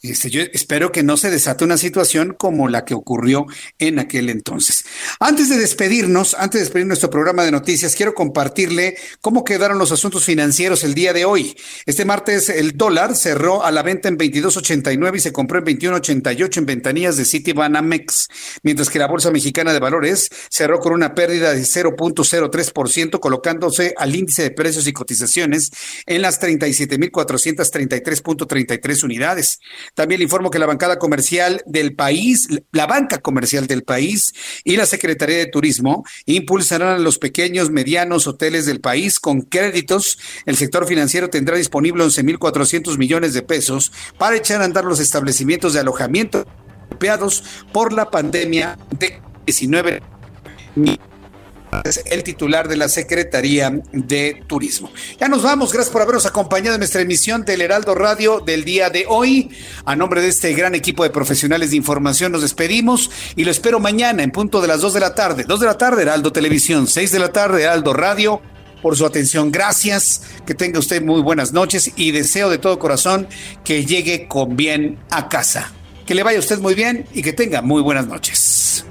[0.03, 3.47] este, yo espero que no se desate una situación como la que ocurrió
[3.79, 4.85] en aquel entonces.
[5.19, 9.93] Antes de despedirnos, antes de despedir nuestro programa de noticias, quiero compartirle cómo quedaron los
[9.93, 11.55] asuntos financieros el día de hoy.
[11.85, 16.59] Este martes el dólar cerró a la venta en 22.89 y se compró en 21.88
[16.59, 18.29] en ventanillas de Citibanamex,
[18.63, 24.15] mientras que la Bolsa Mexicana de Valores cerró con una pérdida de 0.03%, colocándose al
[24.15, 25.71] índice de precios y cotizaciones
[26.07, 29.59] en las 37.433.33 unidades.
[29.95, 34.33] También le informo que la bancada comercial del país, la banca comercial del país
[34.65, 40.19] y la Secretaría de Turismo impulsarán a los pequeños, medianos hoteles del país con créditos.
[40.47, 45.73] El sector financiero tendrá disponible 11.400 millones de pesos para echar a andar los establecimientos
[45.73, 46.47] de alojamiento
[46.91, 50.03] golpeados por la pandemia de 19
[52.07, 54.91] el titular de la Secretaría de Turismo.
[55.19, 58.91] Ya nos vamos, gracias por habernos acompañado en nuestra emisión del Heraldo Radio del día
[58.91, 59.51] de hoy.
[59.85, 63.81] A nombre de este gran equipo de profesionales de información nos despedimos y lo espero
[63.81, 65.45] mañana en punto de las 2 de la tarde.
[65.45, 68.41] 2 de la tarde, Heraldo Televisión, 6 de la tarde, Heraldo Radio.
[68.83, 70.23] Por su atención, gracias.
[70.47, 73.29] Que tenga usted muy buenas noches y deseo de todo corazón
[73.63, 75.73] que llegue con bien a casa.
[76.07, 78.85] Que le vaya usted muy bien y que tenga muy buenas noches.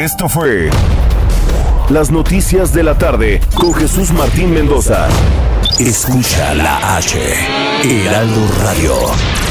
[0.00, 0.70] Esto fue
[1.88, 5.06] Las Noticias de la Tarde con Jesús Martín Mendoza.
[5.78, 7.16] Escucha la H,
[7.84, 9.43] Heraldo Radio.